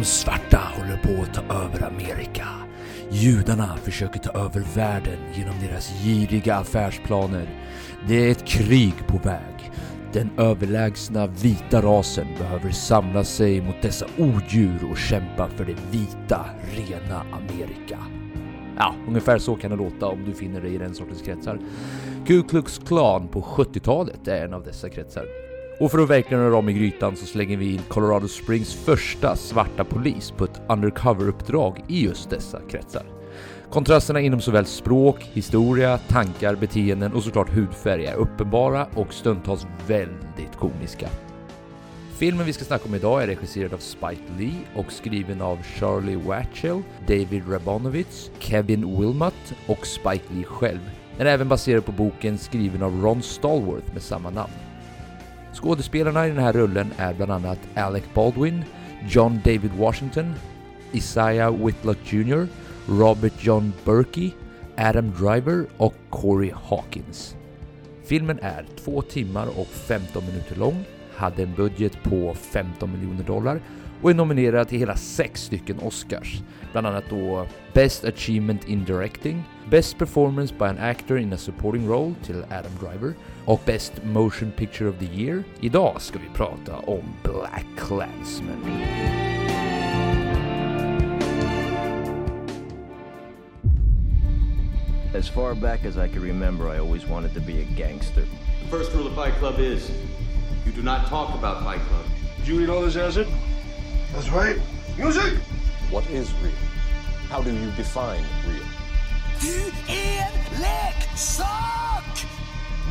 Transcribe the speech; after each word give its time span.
De 0.00 0.06
svarta 0.06 0.60
håller 0.76 0.96
på 0.96 1.22
att 1.22 1.34
ta 1.34 1.54
över 1.54 1.86
Amerika. 1.86 2.46
Judarna 3.10 3.76
försöker 3.76 4.20
ta 4.20 4.30
över 4.30 4.64
världen 4.74 5.18
genom 5.34 5.54
deras 5.60 6.02
giriga 6.04 6.54
affärsplaner. 6.54 7.48
Det 8.08 8.14
är 8.14 8.30
ett 8.30 8.46
krig 8.46 8.94
på 9.06 9.16
väg. 9.16 9.72
Den 10.12 10.30
överlägsna 10.36 11.26
vita 11.26 11.82
rasen 11.82 12.26
behöver 12.38 12.70
samla 12.70 13.24
sig 13.24 13.60
mot 13.60 13.82
dessa 13.82 14.06
odjur 14.18 14.90
och 14.90 14.98
kämpa 14.98 15.48
för 15.48 15.64
det 15.64 15.76
vita, 15.90 16.46
rena 16.74 17.22
Amerika. 17.32 17.98
Ja, 18.76 18.94
ungefär 19.08 19.38
så 19.38 19.56
kan 19.56 19.70
det 19.70 19.76
låta 19.76 20.06
om 20.06 20.24
du 20.24 20.34
finner 20.34 20.60
dig 20.60 20.74
i 20.74 20.78
den 20.78 20.94
sortens 20.94 21.22
kretsar. 21.22 21.58
Ku 22.26 22.42
Klux 22.42 22.78
Klan 22.78 23.28
på 23.28 23.40
70-talet 23.40 24.28
är 24.28 24.44
en 24.44 24.54
av 24.54 24.64
dessa 24.64 24.88
kretsar. 24.88 25.49
Och 25.80 25.90
för 25.90 25.98
att 25.98 26.10
verkligen 26.10 26.42
röra 26.42 26.56
om 26.56 26.68
i 26.68 26.72
grytan 26.72 27.16
så 27.16 27.26
slänger 27.26 27.56
vi 27.56 27.72
in 27.72 27.80
Colorado 27.88 28.28
Springs 28.28 28.74
första 28.74 29.36
svarta 29.36 29.84
polis 29.84 30.30
på 30.30 30.44
ett 30.44 30.60
undercover-uppdrag 30.68 31.84
i 31.88 32.04
just 32.04 32.30
dessa 32.30 32.60
kretsar. 32.70 33.02
Kontrasterna 33.70 34.20
inom 34.20 34.40
såväl 34.40 34.66
språk, 34.66 35.30
historia, 35.32 35.98
tankar, 35.98 36.54
beteenden 36.54 37.12
och 37.12 37.22
såklart 37.22 37.50
hudfärg 37.50 38.06
är 38.06 38.14
uppenbara 38.14 38.86
och 38.94 39.14
stundtals 39.14 39.66
väldigt 39.86 40.56
komiska. 40.58 41.08
Filmen 42.12 42.46
vi 42.46 42.52
ska 42.52 42.64
snacka 42.64 42.84
om 42.88 42.94
idag 42.94 43.22
är 43.22 43.26
regisserad 43.26 43.74
av 43.74 43.78
Spike 43.78 44.32
Lee 44.38 44.64
och 44.74 44.92
skriven 44.92 45.42
av 45.42 45.62
Charlie 45.62 46.16
Watchell, 46.16 46.82
David 47.06 47.42
Rabonovitz, 47.48 48.30
Kevin 48.38 49.00
Wilmot 49.00 49.54
och 49.66 49.86
Spike 49.86 50.34
Lee 50.34 50.44
själv. 50.44 50.90
Den 51.16 51.26
är 51.26 51.30
även 51.30 51.48
baserad 51.48 51.84
på 51.84 51.92
boken 51.92 52.38
skriven 52.38 52.82
av 52.82 53.02
Ron 53.02 53.22
Stallworth 53.22 53.92
med 53.92 54.02
samma 54.02 54.30
namn. 54.30 54.52
Skådespelarna 55.52 56.26
i 56.26 56.30
den 56.30 56.38
här 56.38 56.52
rullen 56.52 56.92
är 56.96 57.14
bland 57.14 57.32
annat 57.32 57.58
Alec 57.74 58.04
Baldwin, 58.14 58.64
John 59.08 59.40
David 59.44 59.70
Washington, 59.78 60.34
Isaiah 60.92 61.66
Whitlock 61.66 61.98
Jr, 62.12 62.46
Robert 62.88 63.32
John 63.44 63.72
Burkey, 63.84 64.30
Adam 64.76 65.10
Driver 65.10 65.66
och 65.76 65.94
Corey 66.10 66.52
Hawkins. 66.54 67.36
Filmen 68.04 68.38
är 68.42 68.66
2 68.84 69.02
timmar 69.02 69.46
och 69.58 69.66
15 69.66 70.26
minuter 70.26 70.56
lång, 70.56 70.84
hade 71.16 71.42
en 71.42 71.54
budget 71.54 72.02
på 72.02 72.34
15 72.34 72.92
miljoner 72.92 73.24
dollar 73.24 73.60
och 74.02 74.10
är 74.10 74.14
nominerad 74.14 74.68
till 74.68 74.78
hela 74.78 74.96
sex 74.96 75.42
stycken 75.42 75.78
Oscars. 75.78 76.42
Bland 76.72 76.86
annat 76.86 77.04
då 77.10 77.46
Best 77.72 78.04
Achievement 78.04 78.68
in 78.68 78.84
Directing, 78.84 79.42
Best 79.70 79.98
Performance 79.98 80.54
by 80.58 80.64
an 80.64 80.78
Actor 80.78 81.18
in 81.18 81.32
a 81.32 81.36
Supporting 81.36 81.88
Role 81.88 82.14
till 82.22 82.44
Adam 82.50 82.72
Driver 82.80 83.14
och 83.50 83.60
Best 83.64 83.92
Motion 84.04 84.52
Picture 84.52 84.90
of 84.90 84.98
the 84.98 85.22
Year. 85.22 85.44
Idag 85.60 86.02
ska 86.02 86.18
vi 86.18 86.28
prata 86.36 86.76
om 86.76 87.02
Black 87.22 87.66
Klansman. 87.78 88.82
As 95.14 95.28
far 95.28 95.54
back 95.54 95.84
as 95.84 95.96
I 95.96 96.08
can 96.08 96.22
remember, 96.22 96.74
I 96.74 96.78
always 96.78 97.08
wanted 97.08 97.34
to 97.34 97.40
be 97.40 97.52
a 97.52 97.66
gangster. 97.76 98.22
The 98.64 98.78
first 98.78 98.94
rule 98.94 99.06
of 99.06 99.14
Fight 99.14 99.34
Club 99.38 99.58
is 99.58 99.90
you 100.66 100.72
do 100.72 100.82
not 100.82 101.08
talk 101.08 101.34
about 101.38 101.64
Fight 101.64 101.80
Club. 101.88 102.06
Did 102.36 102.48
you 102.48 102.60
eat 102.60 102.70
all 102.70 102.82
this 102.82 102.96
acid? 102.96 103.26
That's 104.12 104.30
right. 104.30 104.56
Music! 104.96 105.32
What 105.90 106.08
is 106.10 106.32
real? 106.42 106.52
How 107.28 107.42
do 107.42 107.50
you 107.50 107.70
define 107.76 108.24
real? 108.46 108.66
Du 109.40 109.72
är 109.92 110.30
leksak! 110.60 111.79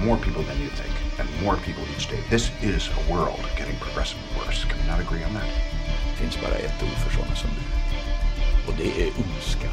More 0.06 0.18
people 0.18 0.44
than 0.44 0.58
you 0.62 0.70
think, 0.70 0.94
and 1.20 1.28
more 1.44 1.58
people 1.58 1.84
each 1.96 2.08
day. 2.08 2.20
This 2.30 2.52
is 2.62 2.88
a 2.88 3.12
world 3.12 3.42
getting 3.58 3.76
progressively 3.78 4.24
worse. 4.38 4.64
Can 4.64 4.78
we 4.80 4.88
not 4.88 5.02
agree 5.02 5.24
on 5.26 5.34
that? 5.34 5.44
Det 5.44 6.16
finns 6.16 6.42
bara 6.42 6.56
ett 6.56 6.84
ord 6.84 6.98
för 7.04 7.12
sådana 7.18 7.36
som 7.36 7.50
du. 7.50 8.72
Och 8.72 8.78
det 8.78 9.02
är 9.04 9.08
ondska. 9.08 9.68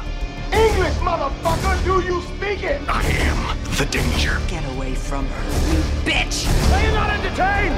English, 0.51 1.01
motherfucker! 1.01 1.85
Do 1.85 2.01
you 2.01 2.21
speak 2.21 2.63
it? 2.63 2.81
I 2.89 3.03
am 3.29 3.57
the 3.77 3.85
danger. 3.85 4.39
Get 4.49 4.65
away 4.75 4.95
from 4.95 5.25
her, 5.25 5.43
you 5.73 5.81
bitch! 6.05 6.47
Are 6.73 6.83
you 6.83 6.91
not 6.91 7.09
entertained? 7.09 7.75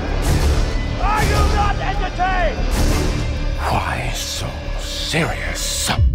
Are 1.02 1.24
you 1.24 1.56
not 1.56 1.76
entertained? 1.76 2.58
Why 3.60 4.12
so 4.16 4.48
serious? 4.80 6.09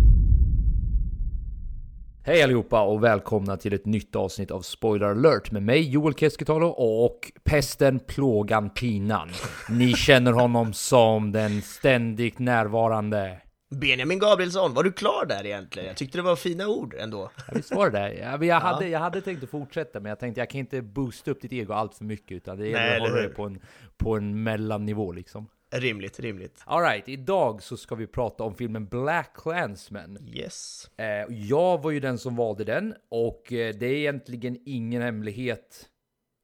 Hej 2.26 2.42
allihopa 2.42 2.82
och 2.82 3.04
välkomna 3.04 3.56
till 3.56 3.72
ett 3.72 3.86
nytt 3.86 4.16
avsnitt 4.16 4.50
av 4.50 4.60
Spoiler 4.60 5.06
alert 5.06 5.50
med 5.50 5.62
mig 5.62 5.90
Joel 5.90 6.14
Keskitalo 6.14 6.68
och 6.68 7.32
pesten, 7.42 7.98
plågan, 7.98 8.70
pinan. 8.70 9.28
Ni 9.68 9.92
känner 9.92 10.32
honom 10.32 10.72
som 10.72 11.32
den 11.32 11.62
ständigt 11.62 12.38
närvarande. 12.38 13.40
Benjamin 13.70 14.18
Gabrielsson, 14.18 14.74
var 14.74 14.82
du 14.82 14.92
klar 14.92 15.26
där 15.28 15.46
egentligen? 15.46 15.88
Jag 15.88 15.96
tyckte 15.96 16.18
det 16.18 16.22
var 16.22 16.36
fina 16.36 16.68
ord 16.68 16.94
ändå. 16.98 17.30
Ja, 17.36 17.52
visst 17.56 17.74
var 17.74 17.90
det 17.90 17.98
det? 17.98 18.14
Ja, 18.14 18.36
men 18.36 18.48
jag, 18.48 18.60
hade, 18.60 18.88
jag 18.88 19.00
hade 19.00 19.20
tänkt 19.20 19.44
att 19.44 19.50
fortsätta, 19.50 20.00
men 20.00 20.08
jag 20.08 20.18
tänkte 20.18 20.40
jag 20.40 20.50
kan 20.50 20.60
inte 20.60 20.82
boosta 20.82 21.30
upp 21.30 21.40
ditt 21.42 21.52
ego 21.52 21.72
allt 21.72 21.94
för 21.94 22.04
mycket, 22.04 22.32
utan 22.32 22.58
det 22.58 22.68
gäller 22.68 22.96
att 22.96 23.10
hålla 23.10 23.22
det 23.22 23.28
på 23.28 23.44
en, 23.44 23.60
på 23.96 24.16
en 24.16 24.42
mellannivå 24.42 25.12
liksom. 25.12 25.48
Rimligt, 25.74 26.20
rimligt. 26.20 26.62
Alright, 26.64 27.08
idag 27.08 27.62
så 27.62 27.76
ska 27.76 27.94
vi 27.94 28.06
prata 28.06 28.44
om 28.44 28.54
filmen 28.54 28.86
Black 28.86 29.36
Klansman. 29.36 30.18
Yes. 30.34 30.90
Eh, 30.96 31.34
jag 31.34 31.82
var 31.82 31.90
ju 31.90 32.00
den 32.00 32.18
som 32.18 32.36
valde 32.36 32.64
den 32.64 32.94
och 33.08 33.52
eh, 33.52 33.74
det 33.74 33.86
är 33.86 33.94
egentligen 33.94 34.58
ingen 34.64 35.02
hemlighet 35.02 35.88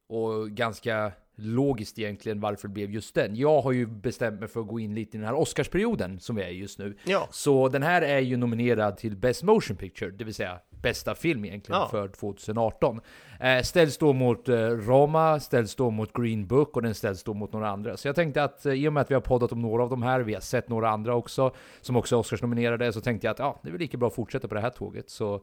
och 0.09 0.49
ganska 0.51 1.11
logiskt 1.35 1.99
egentligen 1.99 2.39
varför 2.39 2.67
det 2.67 2.73
blev 2.73 2.91
just 2.91 3.15
den. 3.15 3.35
Jag 3.35 3.61
har 3.61 3.71
ju 3.71 3.85
bestämt 3.85 4.39
mig 4.39 4.49
för 4.49 4.59
att 4.61 4.67
gå 4.67 4.79
in 4.79 4.95
lite 4.95 5.17
i 5.17 5.19
den 5.19 5.27
här 5.27 5.35
Oscarsperioden 5.35 6.19
som 6.19 6.35
vi 6.35 6.43
är 6.43 6.49
i 6.49 6.57
just 6.57 6.79
nu. 6.79 6.97
Ja. 7.03 7.27
Så 7.31 7.69
den 7.69 7.83
här 7.83 8.01
är 8.01 8.19
ju 8.19 8.37
nominerad 8.37 8.97
till 8.97 9.15
Best 9.15 9.43
Motion 9.43 9.77
Picture, 9.77 10.11
det 10.11 10.23
vill 10.23 10.33
säga 10.33 10.59
bästa 10.81 11.15
film 11.15 11.45
egentligen 11.45 11.81
Ja. 11.81 11.87
för 11.87 12.07
2018. 12.07 13.01
Eh, 13.39 13.61
ställs 13.61 13.97
då 13.97 14.13
mot 14.13 14.49
eh, 14.49 14.55
Roma, 14.57 15.39
ställs 15.39 15.75
då 15.75 15.89
mot 15.89 16.13
Green 16.13 16.47
Book 16.47 16.75
och 16.75 16.81
den 16.81 16.95
ställs 16.95 17.23
då 17.23 17.33
mot 17.33 17.53
några 17.53 17.69
andra. 17.69 17.97
Så 17.97 18.07
jag 18.07 18.15
tänkte 18.15 18.43
att 18.43 18.65
eh, 18.65 18.73
i 18.73 18.87
och 18.87 18.93
med 18.93 19.01
att 19.01 19.11
vi 19.11 19.13
har 19.13 19.21
poddat 19.21 19.51
om 19.51 19.61
några 19.61 19.83
av 19.83 19.89
de 19.89 20.03
här, 20.03 20.19
vi 20.19 20.33
har 20.33 20.41
sett 20.41 20.69
några 20.69 20.89
andra 20.89 21.15
också, 21.15 21.51
som 21.81 21.95
också 21.95 22.15
är 22.15 22.19
Oscars-nominerade, 22.19 22.93
så 22.93 23.01
tänkte 23.01 23.27
jag 23.27 23.31
att 23.31 23.39
ja, 23.39 23.59
det 23.63 23.69
är 23.69 23.71
väl 23.71 23.81
lika 23.81 23.97
bra 23.97 24.07
att 24.07 24.15
fortsätta 24.15 24.47
på 24.47 24.55
det 24.55 24.61
här 24.61 24.69
tåget. 24.69 25.09
Så 25.09 25.41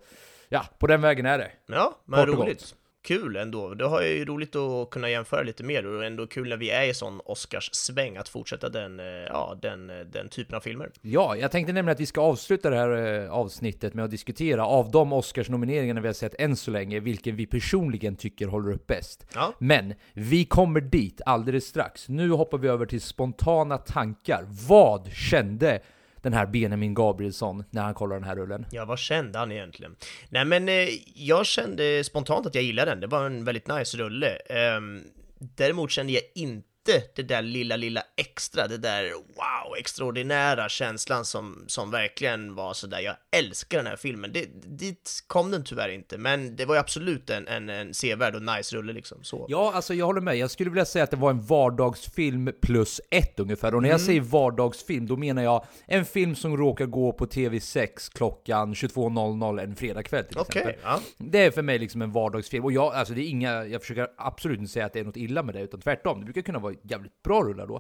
ja, 0.49 0.63
på 0.79 0.87
den 0.87 1.01
vägen 1.01 1.27
är 1.27 1.39
det. 1.39 1.51
Ja, 1.67 1.99
men 2.05 2.27
roligt. 2.27 2.75
Kul 3.03 3.37
ändå. 3.37 3.75
Då 3.75 3.87
har 3.87 4.03
ju 4.03 4.25
roligt 4.25 4.57
att 4.57 4.91
kunna 4.91 5.11
jämföra 5.11 5.43
lite 5.43 5.65
mer 5.65 5.87
och 5.87 6.05
ändå 6.05 6.27
kul 6.27 6.49
när 6.49 6.57
vi 6.57 6.71
är 6.71 6.91
i 6.91 6.95
sån 6.95 7.21
Oscars-sväng 7.25 8.17
att 8.17 8.29
fortsätta 8.29 8.69
den, 8.69 9.01
eh, 9.01 9.07
ja, 9.07 9.59
den, 9.63 9.91
eh, 9.91 9.97
den 9.97 10.29
typen 10.29 10.57
av 10.57 10.61
filmer. 10.61 10.91
Ja, 11.03 11.37
jag 11.37 11.51
tänkte 11.51 11.73
nämligen 11.73 11.95
att 11.95 12.01
vi 12.01 12.07
ska 12.07 12.21
avsluta 12.21 12.71
det 12.71 12.77
här 12.77 13.23
eh, 13.25 13.33
avsnittet 13.33 13.95
med 13.95 14.05
att 14.05 14.11
diskutera 14.11 14.67
av 14.67 14.91
de 14.91 15.13
Oscars-nomineringarna 15.13 16.01
vi 16.01 16.07
har 16.07 16.15
sett 16.15 16.35
än 16.39 16.57
så 16.57 16.71
länge, 16.71 17.01
vilken 17.01 17.37
vi 17.37 17.47
personligen 17.47 18.17
tycker 18.17 18.47
håller 18.47 18.73
upp 18.73 18.87
bäst. 18.87 19.27
Ja. 19.35 19.55
Men 19.59 19.95
vi 20.13 20.45
kommer 20.45 20.81
dit 20.81 21.21
alldeles 21.27 21.65
strax. 21.65 22.09
Nu 22.09 22.31
hoppar 22.31 22.59
vi 22.59 22.69
över 22.69 22.87
till 22.87 23.01
spontana 23.01 23.79
tankar. 23.79 24.47
Vad 24.69 25.13
kände 25.13 25.81
den 26.23 26.33
här 26.33 26.47
Benjamin 26.47 26.95
Gabrielsson 26.95 27.65
när 27.71 27.83
han 27.83 27.95
kollar 27.95 28.17
den 28.17 28.25
här 28.25 28.37
rullen? 28.37 28.67
Ja, 28.71 28.85
vad 28.85 28.99
kände 28.99 29.39
han 29.39 29.53
egentligen? 29.53 29.97
Nej, 30.29 30.45
men 30.45 30.69
eh, 30.69 30.89
jag 31.15 31.47
kände 31.47 32.05
spontant 32.05 32.47
att 32.47 32.55
jag 32.55 32.65
gillade 32.65 32.91
den. 32.91 33.01
Det 33.01 33.07
var 33.07 33.27
en 33.27 33.45
väldigt 33.45 33.69
nice 33.69 33.97
rulle. 33.97 34.29
Ehm, 34.29 35.03
däremot 35.39 35.91
kände 35.91 36.13
jag 36.13 36.23
inte 36.35 36.68
det 37.15 37.23
där 37.23 37.43
lilla, 37.43 37.77
lilla 37.77 38.03
extra, 38.17 38.69
det 38.69 38.79
där 38.79 39.13
wow, 39.13 39.77
extraordinära 39.79 40.69
känslan 40.69 41.25
som, 41.25 41.65
som 41.67 41.91
verkligen 41.91 42.55
var 42.55 42.75
sådär, 42.75 43.01
jag 43.01 43.17
älskar 43.37 43.79
den 43.79 43.87
här 43.87 43.97
filmen. 43.97 44.33
Det, 44.33 44.47
dit 44.79 45.25
kom 45.27 45.51
den 45.51 45.65
tyvärr 45.65 45.89
inte, 45.89 46.19
men 46.19 46.57
det 46.57 46.65
var 46.65 46.75
ju 46.75 46.81
absolut 46.81 47.31
en, 47.31 47.49
en, 47.49 47.69
en 47.69 47.95
sevärd 47.95 48.35
och 48.35 48.43
nice 48.43 48.77
rulle 48.77 48.93
liksom. 48.93 49.25
Så. 49.25 49.47
Ja, 49.49 49.73
alltså 49.75 49.95
jag 49.95 50.07
håller 50.07 50.21
med. 50.21 50.37
Jag 50.37 50.51
skulle 50.51 50.71
vilja 50.71 50.85
säga 50.85 51.05
att 51.05 51.11
det 51.11 51.17
var 51.17 51.31
en 51.31 51.41
vardagsfilm 51.41 52.51
plus 52.63 53.01
ett 53.11 53.41
ungefär. 53.41 53.75
Och 53.75 53.83
när 53.83 53.89
jag 53.89 54.01
säger 54.01 54.21
vardagsfilm, 54.21 55.07
då 55.07 55.17
menar 55.17 55.43
jag 55.43 55.65
en 55.87 56.05
film 56.05 56.35
som 56.35 56.57
råkar 56.57 56.87
gå 56.87 57.13
på 57.13 57.27
TV6 57.27 58.13
klockan 58.15 58.75
22.00 58.75 59.63
en 59.63 59.77
fredagkväll 59.77 60.25
till 60.25 60.39
Okej, 60.39 60.63
exempel. 60.63 60.81
ja. 60.85 61.01
Det 61.19 61.45
är 61.45 61.51
för 61.51 61.63
mig 61.63 61.79
liksom 61.79 62.03
en 62.03 62.13
vardagsfilm. 62.13 62.65
Och 62.65 62.73
jag, 62.73 62.95
alltså 62.95 63.15
det 63.15 63.21
är 63.21 63.29
inga, 63.29 63.65
jag 63.65 63.81
försöker 63.81 64.09
absolut 64.17 64.59
inte 64.59 64.73
säga 64.73 64.87
att 64.87 64.93
det 64.93 65.01
är 65.01 65.05
något 65.05 65.17
illa 65.17 65.43
med 65.43 65.55
det, 65.55 65.61
utan 65.61 65.81
tvärtom. 65.81 66.19
Det 66.19 66.25
brukar 66.25 66.43
kunna 66.43 66.59
vara 66.59 66.75
jävligt 66.83 67.23
bra 67.23 67.43
rullar 67.43 67.67
då. 67.67 67.77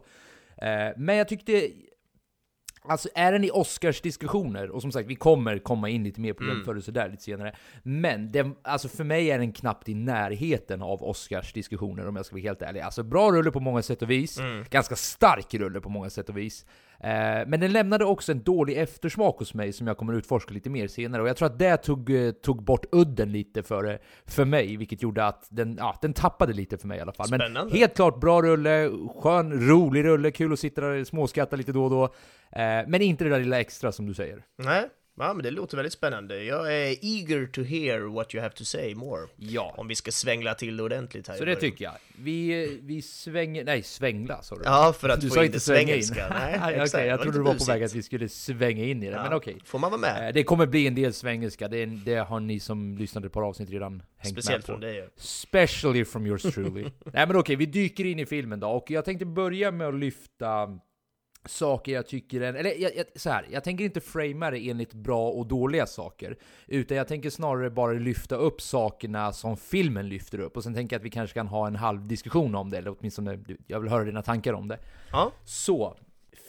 Eh, 0.67 0.93
men 0.97 1.17
jag 1.17 1.29
tyckte, 1.29 1.71
Alltså 2.83 3.09
är 3.15 3.33
den 3.33 3.45
i 3.45 3.50
Oscars-diskussioner, 3.50 4.71
och 4.71 4.83
som 4.83 4.93
sagt 4.93 5.09
vi 5.09 5.15
kommer 5.15 5.59
komma 5.59 5.89
in 5.89 6.05
lite 6.05 6.21
mer 6.21 6.33
på 6.33 6.45
jämförelser 6.45 6.93
där 6.93 7.09
lite 7.09 7.23
senare. 7.23 7.56
Men 7.83 8.33
den, 8.33 8.55
alltså 8.62 8.89
för 8.89 9.05
mig 9.05 9.31
är 9.31 9.39
den 9.39 9.53
knappt 9.53 9.89
i 9.89 9.95
närheten 9.95 10.83
av 10.83 11.03
Oscars-diskussioner 11.03 12.09
om 12.09 12.17
jag 12.17 12.27
ska 12.27 12.35
vara 12.35 12.43
helt 12.43 12.62
ärlig. 12.62 12.81
Alltså 12.81 13.03
bra 13.03 13.33
rulle 13.33 13.50
på 13.50 13.61
många 13.61 13.83
sätt 13.83 14.03
och 14.03 14.11
vis, 14.11 14.39
ganska 14.71 14.97
stark 14.97 15.55
rulle 15.55 15.81
på 15.81 15.89
många 15.89 16.11
sätt 16.11 16.29
och 16.29 16.37
vis. 16.37 16.67
Eh, 17.00 17.47
men 17.47 17.61
den 17.61 17.73
lämnade 17.73 18.05
också 18.05 18.33
en 18.33 18.43
dålig 18.43 18.79
eftersmak 18.79 19.39
hos 19.39 19.55
mig 19.55 19.73
som 19.73 19.87
jag 19.87 19.97
kommer 19.97 20.12
utforska 20.12 20.55
lite 20.55 20.71
mer 20.71 20.89
senare. 20.89 21.23
Och 21.23 21.29
jag 21.29 21.37
tror 21.37 21.47
att 21.47 21.59
det 21.59 21.77
tog, 21.77 22.11
eh, 22.11 22.31
tog 22.31 22.62
bort 22.62 22.87
udden 22.93 23.33
lite 23.33 23.62
för, 23.62 23.99
för 24.27 24.45
mig, 24.45 24.77
vilket 24.77 25.03
gjorde 25.03 25.27
att 25.27 25.47
den, 25.50 25.77
ja, 25.79 25.99
den 26.03 26.12
tappade 26.12 26.53
lite 26.53 26.79
för 26.79 26.89
mig 26.89 26.99
i 26.99 27.00
alla 27.00 27.12
fall. 27.12 27.27
Spännande. 27.27 27.65
Men 27.65 27.79
helt 27.79 27.95
klart 27.95 28.21
bra 28.21 28.43
rulle, 28.43 28.91
skön, 29.23 29.69
rolig 29.69 30.05
rulle, 30.05 30.31
kul 30.31 30.53
att 30.53 30.59
sitta 30.59 30.81
där 30.81 31.00
och 31.00 31.06
småskratta 31.06 31.56
lite 31.56 31.73
då 31.73 31.85
och 31.85 31.91
då. 31.91 32.05
Eh, 32.05 32.85
men 32.87 33.03
inte 33.03 33.25
det 33.25 33.31
där 33.31 33.39
lilla 33.39 33.61
extra 33.61 33.93
som 33.93 34.06
du 34.06 34.15
säger. 34.15 34.44
Nej, 34.59 34.89
ja, 35.19 35.35
men 35.35 35.43
det 35.43 35.50
låter 35.50 35.76
väldigt 35.76 35.93
spännande. 35.93 36.44
Jag 36.44 36.75
är 36.75 36.97
eager 37.05 37.47
to 37.47 37.62
hear 37.62 38.00
what 38.00 38.35
you 38.35 38.43
have 38.43 38.55
to 38.55 38.65
say 38.65 38.94
more. 38.94 39.26
Ja. 39.37 39.75
Om 39.76 39.88
vi 39.88 39.94
ska 39.94 40.11
svängla 40.12 40.55
till 40.55 40.76
det 40.76 40.82
ordentligt 40.82 41.29
här 41.29 41.37
Så 41.37 41.44
det 41.44 41.56
tycker 41.56 41.85
jag. 41.85 41.94
Vi, 42.19 42.79
vi 42.82 43.03
svänger, 43.03 43.65
nej 43.65 43.82
svängla 43.82 44.43
sa 44.43 44.56
du. 44.56 44.62
Ja, 44.65 44.94
för 45.00 45.09
att 45.09 45.20
du 45.20 45.29
få 45.29 45.35
sa 45.35 45.41
in 45.41 45.47
inte 45.47 45.61
svänga 45.61 45.94
in. 45.94 46.03
Nej, 46.31 46.61
Okej, 46.65 46.81
exakt. 46.81 47.06
jag 47.06 47.23
trodde 47.23 47.38
du 47.38 47.43
var 47.44 47.55
på 47.55 47.65
väg 47.65 47.82
att 47.82 47.94
vi 47.94 48.03
skulle 48.03 48.29
svänga 48.29 48.85
in 48.85 49.03
i 49.03 49.06
det, 49.06 49.12
Ja, 49.12 49.23
men 49.23 49.32
okej. 49.32 49.56
Får 49.65 49.79
man 49.79 49.91
vara 49.91 50.00
med? 50.00 50.29
Eh, 50.29 50.35
Det 50.35 50.44
kommer 50.44 50.67
bli 50.67 50.87
en 50.87 50.94
del 50.94 51.12
svengelska, 51.12 51.69
det, 51.69 51.87
det 51.87 52.15
har 52.17 52.41
ni 52.41 52.61
som 52.61 52.97
lyssnade 52.99 53.29
på 53.29 53.41
avsnitt 53.44 53.70
redan 53.70 54.03
hängt 54.19 54.32
Speciellt 54.35 54.56
med 54.59 54.67
på. 54.67 54.73
från 54.73 54.81
dig. 54.81 54.97
ja. 54.97 55.05
Especially 55.17 56.05
from 56.05 56.26
yours 56.26 56.43
truly. 56.43 56.82
Nej 57.12 57.26
men 57.26 57.37
okej, 57.37 57.56
vi 57.56 57.67
dyker 57.67 58.05
in 58.05 58.19
i 58.19 58.26
filmen 58.26 58.61
då, 58.61 58.69
och 58.69 58.91
jag 58.91 59.05
tänkte 59.05 59.25
börja 59.26 59.70
med 59.70 59.88
att 59.88 59.94
lyfta 59.94 60.79
saker 61.44 61.93
jag 61.93 62.06
tycker 62.06 62.40
är, 62.40 62.55
eller 62.55 62.70
jag, 62.70 62.96
jag, 62.96 63.06
så 63.17 63.31
här, 63.31 63.46
jag 63.50 63.64
tänker 63.64 63.85
inte 63.85 64.00
framea 64.00 64.50
det 64.50 64.69
enligt 64.70 64.94
bra 64.94 65.31
och 65.31 65.46
dåliga 65.46 65.87
saker, 65.87 66.38
utan 66.67 66.96
jag 66.96 67.08
tänker 67.08 67.31
snarare 67.31 67.70
bara 67.70 67.93
lyfta 67.93 68.37
upp 68.37 68.61
sakerna 68.61 69.32
som 69.32 69.56
filmen 69.56 70.08
lyfter 70.08 70.40
upp, 70.40 70.56
och 70.56 70.62
sen 70.62 70.75
tänker 70.75 70.96
jag 70.96 71.00
att 71.00 71.06
vi 71.06 71.11
kanske 71.11 71.35
kan 71.35 71.46
ha 71.46 71.67
en 71.67 71.76
halv 71.76 72.08
diskussion 72.08 72.55
om 72.55 72.70
det, 72.70 72.79
eller 72.79 72.96
åtminstone, 72.99 73.38
jag 73.67 73.81
vill 73.81 73.90
höra 73.90 74.05
dina 74.05 74.23
tankar 74.23 74.52
om 74.52 74.69
det. 74.69 74.79
Ja. 75.12 75.32
Så, 75.44 75.96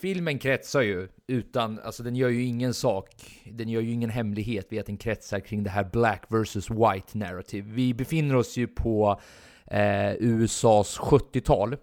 filmen 0.02 0.40
kretsar 0.40 0.82
ju 0.82 1.08
utan, 1.28 1.80
alltså 1.80 2.04
den 2.04 2.16
gör 2.16 2.30
ju 2.30 2.44
ingen 2.44 2.74
sak, 2.74 3.10
den 3.52 3.70
gör 3.70 3.82
ju 3.82 3.92
ingen 3.92 4.10
hemlighet 4.10 4.68
vid 4.70 4.80
att 4.80 4.86
den 4.86 4.98
kretsar 4.98 5.40
kring 5.40 5.64
det 5.64 5.70
här 5.70 5.84
black 5.84 6.24
versus 6.28 6.70
white 6.70 7.18
narrative. 7.18 7.72
Vi 7.72 7.94
befinner 7.94 8.36
oss 8.36 8.58
ju 8.58 8.68
på 8.68 9.22
eh, 9.66 10.14
USAs 10.20 11.00
70-tal. 11.00 11.76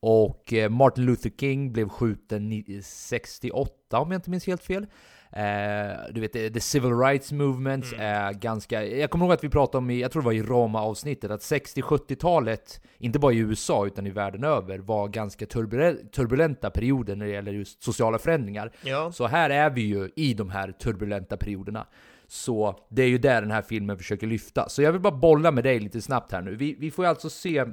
Och 0.00 0.52
eh, 0.52 0.70
Martin 0.70 1.04
Luther 1.04 1.30
King 1.30 1.72
blev 1.72 1.88
skjuten 1.88 2.48
ni- 2.48 2.80
68 2.84 3.98
om 3.98 4.10
jag 4.10 4.18
inte 4.18 4.30
minns 4.30 4.46
helt 4.46 4.64
fel. 4.64 4.86
Eh, 5.32 6.12
du 6.12 6.20
vet, 6.20 6.32
the 6.32 6.60
civil 6.60 6.94
rights 6.98 7.32
movement 7.32 7.84
är 7.98 8.32
ganska... 8.32 8.86
Jag 8.86 9.10
kommer 9.10 9.24
ihåg 9.24 9.32
att 9.32 9.44
vi 9.44 9.48
pratade 9.48 9.78
om, 9.78 9.90
i, 9.90 10.00
jag 10.00 10.12
tror 10.12 10.22
det 10.22 10.26
var 10.26 10.32
i 10.32 10.42
Roma-avsnittet, 10.42 11.30
att 11.30 11.40
60-70-talet, 11.40 12.80
inte 12.98 13.18
bara 13.18 13.32
i 13.32 13.38
USA 13.38 13.86
utan 13.86 14.06
i 14.06 14.10
världen 14.10 14.44
över, 14.44 14.78
var 14.78 15.08
ganska 15.08 15.46
turbulenta, 15.46 16.02
turbulenta 16.12 16.70
perioder 16.70 17.16
när 17.16 17.26
det 17.26 17.32
gäller 17.32 17.52
just 17.52 17.82
sociala 17.82 18.18
förändringar. 18.18 18.72
Ja. 18.82 19.12
Så 19.12 19.26
här 19.26 19.50
är 19.50 19.70
vi 19.70 19.80
ju 19.80 20.10
i 20.16 20.34
de 20.34 20.50
här 20.50 20.72
turbulenta 20.72 21.36
perioderna. 21.36 21.86
Så 22.26 22.78
det 22.90 23.02
är 23.02 23.08
ju 23.08 23.18
där 23.18 23.40
den 23.40 23.50
här 23.50 23.62
filmen 23.62 23.98
försöker 23.98 24.26
lyfta. 24.26 24.68
Så 24.68 24.82
jag 24.82 24.92
vill 24.92 25.00
bara 25.00 25.16
bolla 25.16 25.50
med 25.50 25.64
dig 25.64 25.80
lite 25.80 26.02
snabbt 26.02 26.32
här 26.32 26.42
nu. 26.42 26.54
Vi, 26.56 26.76
vi 26.78 26.90
får 26.90 27.04
ju 27.04 27.08
alltså 27.08 27.30
se 27.30 27.64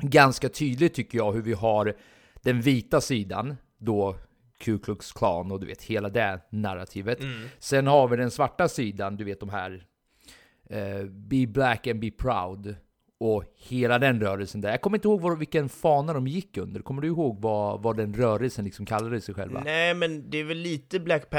ganska 0.00 0.48
tydligt 0.48 0.94
tycker 0.94 1.18
jag 1.18 1.32
hur 1.32 1.42
vi 1.42 1.52
har 1.52 1.94
den 2.42 2.60
vita 2.60 3.00
sidan, 3.00 3.56
då 3.78 4.16
Ku 4.58 4.78
Klux 4.78 5.12
Klan 5.12 5.52
och 5.52 5.60
du 5.60 5.66
vet 5.66 5.82
hela 5.82 6.08
det 6.08 6.40
narrativet. 6.50 7.18
Sen 7.58 7.86
har 7.86 8.08
vi 8.08 8.16
den 8.16 8.30
svarta 8.30 8.68
sidan, 8.68 9.16
du 9.16 9.24
vet 9.24 9.40
de 9.40 9.48
här 9.48 9.86
eh, 10.70 11.04
Be 11.04 11.46
Black 11.46 11.86
and 11.86 12.00
Be 12.00 12.10
Proud 12.10 12.76
och 13.18 13.44
hela 13.56 13.98
den 13.98 14.20
rörelsen 14.20 14.60
där. 14.60 14.70
Jag 14.70 14.80
kommer 14.80 14.96
inte 14.98 15.08
ihåg 15.08 15.20
vad, 15.20 15.38
vilken 15.38 15.68
fana 15.68 16.12
de 16.12 16.26
gick 16.26 16.56
under. 16.56 16.80
Kommer 16.80 17.02
du 17.02 17.08
ihåg 17.08 17.40
vad, 17.40 17.82
vad 17.82 17.96
den 17.96 18.14
rörelsen 18.14 18.64
liksom 18.64 18.86
kallade 18.86 19.20
sig 19.20 19.34
själva? 19.34 19.62
Nej, 19.64 19.94
men 19.94 20.30
det 20.30 20.38
är 20.38 20.44
väl 20.44 20.58
lite 20.58 21.00
Black 21.00 21.30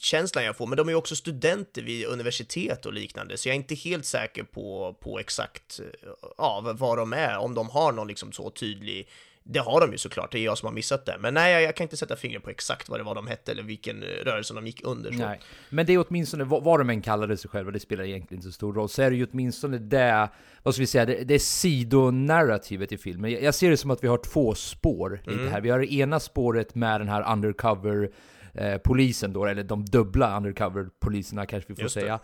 Panther-känslan 0.00 0.44
jag 0.44 0.56
får, 0.56 0.66
men 0.66 0.76
de 0.76 0.88
är 0.88 0.92
ju 0.92 0.96
också 0.96 1.16
studenter 1.16 1.82
vid 1.82 2.06
universitet 2.06 2.86
och 2.86 2.92
liknande, 2.92 3.36
så 3.36 3.48
jag 3.48 3.54
är 3.54 3.56
inte 3.56 3.74
helt 3.74 4.04
säker 4.04 4.42
på, 4.42 4.96
på 5.00 5.18
exakt 5.18 5.80
eh, 5.80 6.10
ja, 6.38 6.74
vad 6.78 6.98
de 6.98 7.12
är, 7.12 7.38
om 7.38 7.54
de 7.54 7.68
har 7.68 7.92
någon 7.92 8.08
liksom 8.08 8.32
så 8.32 8.50
tydlig 8.50 9.08
det 9.42 9.58
har 9.58 9.80
de 9.80 9.92
ju 9.92 9.98
såklart, 9.98 10.32
det 10.32 10.38
är 10.38 10.44
jag 10.44 10.58
som 10.58 10.66
har 10.66 10.72
missat 10.72 11.06
det. 11.06 11.16
Men 11.20 11.34
nej, 11.34 11.64
jag, 11.64 11.76
kan 11.76 11.84
inte 11.84 11.96
sätta 11.96 12.16
fingret 12.16 12.42
på 12.42 12.50
exakt 12.50 12.88
vad 12.88 13.00
det 13.00 13.04
var 13.04 13.14
de 13.14 13.26
hette 13.26 13.52
eller 13.52 13.62
vilken 13.62 14.02
eh, 14.02 14.06
rörelse 14.06 14.54
de 14.54 14.66
gick 14.66 14.84
under. 14.84 15.12
Så. 15.12 15.18
Nej, 15.18 15.40
men 15.68 15.86
det 15.86 15.92
är 15.92 16.04
åtminstone, 16.08 16.44
vad, 16.44 16.64
vad 16.64 16.80
de 16.80 16.90
än 16.90 17.02
kallade 17.02 17.36
sig 17.36 17.50
själva, 17.50 17.70
det 17.70 17.80
spelar 17.80 18.04
egentligen 18.04 18.38
inte 18.38 18.48
så 18.48 18.52
stor 18.52 18.72
roll, 18.72 18.88
så 18.88 19.02
är 19.02 19.10
det 19.10 19.16
ju 19.16 19.26
åtminstone 19.32 19.78
det, 19.78 20.28
vad 20.62 20.74
ska 20.74 20.82
vi 20.82 20.86
säga, 20.86 21.06
det, 21.06 21.24
det 21.24 21.34
är 21.34 21.38
sidonarrativet 21.38 22.92
i 22.92 22.98
filmen. 22.98 23.30
Jag, 23.30 23.42
jag 23.42 23.54
ser 23.54 23.70
det 23.70 23.76
som 23.76 23.90
att 23.90 24.04
vi 24.04 24.08
har 24.08 24.18
två 24.18 24.54
spår 24.54 25.22
i 25.26 25.34
det 25.34 25.50
här. 25.50 25.60
Vi 25.60 25.70
har 25.70 25.78
det 25.78 25.92
ena 25.92 26.20
spåret 26.20 26.74
med 26.74 27.00
den 27.00 27.08
här 27.08 27.32
undercover 27.32 28.10
eh, 28.54 28.76
polisen 28.76 29.32
då, 29.32 29.44
eller 29.46 29.64
de 29.64 29.84
dubbla 29.84 30.36
undercover 30.36 30.88
poliserna 31.00 31.46
kanske 31.46 31.68
vi 31.68 31.74
får 31.74 31.82
Just 31.82 31.94
det. 31.94 32.00
säga. 32.00 32.20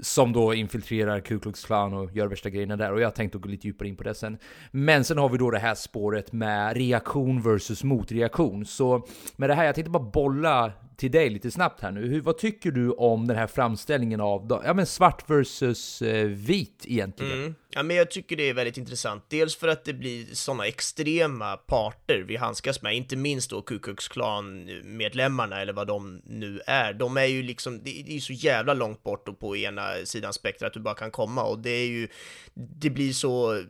Som 0.00 0.32
då 0.32 0.54
infiltrerar 0.54 1.20
Ku 1.20 1.38
Klux 1.40 1.64
Klan 1.64 1.94
och 1.94 2.12
gör 2.12 2.26
värsta 2.26 2.50
grejerna 2.50 2.76
där. 2.76 2.92
Och 2.92 3.00
jag 3.00 3.14
tänkte 3.14 3.38
gå 3.38 3.48
lite 3.48 3.66
djupare 3.66 3.88
in 3.88 3.96
på 3.96 4.02
det 4.02 4.14
sen. 4.14 4.38
Men 4.70 5.04
sen 5.04 5.18
har 5.18 5.28
vi 5.28 5.38
då 5.38 5.50
det 5.50 5.58
här 5.58 5.74
spåret 5.74 6.32
med 6.32 6.76
reaktion 6.76 7.42
versus 7.42 7.84
motreaktion. 7.84 8.64
Så 8.64 9.06
med 9.36 9.50
det 9.50 9.54
här, 9.54 9.64
jag 9.64 9.74
tänkte 9.74 9.90
bara 9.90 10.10
bolla 10.12 10.72
till 10.98 11.10
dig 11.10 11.30
lite 11.30 11.50
snabbt 11.50 11.80
här 11.80 11.90
nu. 11.90 12.06
Hur, 12.06 12.20
vad 12.20 12.38
tycker 12.38 12.70
du 12.70 12.90
om 12.90 13.26
den 13.26 13.36
här 13.36 13.46
framställningen 13.46 14.20
av 14.20 14.60
ja, 14.64 14.74
men 14.74 14.86
svart 14.86 15.30
versus 15.30 16.02
eh, 16.02 16.26
vit 16.26 16.84
egentligen? 16.84 17.38
Mm. 17.38 17.54
Ja, 17.70 17.82
men 17.82 17.96
jag 17.96 18.10
tycker 18.10 18.36
det 18.36 18.48
är 18.48 18.54
väldigt 18.54 18.76
intressant. 18.76 19.24
Dels 19.28 19.56
för 19.56 19.68
att 19.68 19.84
det 19.84 19.92
blir 19.92 20.26
sådana 20.34 20.66
extrema 20.66 21.56
parter 21.56 22.24
vi 22.28 22.36
handskas 22.36 22.82
med, 22.82 22.96
inte 22.96 23.16
minst 23.16 23.50
då 23.50 23.62
Ku 23.62 23.78
Klux 23.78 24.08
Klan-medlemmarna 24.08 25.60
eller 25.60 25.72
vad 25.72 25.86
de 25.86 26.22
nu 26.24 26.60
är. 26.66 26.92
De 26.92 27.16
är 27.16 27.24
ju 27.24 27.42
liksom, 27.42 27.82
det 27.84 28.00
är 28.00 28.12
ju 28.12 28.20
så 28.20 28.32
jävla 28.32 28.74
långt 28.74 29.02
bort 29.02 29.28
och 29.28 29.38
på 29.38 29.56
ena 29.56 29.92
sidan 30.04 30.32
spektrat 30.32 30.72
du 30.72 30.80
bara 30.80 30.94
kan 30.94 31.10
komma 31.10 31.42
och 31.42 31.58
det 31.58 31.70
är 31.70 31.86
ju, 31.86 32.08
det 32.54 32.90
blir 32.90 33.12
så 33.12 33.62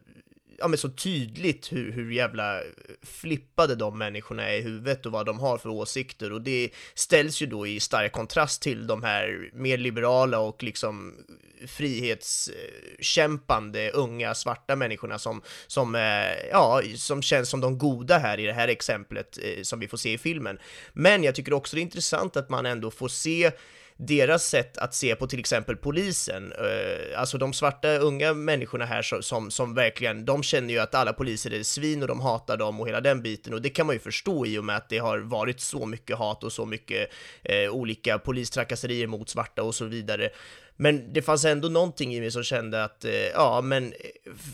ja, 0.58 0.68
men 0.68 0.78
så 0.78 0.88
tydligt 0.88 1.72
hur, 1.72 1.92
hur 1.92 2.10
jävla 2.10 2.60
flippade 3.02 3.74
de 3.74 3.98
människorna 3.98 4.48
är 4.48 4.58
i 4.58 4.60
huvudet 4.60 5.06
och 5.06 5.12
vad 5.12 5.26
de 5.26 5.38
har 5.38 5.58
för 5.58 5.68
åsikter 5.68 6.32
och 6.32 6.42
det 6.42 6.70
ställs 6.94 7.42
ju 7.42 7.46
då 7.46 7.66
i 7.66 7.80
stark 7.80 8.12
kontrast 8.12 8.62
till 8.62 8.86
de 8.86 9.02
här 9.02 9.50
mer 9.52 9.76
liberala 9.76 10.38
och 10.38 10.62
liksom 10.62 11.14
frihetskämpande 11.66 13.90
unga 13.90 14.34
svarta 14.34 14.76
människorna 14.76 15.18
som, 15.18 15.42
som, 15.66 15.94
eh, 15.94 16.46
ja, 16.50 16.82
som 16.96 17.22
känns 17.22 17.48
som 17.48 17.60
de 17.60 17.78
goda 17.78 18.18
här 18.18 18.40
i 18.40 18.46
det 18.46 18.52
här 18.52 18.68
exemplet 18.68 19.38
eh, 19.42 19.62
som 19.62 19.80
vi 19.80 19.88
får 19.88 19.96
se 19.96 20.12
i 20.12 20.18
filmen. 20.18 20.58
Men 20.92 21.24
jag 21.24 21.34
tycker 21.34 21.52
också 21.52 21.76
det 21.76 21.80
är 21.80 21.82
intressant 21.82 22.36
att 22.36 22.48
man 22.48 22.66
ändå 22.66 22.90
får 22.90 23.08
se 23.08 23.50
deras 24.00 24.44
sätt 24.44 24.78
att 24.78 24.94
se 24.94 25.16
på 25.16 25.26
till 25.26 25.38
exempel 25.38 25.76
polisen, 25.76 26.52
eh, 26.52 27.20
alltså 27.20 27.38
de 27.38 27.52
svarta 27.52 27.98
unga 27.98 28.34
människorna 28.34 28.84
här 28.84 29.02
som, 29.02 29.22
som, 29.22 29.50
som 29.50 29.74
verkligen, 29.74 30.24
de 30.24 30.42
känner 30.42 30.74
ju 30.74 30.78
att 30.78 30.94
alla 30.94 31.12
poliser 31.12 31.52
är 31.52 31.62
svin 31.62 32.02
och 32.02 32.08
de 32.08 32.20
hatar 32.20 32.56
dem 32.56 32.80
och 32.80 32.88
hela 32.88 33.00
den 33.00 33.22
biten 33.22 33.54
och 33.54 33.62
det 33.62 33.68
kan 33.68 33.86
man 33.86 33.94
ju 33.94 34.00
förstå 34.00 34.46
i 34.46 34.58
och 34.58 34.64
med 34.64 34.76
att 34.76 34.88
det 34.88 34.98
har 34.98 35.18
varit 35.18 35.60
så 35.60 35.86
mycket 35.86 36.18
hat 36.18 36.44
och 36.44 36.52
så 36.52 36.66
mycket 36.66 37.10
eh, 37.42 37.70
olika 37.70 38.18
polistrakasserier 38.18 39.06
mot 39.06 39.28
svarta 39.28 39.62
och 39.62 39.74
så 39.74 39.84
vidare. 39.84 40.30
Men 40.80 41.12
det 41.12 41.22
fanns 41.22 41.44
ändå 41.44 41.68
någonting 41.68 42.14
i 42.14 42.20
mig 42.20 42.30
som 42.30 42.42
kände 42.42 42.84
att, 42.84 43.04
eh, 43.04 43.12
ja 43.12 43.60
men, 43.60 43.94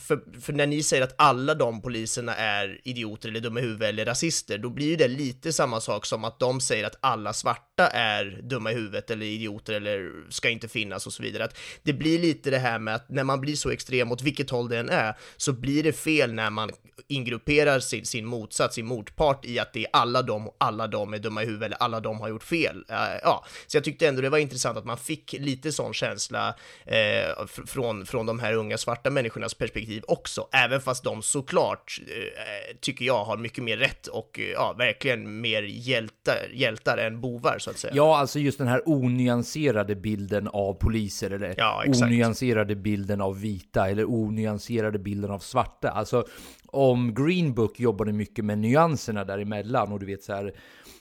för, 0.01 0.41
för 0.41 0.53
när 0.53 0.67
ni 0.67 0.83
säger 0.83 1.03
att 1.03 1.15
alla 1.19 1.55
de 1.55 1.83
poliserna 1.83 2.35
är 2.35 2.81
idioter 2.85 3.29
eller 3.29 3.41
dumma 3.41 3.61
i 3.61 3.63
huvudet 3.63 3.89
eller 3.89 4.05
rasister, 4.05 4.59
då 4.59 4.71
blir 4.71 4.87
ju 4.87 4.97
det 4.97 5.09
lite 5.09 5.53
samma 5.53 5.81
sak 5.81 6.07
som 6.07 6.25
att 6.25 6.41
de 6.41 6.61
säger 6.61 6.85
att 6.85 6.99
alla 7.01 7.33
svarta 7.33 7.74
är 7.83 8.41
dumma 8.43 8.73
i 8.73 8.75
huvudet 8.75 9.11
eller 9.11 9.27
idioter 9.27 9.75
eller 9.75 10.13
ska 10.29 10.51
inte 10.51 10.69
finnas 10.69 11.07
och 11.07 11.13
så 11.13 11.23
vidare. 11.23 11.45
Att 11.45 11.59
det 11.83 11.93
blir 11.93 12.19
lite 12.19 12.51
det 12.51 12.59
här 12.59 12.79
med 12.79 12.95
att 12.95 13.09
när 13.09 13.25
man 13.25 13.41
blir 13.41 13.57
så 13.57 13.71
extrem 13.71 14.13
åt 14.13 14.23
vilket 14.23 14.51
håll 14.51 14.69
det 14.69 14.79
än 14.79 14.91
är, 14.91 15.15
så 15.37 15.53
blir 15.53 15.83
det 15.83 15.93
fel 15.93 16.33
när 16.33 16.51
man 16.51 16.71
ingrupperar 17.09 17.81
sin, 17.81 18.07
sin 18.07 18.27
motsats, 18.27 18.75
sin 18.75 18.87
motpart 18.87 19.45
i 19.45 19.59
att 19.59 19.73
det 19.73 19.85
är 19.85 19.91
alla 19.93 20.23
de 20.23 20.49
och 20.49 20.57
alla 20.59 20.87
de 20.87 21.15
är 21.15 21.19
dumma 21.19 21.43
i 21.43 21.47
huvudet 21.47 21.67
eller 21.67 21.77
alla 21.77 22.01
de 22.01 22.21
har 22.21 22.29
gjort 22.29 22.45
fel. 22.45 22.85
Eh, 22.89 22.97
ja, 23.23 23.45
så 23.67 23.77
jag 23.77 23.85
tyckte 23.85 24.09
ändå 24.09 24.21
det 24.21 24.29
var 24.29 24.39
intressant 24.39 24.79
att 24.79 24.85
man 24.85 24.99
fick 24.99 25.33
lite 25.33 25.73
sån 25.73 25.95
känsla 25.95 26.49
eh, 26.87 26.95
fr- 26.95 27.67
från, 27.67 28.07
från 28.07 28.27
de 28.27 28.39
här 28.39 28.53
unga 28.53 28.79
svarta 28.79 29.11
människornas 29.11 29.55
perspektiv 29.55 30.03
också, 30.07 30.49
även 30.53 30.81
fast 30.81 31.05
de 31.05 31.23
såklart, 31.23 32.01
eh, 32.09 32.77
tycker 32.81 33.05
jag, 33.05 33.25
har 33.25 33.37
mycket 33.37 33.65
mer 33.65 33.77
rätt 33.77 34.07
och 34.07 34.41
eh, 34.41 34.49
ja, 34.49 34.75
verkligen 34.79 35.41
mer 35.41 35.63
hjältar, 35.63 36.49
hjältar 36.53 36.99
än 36.99 37.21
bovar 37.21 37.59
så 37.65 37.71
att 37.71 37.79
säga. 37.79 37.93
Ja, 37.97 38.17
alltså 38.17 38.39
just 38.39 38.59
den 38.59 38.69
här 38.69 38.83
onyanserade 38.87 39.95
bilden 39.95 40.49
av 40.49 40.75
poliser, 40.75 41.31
eller 41.31 41.55
Ja, 41.57 41.85
onyanserade 41.87 42.75
bilden 42.77 43.21
av 43.21 43.41
vita, 43.41 43.91
eller 43.91 44.11
onyanserade 44.11 44.99
bilden 44.99 45.31
av 45.31 45.39
svarta. 45.39 45.91
Alltså, 45.91 46.25
om 46.67 47.15
Green 47.15 47.55
Book 47.55 47.81
jobbade 47.81 48.13
mycket 48.13 48.45
med 48.45 48.59
nyanserna 48.59 49.25
däremellan 49.25 49.93
och 49.93 50.01
du 50.01 50.07
vet 50.07 50.23
så 50.23 50.33
här, 50.33 50.55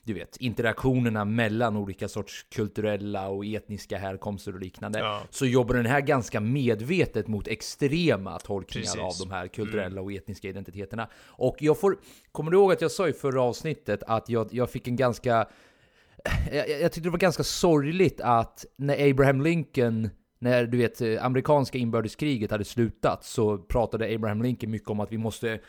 du 0.03 0.13
vet 0.13 0.37
interaktionerna 0.37 1.25
mellan 1.25 1.77
olika 1.77 2.07
sorts 2.07 2.45
kulturella 2.55 3.27
och 3.27 3.45
etniska 3.45 3.97
härkomster 3.97 4.53
och 4.53 4.59
liknande. 4.59 4.99
Ja. 4.99 5.21
Så 5.29 5.45
jobbar 5.45 5.75
den 5.75 5.85
här 5.85 6.01
ganska 6.01 6.39
medvetet 6.39 7.27
mot 7.27 7.47
extrema 7.47 8.39
tolkningar 8.39 8.95
Precis. 8.95 9.21
av 9.21 9.27
de 9.27 9.33
här 9.33 9.47
kulturella 9.47 10.01
och 10.01 10.13
etniska 10.13 10.47
identiteterna. 10.47 11.09
Och 11.25 11.57
jag 11.59 11.79
får, 11.79 11.97
kommer 12.31 12.51
du 12.51 12.57
ihåg 12.57 12.71
att 12.71 12.81
jag 12.81 12.91
sa 12.91 13.07
i 13.07 13.13
förra 13.13 13.41
avsnittet 13.41 14.03
att 14.07 14.29
jag, 14.29 14.47
jag 14.51 14.69
fick 14.69 14.87
en 14.87 14.95
ganska 14.95 15.47
jag, 16.51 16.69
jag 16.69 16.91
tyckte 16.91 17.07
det 17.07 17.11
var 17.11 17.17
ganska 17.17 17.43
sorgligt 17.43 18.21
att 18.21 18.65
när 18.77 19.09
Abraham 19.09 19.41
Lincoln, 19.41 20.09
när 20.39 20.65
du 20.65 20.77
vet 20.77 21.01
eh, 21.01 21.25
amerikanska 21.25 21.77
inbördeskriget 21.77 22.51
hade 22.51 22.65
slutat 22.65 23.23
så 23.23 23.57
pratade 23.57 24.15
Abraham 24.15 24.41
Lincoln 24.41 24.71
mycket 24.71 24.89
om 24.89 24.99
att 24.99 25.11
vi 25.11 25.17
måste 25.17 25.59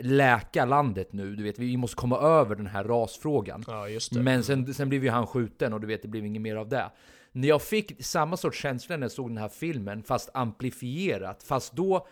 läka 0.00 0.64
landet 0.64 1.12
nu. 1.12 1.36
Du 1.36 1.42
vet, 1.42 1.58
vi 1.58 1.76
måste 1.76 1.96
komma 1.96 2.18
över 2.18 2.56
den 2.56 2.66
här 2.66 2.84
rasfrågan. 2.84 3.64
Ja. 3.66 3.86
Men 4.10 4.44
sen, 4.44 4.74
sen 4.74 4.88
blev 4.88 5.04
ju 5.04 5.10
han 5.10 5.26
skjuten 5.26 5.72
och 5.72 5.80
du 5.80 5.86
vet, 5.86 6.02
det 6.02 6.08
blev 6.08 6.26
inget 6.26 6.42
mer 6.42 6.56
av 6.56 6.68
det. 6.68 6.90
När 7.32 7.48
jag 7.48 7.62
fick 7.62 8.04
samma 8.04 8.36
sorts 8.36 8.62
känsla 8.62 8.96
när 8.96 9.04
jag 9.04 9.12
såg 9.12 9.30
den 9.30 9.38
här 9.38 9.48
filmen, 9.48 10.02
fast 10.02 10.30
amplifierat, 10.34 11.42
fast 11.42 11.72
då 11.72 12.06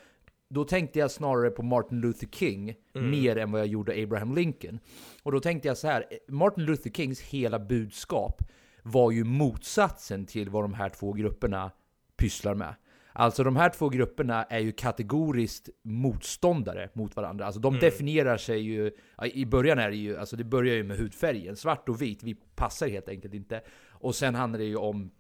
då 0.52 0.64
tänkte 0.64 0.98
jag 0.98 1.10
snarare 1.10 1.50
på 1.50 1.62
Martin 1.62 2.00
Luther 2.00 2.26
King 2.26 2.74
mer 2.92 3.36
än 3.36 3.52
vad 3.52 3.60
jag 3.60 3.68
gjorde 3.68 4.02
Abraham 4.02 4.34
Lincoln. 4.34 4.78
Och 5.22 5.32
då 5.32 5.40
tänkte 5.40 5.68
jag 5.68 5.76
så 5.76 5.88
här, 5.88 6.04
Martin 6.28 6.64
Luther 6.64 6.90
Kings 6.90 7.20
hela 7.20 7.58
budskap 7.58 8.42
var 8.82 9.10
ju 9.10 9.24
motsatsen 9.24 10.26
till 10.26 10.50
vad 10.50 10.64
de 10.64 10.74
här 10.74 10.88
två 10.88 11.12
grupperna 11.12 11.70
pysslar 12.16 12.54
med. 12.54 12.74
Alltså 13.12 13.44
de 13.44 13.56
här 13.56 13.70
två 13.70 13.88
grupperna 13.88 14.44
är 14.44 14.58
ju 14.58 14.72
kategoriskt 14.72 15.68
motståndare 15.82 16.88
mot 16.92 17.16
varandra. 17.16 17.46
Alltså 17.46 17.60
de 17.60 17.78
definierar 17.78 18.36
sig 18.36 18.58
ju, 18.60 18.90
i 19.32 19.44
början 19.44 19.78
är 19.78 19.90
det 19.90 19.96
ju, 19.96 20.16
alltså 20.16 20.36
det 20.36 20.44
börjar 20.44 20.74
ju 20.74 20.84
med 20.84 20.98
hudfärgen, 20.98 21.56
svart 21.56 21.88
och 21.88 22.02
vit, 22.02 22.22
vi 22.22 22.34
passar 22.34 22.88
helt 22.88 23.08
enkelt 23.08 23.34
inte. 23.34 23.62
Och 23.88 24.14
sen 24.14 24.34
handlar 24.34 24.58
det 24.58 24.64
ju 24.64 24.76
om 24.76 25.10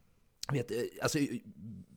vet, 0.52 0.72
alltså, 1.02 1.18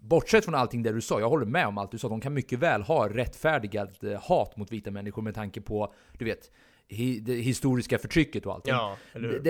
bortsett 0.08 0.46
från 0.46 0.56
allting 0.56 0.84
det 0.84 0.92
du 0.92 1.02
sa, 1.02 1.20
jag 1.20 1.30
håller 1.30 1.46
med 1.46 1.68
om 1.68 1.78
allt 1.78 1.92
du 1.92 1.98
sa, 1.98 2.10
de 2.10 2.22
kan 2.22 2.34
mycket 2.34 2.60
väl 2.60 2.82
ha 2.82 3.10
rättfärdigat 3.10 4.04
eh, 4.04 4.22
hat 4.22 4.58
mot 4.58 4.72
vita 4.72 4.92
människor 4.92 5.22
med 5.22 5.36
tanke 5.36 5.62
på, 5.62 5.94
du 6.18 6.26
vet, 6.26 6.52
det 7.22 7.34
historiska 7.34 7.98
förtrycket 7.98 8.46
och 8.46 8.54
allting. 8.54 8.74
Ja, 8.74 8.98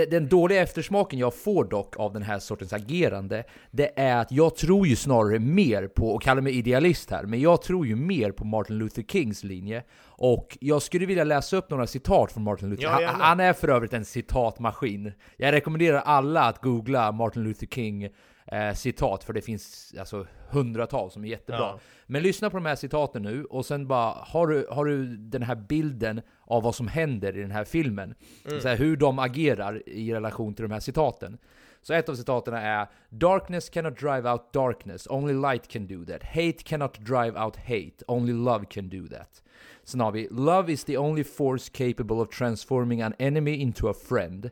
Den 0.09 0.29
dåliga 0.29 0.61
eftersmaken 0.61 1.19
jag 1.19 1.35
får 1.35 1.65
dock 1.65 1.99
av 1.99 2.13
den 2.13 2.23
här 2.23 2.39
sortens 2.39 2.73
agerande, 2.73 3.43
det 3.71 3.99
är 3.99 4.17
att 4.17 4.31
jag 4.31 4.55
tror 4.55 4.87
ju 4.87 4.95
snarare 4.95 5.39
mer 5.39 5.87
på, 5.87 6.09
och 6.09 6.21
kallar 6.21 6.41
mig 6.41 6.53
idealist 6.57 7.11
här, 7.11 7.23
men 7.23 7.41
jag 7.41 7.61
tror 7.61 7.87
ju 7.87 7.95
mer 7.95 8.31
på 8.31 8.45
Martin 8.45 8.77
Luther 8.77 9.03
Kings 9.03 9.43
linje. 9.43 9.83
Och 10.17 10.57
jag 10.61 10.81
skulle 10.81 11.05
vilja 11.05 11.23
läsa 11.23 11.57
upp 11.57 11.69
några 11.69 11.87
citat 11.87 12.31
från 12.31 12.43
Martin 12.43 12.69
Luther 12.69 12.83
Ja, 12.83 13.01
han, 13.05 13.21
han 13.21 13.39
är 13.39 13.53
för 13.53 13.67
övrigt 13.67 13.93
en 13.93 14.05
citatmaskin. 14.05 15.11
Jag 15.37 15.51
rekommenderar 15.51 15.99
alla 15.99 16.41
att 16.41 16.61
googla 16.61 17.11
Martin 17.11 17.43
Luther 17.43 17.67
King 17.67 18.09
eh, 18.51 18.73
citat, 18.73 19.23
för 19.23 19.33
det 19.33 19.41
finns 19.41 19.93
alltså 19.99 20.27
hundratals 20.49 21.13
som 21.13 21.23
är 21.23 21.27
jättebra. 21.27 21.59
Ja. 21.59 21.79
Men 22.05 22.23
lyssna 22.23 22.49
på 22.49 22.57
de 22.57 22.65
här 22.65 22.75
citaten 22.75 23.21
nu, 23.21 23.45
och 23.45 23.65
sen 23.65 23.87
bara, 23.87 24.11
har 24.11 24.47
du, 24.47 24.67
har 24.71 24.85
du 24.85 25.17
den 25.17 25.41
här 25.41 25.55
bilden 25.55 26.21
av 26.41 26.63
vad 26.63 26.75
som 26.75 26.87
händer 26.87 27.37
i 27.37 27.41
den 27.41 27.51
här 27.51 27.65
filmen? 27.65 28.15
Så 28.61 28.67
här, 28.67 28.77
hur 28.77 28.97
de 28.97 29.19
agerar 29.19 29.89
i 29.89 30.13
relation 30.13 30.53
till 30.53 30.63
de 30.63 30.71
här 30.71 30.79
citaten. 30.79 31.37
Så 31.81 31.93
ett 31.93 32.09
av 32.09 32.15
citaten 32.15 32.53
är 32.53 32.87
Darkness 33.09 33.69
cannot 33.69 33.99
drive 33.99 34.31
out 34.31 34.53
darkness, 34.53 35.07
only 35.09 35.33
light 35.33 35.67
can 35.67 35.87
do 35.87 36.05
that. 36.05 36.23
Hate 36.23 36.63
cannot 36.63 36.99
drive 36.99 37.39
out 37.39 37.55
hate, 37.55 38.03
only 38.07 38.33
love 38.33 38.65
can 38.65 38.89
do 38.89 39.07
that. 39.07 39.43
Sen 39.83 39.99
har 39.99 40.11
vi 40.11 40.27
Love 40.31 40.73
is 40.73 40.83
the 40.83 40.97
only 40.97 41.23
force 41.23 41.71
capable 41.73 42.15
of 42.15 42.29
transforming 42.29 43.01
an 43.01 43.13
enemy 43.19 43.61
into 43.61 43.89
a 43.89 43.93
friend. 43.93 44.49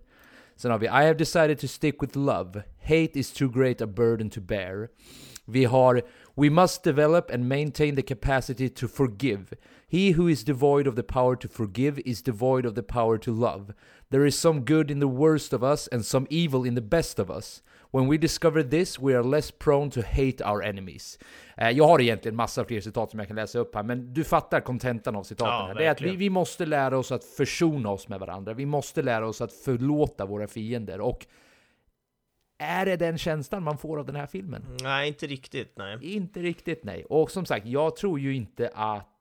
Sen 0.56 0.72
har 0.72 0.78
vi 0.78 0.86
I 0.86 1.04
have 1.04 1.18
decided 1.18 1.58
to 1.58 1.68
stick 1.68 2.02
with 2.02 2.18
love. 2.18 2.64
Hate 2.78 3.20
is 3.20 3.32
too 3.32 3.50
great 3.50 3.82
a 3.82 3.88
burden 3.88 4.30
to 4.30 4.42
bear. 4.42 4.90
Vi 5.48 5.64
har 5.64 6.02
We 6.36 6.50
must 6.50 6.84
develop 6.84 7.30
and 7.30 7.48
maintain 7.48 7.96
the 7.96 8.02
capacity 8.02 8.70
to 8.70 8.88
forgive. 8.88 9.54
He 9.88 10.12
who 10.12 10.28
is 10.28 10.44
devoid 10.44 10.88
of 10.88 10.96
the 10.96 11.04
power 11.04 11.36
to 11.36 11.48
forgive 11.48 12.00
is 12.06 12.24
devoid 12.24 12.66
of 12.66 12.74
the 12.74 12.84
power 12.84 13.18
to 13.18 13.32
love. 13.32 13.74
There 14.14 14.28
is 14.28 14.40
some 14.40 14.60
good 14.60 14.92
in 14.92 15.00
the 15.00 15.08
worst 15.08 15.54
of 15.54 15.64
us 15.64 15.90
and 15.92 16.06
some 16.06 16.28
evil 16.30 16.68
in 16.68 16.76
the 16.76 16.82
best 16.82 17.20
of 17.20 17.32
us. 17.32 17.64
When 17.92 18.08
we 18.08 18.18
discover 18.18 18.64
this, 18.64 19.00
we 19.00 19.16
are 19.16 19.24
less 19.24 19.52
prone 19.52 19.92
to 19.92 20.02
hate 20.02 20.44
our 20.46 20.64
enemies. 20.64 21.20
Eh, 21.58 21.70
jag 21.70 21.88
har 21.88 22.02
egentligen 22.02 22.36
massa 22.36 22.66
fler 22.66 22.82
citat 22.82 23.12
som 23.12 23.20
jag 23.20 23.28
kan 23.28 23.36
läsa 23.36 23.60
upp 23.60 23.76
här, 23.76 23.84
men 23.84 24.14
du 24.14 24.24
fattar 24.24 24.60
kontentan 24.60 25.16
av 25.16 25.24
citaten. 25.24 25.54
Ja, 25.54 25.68
här. 25.68 25.76
Det 25.76 25.86
är 25.86 25.92
att 25.92 26.02
vi, 26.02 26.16
vi 26.16 26.30
måste 26.30 26.66
lära 26.66 26.98
oss 26.98 27.12
att 27.12 27.24
försona 27.24 27.90
oss 27.90 28.08
med 28.08 28.20
varandra. 28.20 28.54
Vi 28.54 28.66
måste 28.66 29.02
lära 29.02 29.28
oss 29.28 29.42
att 29.42 29.54
förlåta 29.54 30.26
våra 30.26 30.48
fiender. 30.48 31.02
Och 31.02 31.26
är 32.60 32.86
det 32.86 32.96
den 32.96 33.18
känslan 33.18 33.64
man 33.64 33.78
får 33.78 34.00
av 34.00 34.06
den 34.06 34.16
här 34.16 34.28
filmen? 34.28 34.78
Nej, 34.84 35.08
inte 35.08 35.28
riktigt, 35.28 35.74
nej. 35.78 35.98
Inte 36.02 36.40
riktigt 36.40 36.84
nej. 36.84 37.06
Och 37.06 37.32
som 37.32 37.46
sagt, 37.46 37.66
jag 37.66 37.96
tror 37.96 38.20
ju 38.20 38.36
inte 38.36 38.72
att 38.76 39.13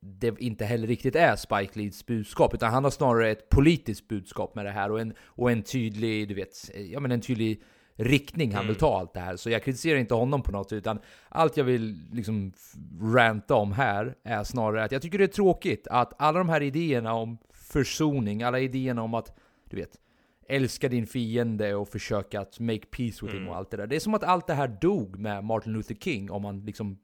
det 0.00 0.40
inte 0.40 0.64
heller 0.64 0.86
riktigt 0.86 1.16
är 1.16 1.36
Spike 1.36 1.78
Lees 1.78 2.06
budskap, 2.06 2.54
utan 2.54 2.72
han 2.72 2.84
har 2.84 2.90
snarare 2.90 3.30
ett 3.30 3.48
politiskt 3.48 4.08
budskap 4.08 4.54
med 4.54 4.64
det 4.64 4.70
här 4.70 4.90
och 4.90 5.00
en, 5.00 5.14
och 5.20 5.50
en 5.50 5.62
tydlig, 5.62 6.28
du 6.28 6.34
vet, 6.34 6.70
eh, 6.74 6.82
ja 6.82 7.00
men 7.00 7.12
en 7.12 7.20
tydlig 7.20 7.62
riktning 7.96 8.54
han 8.54 8.66
vill 8.66 8.76
ta 8.76 8.98
allt 8.98 9.14
det 9.14 9.20
här. 9.20 9.36
Så 9.36 9.50
jag 9.50 9.62
kritiserar 9.62 9.98
inte 9.98 10.14
honom 10.14 10.42
på 10.42 10.52
något, 10.52 10.72
utan 10.72 10.98
allt 11.28 11.56
jag 11.56 11.64
vill 11.64 11.98
liksom 12.12 12.52
ranta 13.00 13.54
om 13.54 13.72
här 13.72 14.14
är 14.24 14.44
snarare 14.44 14.84
att 14.84 14.92
jag 14.92 15.02
tycker 15.02 15.18
det 15.18 15.24
är 15.24 15.28
tråkigt 15.28 15.86
att 15.86 16.12
alla 16.18 16.38
de 16.38 16.48
här 16.48 16.62
idéerna 16.62 17.14
om 17.14 17.38
försoning, 17.52 18.42
alla 18.42 18.60
idéerna 18.60 19.02
om 19.02 19.14
att, 19.14 19.38
du 19.70 19.76
vet, 19.76 20.00
älska 20.48 20.88
din 20.88 21.06
fiende 21.06 21.74
och 21.74 21.88
försöka 21.88 22.40
att 22.40 22.60
make 22.60 22.86
peace 22.90 23.26
with 23.26 23.34
him 23.34 23.48
och 23.48 23.56
allt 23.56 23.70
det 23.70 23.76
där. 23.76 23.86
Det 23.86 23.96
är 23.96 24.00
som 24.00 24.14
att 24.14 24.24
allt 24.24 24.46
det 24.46 24.54
här 24.54 24.68
dog 24.80 25.18
med 25.18 25.44
Martin 25.44 25.72
Luther 25.72 25.94
King 25.94 26.30
om 26.30 26.42
man 26.42 26.64
liksom 26.64 26.98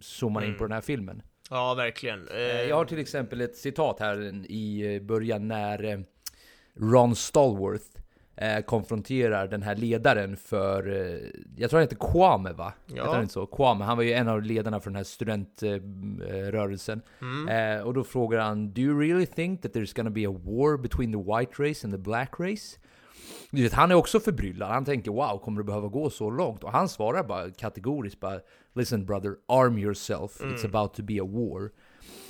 zoomar 0.00 0.44
in 0.44 0.56
på 0.56 0.64
den 0.64 0.72
här 0.72 0.80
filmen. 0.80 1.22
Ja, 1.50 1.74
verkligen. 1.74 2.28
Eh, 2.28 2.36
Eh, 2.36 2.62
Jag 2.68 2.76
har 2.76 2.84
till 2.84 2.98
exempel 2.98 3.40
ett 3.40 3.56
citat 3.56 4.00
här 4.00 4.32
i 4.48 4.94
eh, 4.96 5.02
början 5.02 5.48
när 5.48 5.84
eh, 5.84 5.98
Ron 6.76 7.16
Stallworth 7.16 7.84
eh, 8.36 8.60
konfronterar 8.64 9.46
den 9.48 9.62
här 9.62 9.76
ledaren 9.76 10.36
för, 10.36 10.88
eh, 10.88 11.18
jag 11.56 11.70
tror 11.70 11.80
han 11.80 11.88
heter 11.88 12.12
Kwame 12.12 12.52
va? 12.52 12.72
Ja. 12.86 12.94
Heter 12.94 13.08
han 13.08 13.22
inte 13.22 13.32
så? 13.34 13.46
Kwame, 13.46 13.84
han 13.84 13.96
var 13.96 14.04
ju 14.04 14.12
en 14.12 14.28
av 14.28 14.42
ledarna 14.42 14.80
för 14.80 14.90
den 14.90 14.96
här 14.96 15.04
studentrörelsen. 15.04 17.02
Mm. 17.20 17.78
Eh, 17.78 17.82
och 17.86 17.94
då 17.94 18.04
frågar 18.04 18.38
han, 18.40 18.70
Do 18.72 18.80
you 18.82 19.00
really 19.00 19.26
think 19.26 19.62
that 19.62 19.72
there's 19.72 19.96
gonna 19.96 20.10
be 20.10 20.26
a 20.28 20.34
war 20.44 20.76
between 20.76 21.12
the 21.12 21.18
white 21.18 21.62
race 21.62 21.86
and 21.86 21.92
the 21.94 21.98
black 21.98 22.30
race? 22.38 22.78
Du 23.54 23.62
vet, 23.62 23.72
han 23.72 23.90
är 23.90 23.94
också 23.94 24.20
förbryllad. 24.20 24.70
Han 24.70 24.84
tänker 24.84 25.10
wow, 25.10 25.38
kommer 25.38 25.58
det 25.58 25.64
behöva 25.64 25.88
gå 25.88 26.10
så 26.10 26.30
långt? 26.30 26.64
Och 26.64 26.72
han 26.72 26.88
svarar 26.88 27.24
bara 27.24 27.50
kategoriskt 27.50 28.20
bara 28.20 28.40
Listen 28.74 29.06
brother, 29.06 29.36
arm 29.48 29.78
yourself. 29.78 30.40
It's 30.40 30.66
about 30.66 30.94
to 30.94 31.02
be 31.02 31.22
a 31.22 31.24
war. 31.24 31.70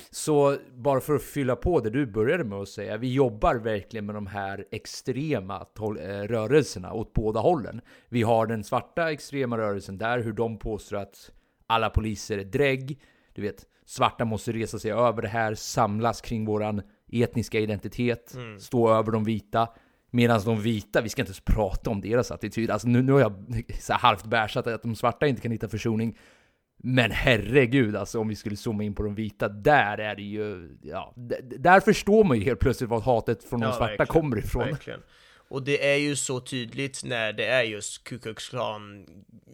Så 0.09 0.57
bara 0.73 1.01
för 1.01 1.15
att 1.15 1.23
fylla 1.23 1.55
på 1.55 1.79
det 1.79 1.89
du 1.89 2.05
började 2.05 2.43
med 2.43 2.57
att 2.57 2.69
säga, 2.69 2.97
vi 2.97 3.13
jobbar 3.13 3.55
verkligen 3.55 4.05
med 4.05 4.15
de 4.15 4.27
här 4.27 4.65
extrema 4.71 5.65
eh, 5.79 6.27
rörelserna 6.27 6.93
åt 6.93 7.13
båda 7.13 7.39
hållen. 7.39 7.81
Vi 8.09 8.21
har 8.21 8.47
den 8.47 8.63
svarta 8.63 9.11
extrema 9.11 9.57
rörelsen 9.57 9.97
där, 9.97 10.19
hur 10.19 10.33
de 10.33 10.59
påstår 10.59 10.97
att 10.97 11.31
alla 11.67 11.89
poliser 11.89 12.37
är 12.37 12.43
drägg. 12.43 12.99
Du 13.33 13.41
vet, 13.41 13.65
svarta 13.85 14.25
måste 14.25 14.51
resa 14.51 14.79
sig 14.79 14.91
över 14.91 15.21
det 15.21 15.27
här, 15.27 15.55
samlas 15.55 16.21
kring 16.21 16.45
våran 16.45 16.81
etniska 17.11 17.59
identitet, 17.59 18.35
stå 18.59 18.89
över 18.89 19.11
de 19.11 19.23
vita. 19.23 19.67
Medan 20.15 20.41
de 20.45 20.61
vita, 20.61 21.01
vi 21.01 21.09
ska 21.09 21.21
inte 21.21 21.29
ens 21.29 21.39
prata 21.39 21.89
om 21.89 22.01
deras 22.01 22.31
attityd. 22.31 22.71
Alltså 22.71 22.87
nu, 22.87 23.01
nu 23.01 23.11
har 23.11 23.19
jag 23.19 23.63
så 23.79 23.93
halvt 23.93 24.25
bärsat 24.25 24.67
att 24.67 24.81
de 24.81 24.95
svarta 24.95 25.27
inte 25.27 25.41
kan 25.41 25.51
hitta 25.51 25.67
försoning. 25.69 26.17
Men 26.77 27.11
herregud 27.11 27.95
alltså, 27.95 28.19
om 28.19 28.27
vi 28.27 28.35
skulle 28.35 28.55
zooma 28.55 28.83
in 28.83 28.93
på 28.95 29.03
de 29.03 29.15
vita, 29.15 29.49
där 29.49 29.97
är 29.97 30.15
det 30.15 30.21
ju... 30.21 30.77
Ja, 30.81 31.13
där 31.57 31.79
förstår 31.79 32.23
man 32.23 32.37
ju 32.37 32.43
helt 32.43 32.59
plötsligt 32.59 32.89
var 32.89 33.01
hatet 33.01 33.43
från 33.43 33.59
de 33.59 33.65
Ja, 33.65 33.71
svarta 33.71 33.87
verkligen. 33.87 34.07
kommer 34.07 34.37
ifrån. 34.37 34.63
Verkligen. 34.63 34.99
Och 35.53 35.63
det 35.63 35.91
är 35.91 35.95
ju 35.95 36.15
så 36.15 36.39
tydligt 36.39 37.03
när 37.03 37.33
det 37.33 37.45
är 37.45 37.63
just 37.63 38.03
Ku 38.03 38.19
Klux 38.19 38.49
Klan 38.49 39.05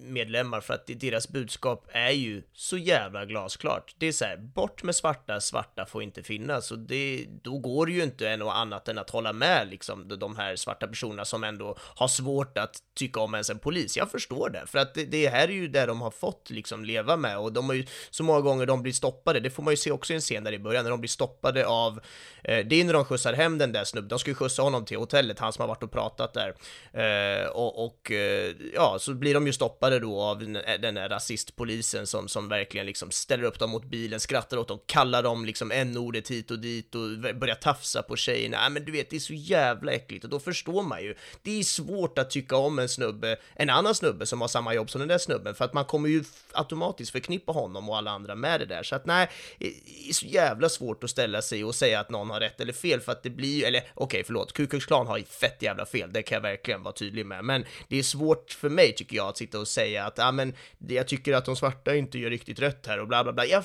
medlemmar 0.02 0.62
för 0.62 0.74
att 0.74 0.88
deras 0.88 1.30
budskap 1.30 1.88
är 1.92 2.12
ju 2.12 2.44
så 2.54 2.78
jävla 2.78 3.26
glasklart. 3.26 3.96
Det 3.98 4.08
är 4.08 4.12
så 4.12 4.26
här, 4.26 4.38
bort 4.38 4.84
med 4.84 4.96
svarta, 4.96 5.42
svarta 5.42 5.86
får 5.86 6.04
inte 6.04 6.24
finnas 6.24 6.72
och 6.72 6.80
det, 6.80 7.26
då 7.44 7.58
går 7.58 7.86
det 7.86 7.92
ju 7.92 8.04
inte 8.04 8.38
något 8.38 8.54
annat 8.54 8.88
än 8.88 8.98
att 8.98 9.10
hålla 9.10 9.34
med 9.34 9.68
liksom 9.70 10.08
de- 10.08 10.16
de 10.16 10.38
här 10.38 10.56
svarta 10.56 10.88
personerna 10.88 11.26
som 11.26 11.44
ändå 11.44 11.78
har 11.80 12.08
svårt 12.08 12.58
att 12.58 12.78
tycka 12.96 13.20
om 13.20 13.34
ens 13.34 13.50
en 13.50 13.60
polis. 13.60 13.98
Jag 13.98 14.12
förstår 14.12 14.50
det, 14.50 14.64
för 14.68 14.80
att 14.80 14.94
det, 14.94 15.06
det 15.06 15.28
här 15.30 15.48
är 15.48 15.54
ju 15.54 15.68
det 15.68 15.86
de 15.86 16.02
har 16.02 16.12
fått 16.12 16.50
liksom 16.50 16.86
leva 16.86 17.18
med 17.18 17.38
och 17.38 17.54
de 17.54 17.70
har 17.70 17.76
ju 17.76 17.86
så 18.10 18.24
många 18.24 18.42
gånger 18.42 18.66
de 18.66 18.82
blir 18.84 18.94
stoppade, 18.94 19.40
det 19.40 19.50
får 19.50 19.64
man 19.64 19.74
ju 19.74 19.78
se 19.78 19.92
också 19.92 20.14
i 20.14 20.16
en 20.16 20.22
scen 20.22 20.44
där 20.44 20.52
i 20.54 20.60
början 20.60 20.84
när 20.84 20.92
de 20.92 21.00
blir 21.00 21.10
stoppade 21.10 21.68
av, 21.68 22.00
eh, 22.44 22.66
det 22.66 22.82
är 22.82 22.84
när 22.84 22.94
de 22.94 23.06
skjutsar 23.06 23.34
hem 23.34 23.58
den 23.58 23.72
där 23.72 23.84
snubben, 23.84 24.10
de 24.10 24.20
ska 24.20 24.32
ju 24.32 24.36
skjutsa 24.36 24.62
honom 24.62 24.86
till 24.86 24.98
hotellet, 24.98 25.40
han 25.40 25.54
som 25.54 25.62
har 25.62 25.68
varit 25.68 25.84
och 25.84 25.89
och 25.90 25.94
pratat 25.94 26.34
där. 26.34 26.54
Eh, 26.94 27.48
och, 27.48 27.86
och 27.86 28.12
eh, 28.12 28.56
ja, 28.74 28.98
så 29.00 29.14
blir 29.14 29.34
de 29.34 29.48
ju 29.48 29.54
stoppade 29.54 30.00
då 30.00 30.22
av 30.22 30.40
den, 30.40 30.56
eh, 30.56 30.80
där 30.80 30.94
här 31.00 31.10
rasistpolisen 31.10 32.08
som, 32.08 32.28
som 32.28 32.50
verkligen 32.50 32.86
liksom 32.86 33.12
ställer 33.12 33.44
upp 33.44 33.60
dem 33.60 33.70
mot 33.70 33.86
bilen, 33.86 34.20
skrattar 34.20 34.58
åt 34.58 34.68
dem, 34.68 34.80
kallar 34.86 35.24
dem 35.24 35.46
liksom 35.46 35.72
n-ordet 35.72 36.32
hit 36.32 36.52
och 36.52 36.60
dit 36.60 36.96
och 36.96 37.36
börjar 37.36 37.56
tafsa 37.56 38.02
på 38.02 38.16
tjejerna. 38.16 38.58
Nej, 38.62 38.70
men 38.70 38.86
du 38.86 38.92
vet, 38.92 39.10
det 39.10 39.16
är 39.16 39.20
så 39.20 39.34
jävla 39.34 39.92
äckligt 39.92 40.24
och 40.24 40.30
då 40.30 40.40
förstår 40.40 40.84
man 40.84 41.04
ju. 41.04 41.16
Det 41.42 41.60
är 41.60 41.64
svårt 41.64 42.18
att 42.18 42.30
tycka 42.30 42.56
om 42.56 42.80
en 42.80 42.90
snubbe, 42.90 43.38
en 43.56 43.70
annan 43.70 43.96
snubbe 43.96 44.26
som 44.26 44.42
har 44.42 44.48
samma 44.48 44.74
jobb 44.74 44.90
som 44.90 45.00
den 45.00 45.08
där 45.08 45.18
snubben, 45.18 45.56
för 45.56 45.66
att 45.66 45.74
man 45.74 45.86
kommer 45.86 46.10
ju 46.10 46.24
automatiskt 46.52 47.12
förknippa 47.12 47.52
honom 47.52 47.90
och 47.90 47.98
alla 47.98 48.12
andra 48.12 48.36
med 48.36 48.60
det 48.60 48.66
där. 48.66 48.84
Så 48.84 48.96
att 48.96 49.06
nej, 49.06 49.30
det 49.58 50.10
är 50.10 50.14
så 50.14 50.26
jävla 50.26 50.70
svårt 50.70 51.04
att 51.04 51.10
ställa 51.10 51.42
sig 51.42 51.64
och 51.64 51.76
säga 51.76 52.00
att 52.00 52.10
någon 52.10 52.30
har 52.30 52.40
rätt 52.40 52.62
eller 52.62 52.74
fel, 52.74 53.02
för 53.02 53.12
att 53.12 53.24
det 53.24 53.30
blir 53.30 53.58
ju, 53.58 53.64
eller 53.64 53.80
okej, 53.80 53.92
okay, 53.96 54.24
förlåt, 54.24 54.54
Ku 54.54 54.68
Klux 54.68 54.86
Klan 54.86 55.08
har 55.08 55.18
ju 55.18 55.24
fett 55.24 55.62
jävla 55.70 55.86
fel, 55.86 56.14
det 56.14 56.22
kan 56.24 56.36
jag 56.36 56.42
verkligen 56.42 56.84
vara 56.84 56.94
tydlig 56.94 57.26
med, 57.26 57.46
men 57.46 57.66
det 57.88 58.00
är 58.00 58.04
svårt 58.04 58.52
för 58.52 58.70
mig, 58.70 58.96
tycker 58.96 59.16
jag, 59.16 59.28
att 59.28 59.38
sitta 59.38 59.60
och 59.60 59.68
säga 59.68 60.06
att, 60.06 60.18
ja 60.18 60.32
men, 60.32 60.54
jag 60.78 61.08
tycker 61.08 61.34
att 61.34 61.46
de 61.46 61.56
svarta 61.56 61.96
inte 61.96 62.20
gör 62.20 62.30
riktigt 62.30 62.60
rätt 62.60 62.88
här 62.88 63.00
och 63.00 63.08
bla 63.08 63.24
bla 63.24 63.34
bla. 63.34 63.46
Jag, 63.46 63.64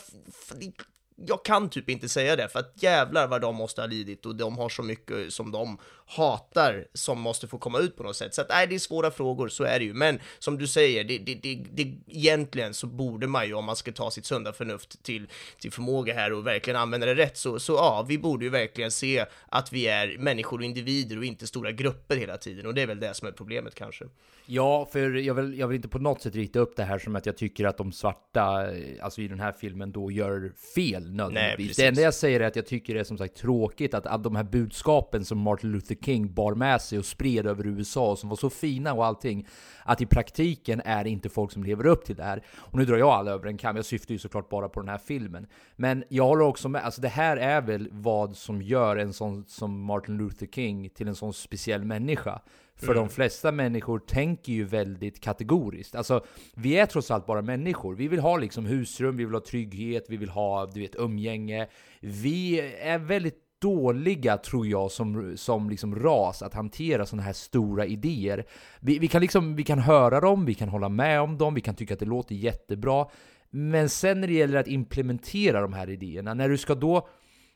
jag 1.16 1.44
kan 1.44 1.68
typ 1.68 1.90
inte 1.90 2.08
säga 2.08 2.37
det, 2.37 2.49
för 2.49 2.58
att 2.58 2.73
jävlar 2.82 3.28
vad 3.28 3.40
de 3.40 3.54
måste 3.56 3.80
ha 3.80 3.87
lidit 3.87 4.26
och 4.26 4.37
de 4.37 4.58
har 4.58 4.68
så 4.68 4.82
mycket 4.82 5.32
som 5.32 5.52
de 5.52 5.78
hatar 6.06 6.87
som 6.94 7.20
måste 7.20 7.49
få 7.49 7.58
komma 7.58 7.78
ut 7.78 7.96
på 7.96 8.02
något 8.02 8.16
sätt. 8.16 8.34
Så 8.34 8.40
att 8.40 8.49
nej, 8.49 8.66
det 8.66 8.75
är 8.75 8.78
svåra 8.78 9.11
frågor, 9.11 9.49
så 9.49 9.64
är 9.64 9.78
det 9.78 9.84
ju. 9.84 9.94
Men 9.94 10.20
som 10.38 10.58
du 10.58 10.66
säger, 10.66 11.04
det, 11.04 11.18
det, 11.18 11.34
det, 11.34 11.64
det, 11.73 11.94
egentligen 12.08 12.75
så 12.75 12.87
borde 12.87 13.26
man 13.26 13.46
ju, 13.46 13.54
om 13.54 13.64
man 13.64 13.76
ska 13.76 13.92
ta 13.92 14.11
sitt 14.11 14.26
sunda 14.26 14.52
förnuft 14.52 15.02
till, 15.02 15.26
till 15.58 15.73
förmåga 15.73 16.14
här 16.14 16.32
och 16.32 16.46
verkligen 16.46 16.80
använda 16.80 17.06
det 17.06 17.14
rätt, 17.14 17.37
så, 17.37 17.58
så 17.58 17.73
ja, 17.73 18.04
vi 18.08 18.18
borde 18.18 18.44
ju 18.44 18.50
verkligen 18.50 18.90
se 18.90 19.26
att 19.49 19.73
vi 19.73 19.87
är 19.87 20.18
människor 20.18 20.58
och 20.58 20.64
individer 20.64 21.18
och 21.18 21.25
inte 21.25 21.46
stora 21.46 21.73
grupper 21.73 22.16
hela 22.16 22.37
tiden. 22.37 22.66
Och 22.66 22.75
det 22.75 22.82
är 22.82 22.87
väl 22.87 23.00
det 23.00 23.14
som 23.14 23.28
är 23.28 23.32
problemet 23.32 23.75
kanske. 23.75 24.04
Ja, 24.46 24.88
för 24.92 25.11
jag 25.11 25.34
vill, 25.34 25.58
jag 25.58 25.68
vill 25.68 25.76
inte 25.76 25.88
på 25.88 25.99
något 25.99 26.23
sätt 26.23 26.34
rita 26.34 26.58
upp 26.58 26.76
det 26.76 26.84
här 26.84 26.99
som 26.99 27.16
att 27.16 27.26
jag 27.26 27.37
tycker 27.37 27.64
att 27.64 27.76
de 27.76 27.92
svarta, 27.92 28.66
alltså 29.00 29.20
i 29.20 29.28
den 29.28 29.40
här 29.40 29.52
filmen, 29.52 29.92
då 29.92 30.11
gör 30.11 30.52
fel 30.75 31.11
nödvändigtvis. 31.11 31.76
Det 31.76 31.87
enda 31.87 32.02
jag 32.02 32.14
säger 32.14 32.40
är 32.40 32.46
att 32.46 32.56
jag 32.56 32.66
tycker 32.66 32.94
det 32.94 33.00
är 33.00 33.04
som 33.04 33.18
sagt 33.18 33.37
tråkigt 33.37 33.94
att, 33.94 34.06
att 34.06 34.23
de 34.23 34.37
här 34.37 34.44
budskapen 34.44 35.25
som 35.25 35.38
Martin 35.38 35.73
Luther 35.73 35.93
King 35.94 36.34
bar 36.34 36.54
med 36.54 36.80
sig 36.80 36.98
och 36.98 37.04
spred 37.04 37.46
över 37.46 37.66
USA, 37.66 38.16
som 38.16 38.28
var 38.28 38.36
så 38.36 38.50
fina 38.50 38.92
och 38.92 39.06
allting, 39.06 39.46
att 39.84 40.00
i 40.00 40.06
praktiken 40.06 40.82
är 40.84 41.04
det 41.04 41.10
inte 41.10 41.28
folk 41.28 41.52
som 41.52 41.64
lever 41.64 41.86
upp 41.86 42.04
till 42.04 42.16
det 42.16 42.22
här. 42.22 42.42
Och 42.56 42.78
nu 42.78 42.84
drar 42.84 42.96
jag 42.96 43.08
alla 43.08 43.30
över 43.30 43.46
en 43.46 43.58
kam, 43.58 43.76
jag 43.76 43.84
syftar 43.84 44.12
ju 44.12 44.18
såklart 44.18 44.48
bara 44.48 44.68
på 44.68 44.80
den 44.80 44.88
här 44.88 44.98
filmen. 44.98 45.46
Men 45.76 46.04
jag 46.08 46.24
håller 46.24 46.44
också 46.44 46.68
med, 46.68 46.84
alltså 46.84 47.00
det 47.00 47.08
här 47.08 47.36
är 47.36 47.62
väl 47.62 47.88
vad 47.92 48.36
som 48.36 48.62
gör 48.62 48.96
en 48.96 49.12
sån 49.12 49.44
som 49.48 49.80
Martin 49.84 50.16
Luther 50.16 50.46
King 50.46 50.90
till 50.90 51.08
en 51.08 51.14
sån 51.14 51.32
speciell 51.32 51.84
människa. 51.84 52.40
För 52.76 52.92
mm. 52.92 52.96
de 52.96 53.08
flesta 53.08 53.52
människor 53.52 53.98
tänker 53.98 54.52
ju 54.52 54.64
väldigt 54.64 55.20
kategoriskt. 55.20 55.94
Alltså, 55.94 56.24
vi 56.54 56.78
är 56.78 56.86
trots 56.86 57.10
allt 57.10 57.26
bara 57.26 57.42
människor. 57.42 57.94
Vi 57.94 58.08
vill 58.08 58.20
ha 58.20 58.36
liksom 58.36 58.66
husrum, 58.66 59.16
vi 59.16 59.24
vill 59.24 59.34
ha 59.34 59.40
trygghet, 59.40 60.04
vi 60.08 60.16
vill 60.16 60.28
ha 60.28 60.66
du 60.66 60.80
vet, 60.80 60.94
umgänge. 60.94 61.68
Vi 62.00 62.60
är 62.80 62.98
väldigt 62.98 63.43
dåliga, 63.61 64.37
tror 64.37 64.66
jag, 64.66 64.90
som, 64.90 65.37
som 65.37 65.70
liksom 65.70 65.94
ras 65.94 66.42
att 66.42 66.54
hantera 66.54 67.06
sådana 67.06 67.23
här 67.23 67.32
stora 67.32 67.87
idéer. 67.87 68.44
Vi, 68.80 68.99
vi, 68.99 69.08
kan 69.08 69.20
liksom, 69.20 69.56
vi 69.56 69.64
kan 69.64 69.78
höra 69.78 70.20
dem, 70.20 70.44
vi 70.44 70.54
kan 70.54 70.68
hålla 70.68 70.88
med 70.88 71.20
om 71.20 71.38
dem, 71.38 71.54
vi 71.54 71.61
kan 71.61 71.75
tycka 71.75 71.94
att 71.94 72.00
det 72.00 72.06
låter 72.06 72.34
jättebra. 72.34 73.06
Men 73.50 73.88
sen 73.88 74.20
när 74.20 74.28
det 74.28 74.34
gäller 74.34 74.58
att 74.58 74.68
implementera 74.68 75.61
de 75.61 75.73
här 75.73 75.90
idéerna, 75.90 76.34
när 76.34 76.49
du 76.49 76.58
ska 76.58 76.75
då, 76.75 77.08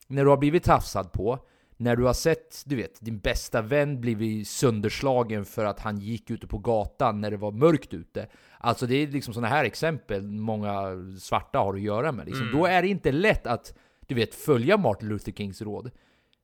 när 0.07 0.25
du 0.25 0.31
har 0.31 0.37
blivit 0.37 0.65
tafsad 0.65 1.13
på, 1.13 1.39
när 1.81 1.97
du 1.97 2.05
har 2.05 2.13
sett, 2.13 2.63
du 2.67 2.77
vet, 2.77 3.01
din 3.01 3.19
bästa 3.19 3.63
vän 3.63 4.01
blivit 4.01 4.49
sönderslagen 4.49 5.45
för 5.45 5.65
att 5.65 5.81
han 5.81 5.99
gick 5.99 6.31
ute 6.31 6.47
på 6.47 6.59
gatan 6.59 7.21
när 7.21 7.31
det 7.31 7.37
var 7.37 7.53
mörkt 7.53 7.95
ute. 7.95 8.27
Alltså 8.59 8.87
det 8.87 8.95
är 8.95 9.07
liksom 9.07 9.35
sådana 9.35 9.49
här 9.49 9.65
exempel 9.65 10.23
många 10.23 10.91
svarta 11.21 11.59
har 11.59 11.75
att 11.75 11.81
göra 11.81 12.13
med. 12.13 12.27
Liksom. 12.27 12.47
Mm. 12.47 12.59
Då 12.59 12.67
är 12.67 12.83
det 12.83 12.89
inte 12.89 13.13
lätt 13.13 13.47
att, 13.47 13.75
du 14.09 14.15
vet, 14.15 14.35
följa 14.35 14.77
Martin 14.77 15.09
Luther 15.09 15.33
Kings 15.33 15.63
råd. 15.63 15.91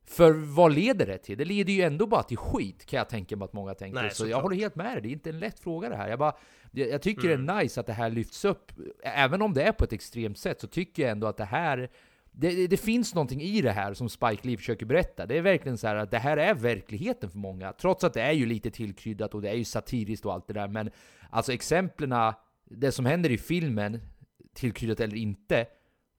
För 0.06 0.32
vad 0.32 0.72
leder 0.74 1.06
det 1.06 1.18
till? 1.18 1.38
Det 1.38 1.44
leder 1.44 1.72
ju 1.72 1.82
ändå 1.82 2.06
bara 2.06 2.22
till 2.22 2.36
skit, 2.36 2.86
kan 2.86 2.98
jag 2.98 3.08
tänka 3.08 3.36
mig 3.36 3.44
att 3.44 3.52
många 3.52 3.74
tänker. 3.74 4.02
Nej, 4.02 4.10
så 4.10 4.26
jag 4.26 4.40
håller 4.40 4.56
helt 4.56 4.74
med 4.74 4.94
dig, 4.94 5.02
det 5.02 5.08
är 5.08 5.12
inte 5.12 5.30
en 5.30 5.38
lätt 5.38 5.60
fråga 5.60 5.88
det 5.88 5.96
här. 5.96 6.08
Jag, 6.08 6.18
bara, 6.18 6.36
jag, 6.72 6.88
jag 6.88 7.02
tycker 7.02 7.30
mm. 7.30 7.46
det 7.46 7.52
är 7.52 7.62
nice 7.62 7.80
att 7.80 7.86
det 7.86 7.92
här 7.92 8.10
lyfts 8.10 8.44
upp. 8.44 8.72
Även 9.02 9.42
om 9.42 9.54
det 9.54 9.62
är 9.62 9.72
på 9.72 9.84
ett 9.84 9.92
extremt 9.92 10.38
sätt, 10.38 10.60
så 10.60 10.66
tycker 10.66 11.02
jag 11.02 11.10
ändå 11.10 11.26
att 11.26 11.36
det 11.36 11.44
här 11.44 11.90
det, 12.32 12.66
det, 12.66 12.76
finns 12.76 13.14
någonting 13.14 13.42
i 13.42 13.60
det 13.60 13.72
här 13.72 13.94
som 13.94 14.08
Spike 14.08 14.48
Lee 14.48 14.56
försöker 14.56 14.86
berätta. 14.86 15.26
Det 15.26 15.38
är 15.38 15.42
verkligen 15.42 15.78
så 15.78 15.86
att 15.86 16.10
det 16.10 16.18
här 16.18 16.36
är 16.36 16.54
verkligheten 16.54 17.30
för 17.30 17.38
många. 17.38 17.72
Trots 17.72 18.04
att 18.04 18.14
det 18.14 18.22
är 18.22 18.32
ju 18.32 18.46
lite 18.46 18.70
tillkryddat 18.70 19.34
och 19.34 19.42
det 19.42 19.50
är 19.50 19.54
ju 19.54 19.64
satiriskt 19.64 20.26
och 20.26 20.32
allt 20.32 20.46
det 20.46 20.54
där. 20.54 20.68
Men 20.68 20.90
alltså 21.30 21.52
exemplen, 21.52 22.32
det 22.64 22.92
som 22.92 23.06
händer 23.06 23.30
i 23.30 23.38
filmen, 23.38 24.00
tillkryddat 24.54 25.00
eller 25.00 25.16
inte, 25.16 25.66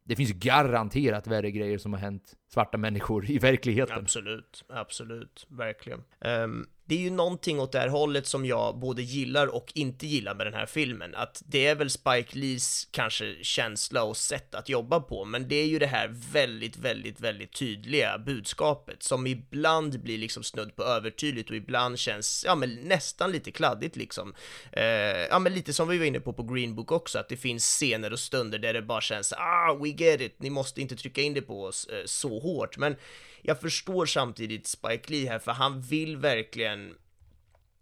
det 0.06 0.16
finns 0.16 0.32
garanterat 0.32 1.28
värre 1.28 1.52
grejer 1.52 1.78
som 1.78 1.94
har 1.94 2.00
hänt 2.00 2.34
svarta 2.56 2.78
människor 2.78 3.32
i 3.32 3.38
verkligheten. 3.38 3.98
Absolut, 3.98 4.64
absolut, 4.70 5.46
verkligen. 5.50 6.04
Um, 6.20 6.68
det 6.88 6.96
är 6.96 7.00
ju 7.00 7.10
någonting 7.10 7.60
åt 7.60 7.72
det 7.72 7.80
här 7.80 7.88
hållet 7.88 8.28
som 8.28 8.46
jag 8.46 8.80
både 8.80 9.02
gillar 9.02 9.48
och 9.48 9.72
inte 9.76 10.08
gillar 10.08 10.36
med 10.36 10.48
den 10.48 10.54
här 10.54 10.66
filmen, 10.66 11.16
att 11.16 11.44
det 11.46 11.68
är 11.68 11.76
väl 11.76 11.90
Spike 11.90 12.40
Lees 12.40 12.88
kanske 12.92 13.36
känsla 13.42 14.04
och 14.04 14.18
sätt 14.18 14.56
att 14.56 14.70
jobba 14.70 15.00
på, 15.00 15.26
men 15.26 15.48
det 15.48 15.56
är 15.56 15.66
ju 15.66 15.80
det 15.80 15.88
här 15.88 16.08
väldigt, 16.32 16.78
väldigt, 16.78 17.20
väldigt 17.20 17.54
tydliga 17.54 18.18
budskapet 18.18 19.04
som 19.04 19.28
ibland 19.28 20.02
blir 20.02 20.18
liksom 20.18 20.44
snudd 20.44 20.76
på 20.76 20.84
övertydligt 20.84 21.50
och 21.50 21.56
ibland 21.56 22.00
känns, 22.00 22.44
ja 22.48 22.56
men 22.56 22.76
nästan 22.76 23.32
lite 23.32 23.52
kladdigt 23.52 23.96
liksom. 23.96 24.34
Uh, 24.78 24.84
ja 25.30 25.40
men 25.40 25.54
lite 25.54 25.74
som 25.74 25.88
vi 25.88 25.98
var 25.98 26.06
inne 26.06 26.20
på 26.20 26.34
på 26.34 26.44
Green 26.44 26.76
Book 26.76 26.92
också, 26.92 27.20
att 27.20 27.30
det 27.30 27.38
finns 27.38 27.66
scener 27.66 28.14
och 28.14 28.20
stunder 28.20 28.60
där 28.60 28.74
det 28.74 28.82
bara 28.82 29.02
känns, 29.02 29.34
ah, 29.38 29.74
we 29.82 29.90
get 29.90 30.22
it, 30.22 30.36
ni 30.40 30.50
måste 30.50 30.82
inte 30.82 30.96
trycka 30.96 31.22
in 31.22 31.34
det 31.34 31.42
på 31.42 31.64
oss 31.64 31.88
uh, 31.92 32.06
så 32.06 32.40
hårt, 32.46 32.78
men 32.78 32.96
jag 33.42 33.62
förstår 33.62 34.06
samtidigt 34.06 34.68
Spike 34.68 35.12
Lee 35.12 35.30
här, 35.30 35.40
för 35.40 35.52
han 35.52 35.82
vill 35.82 36.18
verkligen 36.18 36.96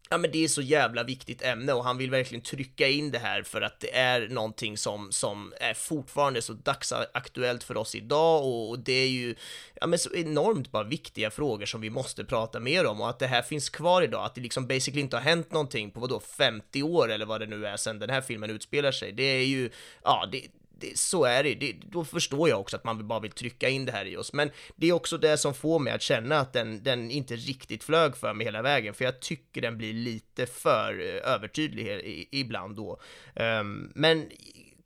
Ja 0.09 0.17
men 0.17 0.31
det 0.31 0.43
är 0.43 0.47
så 0.47 0.61
jävla 0.61 1.03
viktigt 1.03 1.41
ämne 1.41 1.73
och 1.73 1.83
han 1.83 1.97
vill 1.97 2.11
verkligen 2.11 2.41
trycka 2.41 2.87
in 2.87 3.11
det 3.11 3.19
här 3.19 3.43
för 3.43 3.61
att 3.61 3.79
det 3.79 3.95
är 3.95 4.27
någonting 4.27 4.77
som, 4.77 5.11
som 5.11 5.53
är 5.59 5.73
fortfarande 5.73 6.41
så 6.41 6.53
dagsaktuellt 6.53 7.63
för 7.63 7.77
oss 7.77 7.95
idag 7.95 8.43
och, 8.43 8.69
och 8.69 8.79
det 8.79 8.93
är 8.93 9.07
ju 9.07 9.35
ja 9.81 9.87
men 9.87 9.99
så 9.99 10.13
enormt 10.13 10.71
bara 10.71 10.83
viktiga 10.83 11.31
frågor 11.31 11.65
som 11.65 11.81
vi 11.81 11.89
måste 11.89 12.25
prata 12.25 12.59
mer 12.59 12.85
om 12.85 13.01
och 13.01 13.09
att 13.09 13.19
det 13.19 13.27
här 13.27 13.41
finns 13.41 13.69
kvar 13.69 14.01
idag, 14.01 14.25
att 14.25 14.35
det 14.35 14.41
liksom 14.41 14.67
basically 14.67 15.01
inte 15.01 15.15
har 15.15 15.23
hänt 15.23 15.51
någonting 15.51 15.91
på 15.91 15.99
vadå 15.99 16.19
50 16.19 16.83
år 16.83 17.11
eller 17.11 17.25
vad 17.25 17.41
det 17.41 17.47
nu 17.47 17.65
är 17.65 17.77
sedan 17.77 17.99
den 17.99 18.09
här 18.09 18.21
filmen 18.21 18.49
utspelar 18.49 18.91
sig. 18.91 19.11
Det 19.11 19.23
är 19.23 19.45
ju, 19.45 19.69
ja 20.03 20.29
det, 20.31 20.47
det, 20.79 20.97
så 20.97 21.23
är 21.25 21.43
det. 21.43 21.55
det. 21.55 21.73
Då 21.91 22.05
förstår 22.05 22.49
jag 22.49 22.59
också 22.59 22.75
att 22.75 22.83
man 22.83 23.07
bara 23.07 23.19
vill 23.19 23.31
trycka 23.31 23.69
in 23.69 23.85
det 23.85 23.91
här 23.91 24.05
i 24.05 24.17
oss, 24.17 24.33
men 24.33 24.51
det 24.75 24.87
är 24.87 24.93
också 24.93 25.17
det 25.17 25.37
som 25.37 25.53
får 25.53 25.79
mig 25.79 25.93
att 25.93 26.01
känna 26.01 26.39
att 26.39 26.53
den, 26.53 26.83
den 26.83 27.11
inte 27.11 27.35
riktigt 27.35 27.83
flög 27.83 28.17
för 28.17 28.33
mig 28.33 28.45
hela 28.45 28.61
vägen, 28.61 28.93
för 28.93 29.05
jag 29.05 29.19
tycker 29.19 29.61
den 29.61 29.77
blir 29.77 29.93
lite 29.93 30.45
för 30.45 30.99
eh, 30.99 31.33
övertydlig 31.33 32.27
ibland 32.31 32.75
då. 32.75 32.99
Um, 33.35 33.91
men 33.95 34.29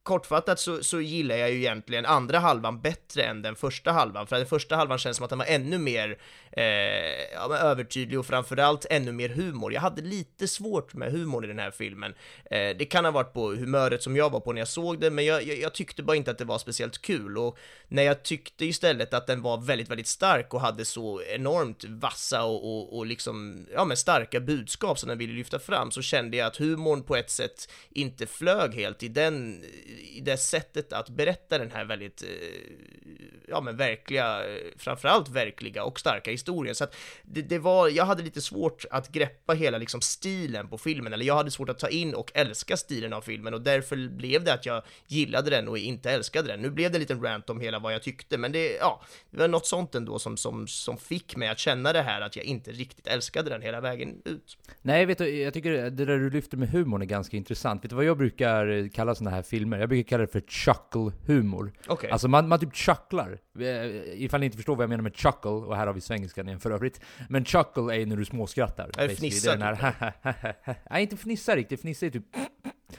kortfattat 0.08 0.60
så, 0.60 0.84
så 0.84 1.02
gillar 1.02 1.36
jag 1.36 1.52
ju 1.52 1.58
egentligen 1.58 2.06
andra 2.06 2.40
halvan 2.40 2.82
bättre 2.82 3.24
än 3.24 3.42
den 3.42 3.56
första 3.56 3.92
halvan, 3.92 4.28
för 4.28 4.38
den 4.38 4.46
första 4.46 4.76
halvan 4.76 4.98
känns 4.98 5.18
som 5.18 5.24
att 5.24 5.30
den 5.30 5.40
var 5.40 5.46
ännu 5.46 5.78
mer 5.78 6.18
eh, 6.52 7.64
övertydlig 7.64 8.20
och 8.20 8.26
framförallt 8.26 8.86
ännu 8.90 9.12
mer 9.12 9.30
humor. 9.30 9.74
Jag 9.74 9.82
hade 9.82 10.02
lite 10.02 10.48
svårt 10.48 10.94
med 10.94 11.12
humor 11.12 11.46
i 11.46 11.48
den 11.48 11.60
här 11.60 11.72
filmen. 11.72 12.14
Eh, 12.52 12.78
det 12.78 12.86
kan 12.86 13.06
ha 13.06 13.12
varit 13.12 13.34
på 13.34 13.50
humöret 13.50 14.04
som 14.04 14.16
jag 14.16 14.30
var 14.30 14.40
på 14.40 14.54
när 14.54 14.62
jag 14.62 14.68
såg 14.68 15.00
den, 15.00 15.16
men 15.16 15.26
jag, 15.26 15.44
jag, 15.44 15.58
jag, 15.58 15.74
tyckte 15.74 16.04
bara 16.04 16.18
inte 16.18 16.32
att 16.32 16.38
det 16.38 16.46
var 16.46 16.58
speciellt 16.58 17.02
kul 17.02 17.38
och 17.38 17.58
när 17.88 18.04
jag 18.04 18.24
tyckte 18.24 18.66
istället 18.66 19.14
att 19.14 19.28
den 19.28 19.42
var 19.42 19.58
väldigt, 19.58 19.90
väldigt 19.90 20.08
stark 20.08 20.54
och 20.54 20.62
hade 20.62 20.86
så 20.86 21.22
enormt 21.22 21.84
vassa 21.84 22.44
och, 22.44 22.64
och, 22.64 22.98
och 22.98 23.06
liksom, 23.06 23.68
ja 23.74 23.86
men 23.86 23.98
starka 23.98 24.40
budskap 24.40 25.00
som 25.00 25.10
den 25.10 25.18
ville 25.18 25.34
lyfta 25.34 25.60
fram 25.60 25.92
så 25.92 26.02
kände 26.02 26.38
jag 26.38 26.48
att 26.48 26.58
humorn 26.58 27.04
på 27.04 27.16
ett 27.16 27.30
sätt 27.30 27.70
inte 27.90 28.28
flög 28.28 28.74
helt 28.74 29.04
i 29.04 29.08
den 29.08 29.64
i 29.98 30.22
det 30.22 30.38
sättet 30.38 30.94
att 30.94 31.10
berätta 31.10 31.58
den 31.58 31.72
här 31.72 31.86
väldigt, 31.86 32.24
eh, 32.24 32.28
ja 33.48 33.62
men 33.62 33.78
verkliga, 33.78 34.48
eh, 34.48 34.62
framförallt 34.78 35.30
verkliga 35.30 35.84
och 35.84 36.00
starka 36.00 36.32
historien. 36.32 36.76
Så 36.76 36.84
att 36.84 36.96
det, 37.24 37.42
det, 37.42 37.60
var, 37.60 37.90
jag 37.90 38.06
hade 38.06 38.24
lite 38.24 38.42
svårt 38.42 38.86
att 38.92 39.12
greppa 39.12 39.54
hela 39.54 39.78
liksom 39.78 40.02
stilen 40.02 40.68
på 40.68 40.78
filmen, 40.78 41.14
eller 41.14 41.26
jag 41.26 41.36
hade 41.36 41.52
svårt 41.52 41.70
att 41.70 41.80
ta 41.80 41.90
in 41.90 42.16
och 42.16 42.32
älska 42.34 42.78
stilen 42.78 43.14
av 43.14 43.22
filmen 43.22 43.54
och 43.54 43.62
därför 43.62 44.10
blev 44.10 44.44
det 44.44 44.54
att 44.54 44.66
jag 44.66 44.84
gillade 45.08 45.50
den 45.50 45.68
och 45.68 45.78
inte 45.78 46.12
älskade 46.12 46.48
den. 46.48 46.62
Nu 46.62 46.70
blev 46.70 46.92
det 46.92 46.96
en 46.96 47.02
liten 47.02 47.24
rant 47.24 47.50
om 47.50 47.62
hela 47.62 47.80
vad 47.80 47.94
jag 47.94 48.04
tyckte, 48.04 48.38
men 48.38 48.52
det, 48.52 48.76
ja, 48.76 49.02
det 49.32 49.38
var 49.38 49.48
något 49.48 49.66
sånt 49.66 49.96
ändå 49.96 50.20
som, 50.20 50.38
som, 50.38 50.68
som 50.68 50.98
fick 50.98 51.36
mig 51.36 51.50
att 51.50 51.60
känna 51.60 51.94
det 51.94 52.02
här 52.02 52.22
att 52.22 52.36
jag 52.36 52.46
inte 52.46 52.72
riktigt 52.72 53.08
älskade 53.08 53.50
den 53.50 53.62
hela 53.62 53.82
vägen 53.82 54.22
ut. 54.26 54.58
Nej, 54.82 55.06
vet 55.06 55.18
du, 55.18 55.38
jag 55.38 55.54
tycker 55.54 55.72
det 55.72 55.90
där 55.90 56.06
du 56.06 56.30
lyfter 56.30 56.58
med 56.58 56.70
humorn 56.70 57.02
är 57.02 57.06
ganska 57.06 57.38
intressant. 57.38 57.84
Vet 57.84 57.90
du 57.90 57.96
vad 57.96 58.06
jag 58.06 58.18
brukar 58.18 58.90
kalla 58.90 59.16
sådana 59.16 59.36
här 59.36 59.42
filmer? 59.42 59.80
Jag 59.88 59.90
brukar 59.90 60.10
kallar 60.10 60.26
det 60.26 60.32
för 60.32 60.42
chuckle-humor. 60.42 61.72
Okay. 61.88 62.10
Alltså 62.10 62.28
man, 62.28 62.48
man 62.48 62.60
typ 62.60 62.76
chucklar. 62.76 63.40
Eh, 63.60 64.24
Ifall 64.24 64.40
ni 64.40 64.46
inte 64.46 64.58
förstår 64.58 64.76
vad 64.76 64.84
jag 64.84 64.90
menar 64.90 65.04
med 65.04 65.16
chuckle, 65.16 65.52
och 65.52 65.76
här 65.76 65.88
har 65.88 65.94
vi 65.94 66.02
svengelskan 66.02 66.48
igen 66.48 66.60
för 66.60 66.72
övrigt. 66.72 67.02
Men 67.30 67.46
chuckle 67.46 67.94
är 67.94 68.00
ju 68.00 68.06
när 68.06 68.16
du 68.18 68.26
småskrattar. 68.26 68.92
Är 68.98 69.08
det 69.08 69.16
fnissar 69.16 69.58
här 69.58 70.14
Nej, 70.90 71.04
inte 71.04 71.18
fnissa 71.18 71.56
riktigt. 71.56 71.80
Fnissa 71.80 72.06
är 72.06 72.10
typ 72.10 72.26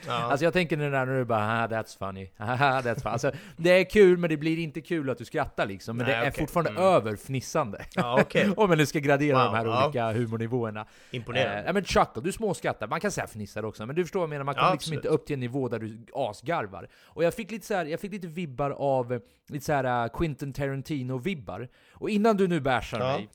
Ja. 0.07 0.13
Alltså 0.13 0.43
jag 0.43 0.53
tänker 0.53 0.77
den 0.77 0.91
där 0.91 1.05
du 1.05 1.25
bara 1.25 1.63
ah, 1.63 1.67
'that's 1.67 1.97
funny' 1.99 2.29
that's 2.37 2.95
funny. 2.95 3.11
Alltså, 3.11 3.31
det 3.57 3.69
är 3.69 3.83
kul 3.89 4.17
men 4.17 4.29
det 4.29 4.37
blir 4.37 4.59
inte 4.59 4.81
kul 4.81 5.09
att 5.09 5.17
du 5.17 5.25
skrattar 5.25 5.65
liksom. 5.65 5.97
Men 5.97 6.05
Nej, 6.05 6.15
det 6.15 6.25
är 6.25 6.29
okej. 6.31 6.39
fortfarande 6.39 6.69
Mm. 6.71 6.83
över 6.83 7.15
fnissande. 7.15 7.85
Ja, 7.95 8.21
okej. 8.21 8.49
Om 8.57 8.69
man 8.69 8.77
nu 8.77 8.85
ska 8.85 8.99
gradera 8.99 9.37
Wow, 9.37 9.45
de 9.53 9.57
här 9.57 9.65
ja. 9.65 9.85
olika 9.85 10.11
humornivåerna. 10.11 10.85
Imponerande. 11.11 11.63
Eh, 11.63 11.73
men 11.73 11.83
chuckle, 11.83 12.21
du 12.23 12.31
småskrattar. 12.31 12.87
Man 12.87 12.99
kan 12.99 13.11
säga 13.11 13.27
fnissar 13.27 13.65
också, 13.65 13.85
men 13.85 13.95
du 13.95 14.03
förstår 14.03 14.19
vad 14.19 14.23
jag 14.25 14.29
menar. 14.29 14.43
Man 14.43 14.55
kommer 14.55 14.71
liksom 14.71 14.93
inte 14.93 15.07
upp 15.07 15.25
till 15.25 15.33
en 15.33 15.39
nivå 15.39 15.67
där 15.69 15.79
du 15.79 16.05
asgarvar. 16.13 16.87
Och 17.05 17.23
jag 17.23 17.33
fick 17.33 17.51
lite 17.51 17.65
så 17.65 17.73
här, 17.73 17.85
jag 17.85 17.99
fick 17.99 18.11
lite 18.11 18.27
vibbar 18.27 18.71
av 18.71 19.13
eh, 19.13 19.19
lite 19.47 19.65
så 19.65 19.73
här 19.73 20.03
uh, 20.05 20.09
Quentin 20.17 20.53
Tarantino-vibbar. 20.53 21.67
Och 21.99 22.09
innan 22.09 22.37
du 22.37 22.47
nu 22.47 22.59
bashar 22.61 22.99
Ja. 22.99 23.05
mig, 23.17 23.29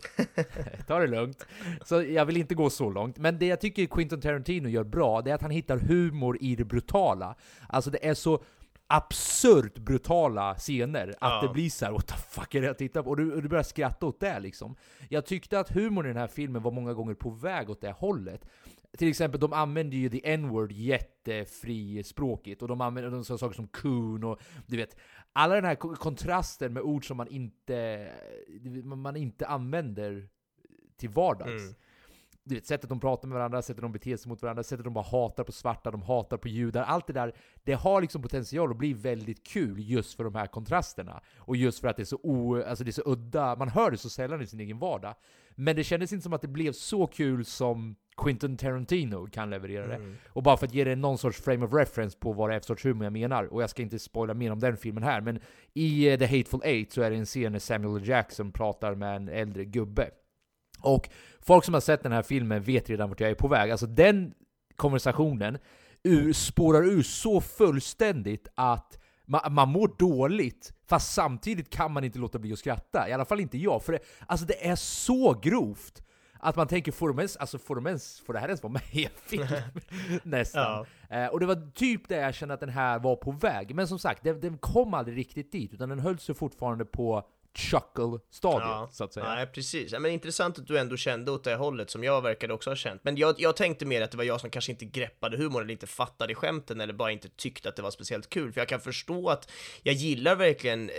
ta 0.87 0.98
det 0.98 1.07
lugnt. 1.07 1.46
Så 1.85 2.03
jag 2.03 2.24
vill 2.24 2.37
inte 2.37 2.55
gå 2.55 2.70
så 2.70 2.90
långt. 2.90 3.18
Men 3.18 3.38
det 3.38 3.46
jag 3.46 3.61
tycker 3.61 3.87
Quentin 3.87 4.20
Tarantino 4.20 4.68
gör 4.68 4.85
bra, 4.85 5.22
det 5.22 5.31
är 5.31 5.35
att 5.35 5.42
han 5.42 5.50
hittar 5.50 5.77
humor 5.79 6.38
i 6.40 6.57
det 6.57 6.64
brutala. 6.64 7.35
Alltså 7.68 7.90
det 7.90 8.07
är 8.09 8.14
så 8.14 8.42
absurt 8.87 9.79
brutala 9.79 10.55
scener 10.55 11.09
att 11.09 11.14
Ja. 11.20 11.42
det 11.42 11.53
blir 11.55 11.70
så 11.70 11.85
här, 11.85 11.92
what 11.92 12.07
the 12.07 12.14
fuck 12.14 12.55
är 12.55 12.61
det 12.61 12.66
jag 12.66 12.79
tittar 12.79 13.03
på? 13.03 13.11
Och 13.11 13.16
du, 13.16 13.33
och 13.33 13.42
du 13.42 13.48
börjar 13.48 13.62
skratta 13.64 14.07
åt 14.07 14.20
det 14.20 14.40
liksom. 14.40 14.77
Jag 15.09 15.27
tyckte 15.27 15.59
att 15.61 15.70
humorn 15.70 16.05
i 16.07 16.09
den 16.09 16.16
här 16.16 16.27
filmen 16.27 16.62
var 16.62 16.70
många 16.70 16.92
gånger 16.94 17.14
på 17.14 17.31
väg 17.31 17.70
åt 17.70 17.81
det 17.81 17.92
hållet. 17.92 18.40
Till 18.98 19.09
exempel, 19.09 19.40
de 19.40 19.52
använder 19.52 19.96
ju 19.96 20.09
the 20.09 20.33
n-word 20.33 20.72
jättefrispråkigt, 20.72 22.62
och 22.62 22.68
de 22.68 22.80
använder 22.80 23.11
de 23.11 23.24
sa 23.24 23.38
saker 23.38 23.54
som 23.54 23.68
coon 23.68 24.24
och 24.24 24.40
du 24.66 24.76
vet, 24.76 24.96
alla 25.33 25.54
den 25.54 25.64
här 25.64 25.74
ko- 25.74 25.94
kontrasten 25.94 26.72
med 26.72 26.83
ord 26.83 27.07
som 27.07 27.16
man 27.16 27.28
inte, 27.28 28.09
man 28.85 29.16
inte 29.16 29.46
använder 29.46 30.28
till 30.96 31.09
vardags. 31.09 31.62
Mm. 31.62 31.74
Du 32.46 32.54
vet, 32.54 32.66
sättet 32.66 32.88
de 32.88 33.00
pratar 33.00 33.28
med 33.28 33.35
varandra, 33.35 33.62
sättet 33.62 33.83
de 33.83 33.92
beter 33.92 34.16
sig 34.16 34.28
mot 34.28 34.42
varandra, 34.42 34.62
sättet 34.62 34.85
de 34.85 34.94
bara 34.94 35.04
hatar 35.04 35.44
på 35.44 35.52
svarta, 35.52 35.90
de 35.90 36.02
hatar 36.02 36.37
på 36.37 36.48
judar. 36.48 36.83
Allt 36.83 37.07
det 37.07 37.12
där, 37.12 37.35
det 37.62 37.72
har 37.72 38.00
liksom 38.00 38.22
potential 38.22 38.70
att 38.70 38.76
bli 38.76 38.92
väldigt 38.92 39.46
kul 39.46 39.90
just 39.90 40.14
för 40.16 40.24
de 40.24 40.35
här 40.35 40.46
kontrasterna. 40.46 41.22
Och 41.37 41.57
just 41.57 41.80
för 41.80 41.88
att 41.88 41.96
det 41.96 42.02
är 42.02 42.04
så, 42.04 42.18
o, 42.22 42.62
alltså 42.62 42.85
det 42.85 42.90
är 42.90 42.92
så 42.92 43.02
udda, 43.07 43.57
man 43.57 43.68
hör 43.68 43.90
det 43.90 43.96
så 43.96 44.11
sällan 44.11 44.42
i 44.42 44.46
sin 44.46 44.61
egen 44.61 44.78
vardag. 44.78 45.14
Men 45.54 45.76
det 45.76 45.84
kändes 45.84 46.12
inte 46.12 46.22
som 46.22 46.32
att 46.32 46.42
det 46.42 46.48
blev 46.48 46.72
så 46.72 47.06
kul 47.06 47.44
som 47.44 47.96
Quentin 48.16 48.56
Tarantino 48.56 49.26
kan 49.26 49.50
leverera 49.50 49.86
det. 49.86 49.94
Mm. 49.94 50.16
Och 50.28 50.42
bara 50.42 50.56
för 50.56 50.66
att 50.66 50.74
ge 50.74 50.84
det 50.84 50.96
någon 50.96 51.18
sorts 51.18 51.40
frame 51.40 51.66
of 51.66 51.72
reference 51.72 52.18
på 52.18 52.32
vad 52.32 52.50
det 52.50 52.56
är 52.56 52.60
för 52.60 52.66
sorts 52.66 52.84
humor 52.84 53.04
jag 53.04 53.12
menar, 53.12 53.44
och 53.44 53.62
jag 53.62 53.70
ska 53.70 53.82
inte 53.82 53.98
spoila 53.98 54.34
mer 54.34 54.52
om 54.52 54.58
den 54.58 54.76
filmen 54.76 55.02
här, 55.02 55.20
men 55.20 55.40
i 55.72 56.08
eh, 56.08 56.18
The 56.18 56.26
Hateful 56.26 56.60
Eight 56.64 56.92
så 56.92 57.02
är 57.02 57.10
det 57.10 57.16
en 57.16 57.26
scen 57.26 57.52
när 57.52 57.58
Samuel. 57.58 58.08
Jackson 58.08 58.52
pratar 58.52 58.94
med 58.94 59.16
en 59.16 59.28
äldre 59.28 59.64
gubbe. 59.64 60.10
Och 60.80 61.08
folk 61.40 61.64
som 61.64 61.74
har 61.74 61.80
sett 61.80 62.02
den 62.02 62.12
här 62.12 62.22
filmen 62.22 62.62
vet 62.62 62.90
redan 62.90 63.08
vart 63.08 63.20
jag 63.20 63.30
är 63.30 63.34
på 63.34 63.48
väg. 63.48 63.70
Alltså 63.70 63.86
den 63.86 64.34
konversationen 64.76 65.58
ur, 66.02 66.32
spårar 66.32 66.82
ur 66.82 67.02
så 67.02 67.40
fullständigt 67.40 68.48
att 68.54 68.98
man, 69.26 69.54
man 69.54 69.68
mår 69.68 69.94
dåligt, 69.98 70.72
fast 70.87 71.14
samtidigt 71.14 71.70
kan 71.70 71.92
man 71.92 72.04
inte 72.04 72.18
låta 72.18 72.38
bli 72.38 72.52
att 72.52 72.58
skratta. 72.58 73.08
I 73.08 73.12
alla 73.12 73.24
fall 73.24 73.40
inte 73.40 73.58
jag, 73.58 73.82
för 73.82 73.92
det, 73.92 73.98
alltså 74.26 74.46
det 74.46 74.66
är 74.66 74.76
så 74.76 75.40
grovt 75.42 76.02
att 76.44 76.56
man 76.56 76.66
tänker, 76.66 76.92
får, 76.92 77.08
de 77.08 77.18
ens, 77.18 77.37
alltså 77.37 77.58
får, 77.58 77.74
de 77.74 77.87
ens, 77.87 78.20
får 78.20 78.32
det 78.32 78.38
här 78.38 78.48
ens 78.48 78.62
vara 78.62 78.72
med 78.72 78.82
i 78.90 79.04
en 79.04 79.10
film? 79.14 79.46
Nästan. 80.22 80.87
Eh, 81.10 81.26
och 81.26 81.40
det 81.40 81.46
var 81.46 81.72
typ 81.74 82.08
det 82.08 82.16
jag 82.16 82.34
kände 82.34 82.54
att 82.54 82.60
den 82.60 82.68
här 82.68 82.98
var 82.98 83.16
på 83.16 83.30
väg. 83.30 83.74
Men 83.74 83.88
som 83.88 83.98
sagt, 83.98 84.24
den, 84.24 84.40
den 84.40 84.58
kom 84.58 84.94
aldrig 84.94 85.16
riktigt 85.18 85.52
dit, 85.52 85.74
utan 85.74 85.88
den 85.88 85.98
höll 85.98 86.18
sig 86.18 86.34
fortfarande 86.34 86.84
på 86.84 87.22
chuckle-stadiet, 87.54 88.68
Ja, 88.68 88.88
så 88.92 89.04
att 89.04 89.12
säga. 89.12 89.34
Nej, 89.34 89.46
precis. 89.46 89.92
Men 89.92 90.06
intressant 90.06 90.58
att 90.58 90.66
du 90.66 90.78
ändå 90.78 90.96
kände 90.96 91.30
åt 91.30 91.44
det 91.44 91.54
hållet 91.54 91.90
som 91.90 92.04
jag 92.04 92.22
verkade 92.22 92.54
också 92.54 92.70
ha 92.70 92.76
känt. 92.76 93.04
Men 93.04 93.16
jag, 93.16 93.34
jag 93.38 93.56
tänkte 93.56 93.86
mer 93.86 94.02
att 94.02 94.10
det 94.10 94.16
var 94.16 94.24
jag 94.24 94.40
som 94.40 94.50
kanske 94.50 94.72
inte 94.72 94.84
greppade 94.84 95.36
humorn 95.36 95.62
eller 95.62 95.72
inte 95.72 95.86
fattade 95.86 96.34
skämten 96.34 96.80
eller 96.80 96.92
bara 96.92 97.12
inte 97.12 97.28
tyckte 97.28 97.68
att 97.68 97.76
det 97.76 97.82
var 97.82 97.90
speciellt 97.90 98.28
kul. 98.28 98.52
För 98.52 98.60
jag 98.60 98.68
kan 98.68 98.80
förstå 98.80 99.28
att 99.28 99.50
jag 99.82 99.94
gillar 99.94 100.36
verkligen 100.36 100.88
eh, 100.88 100.94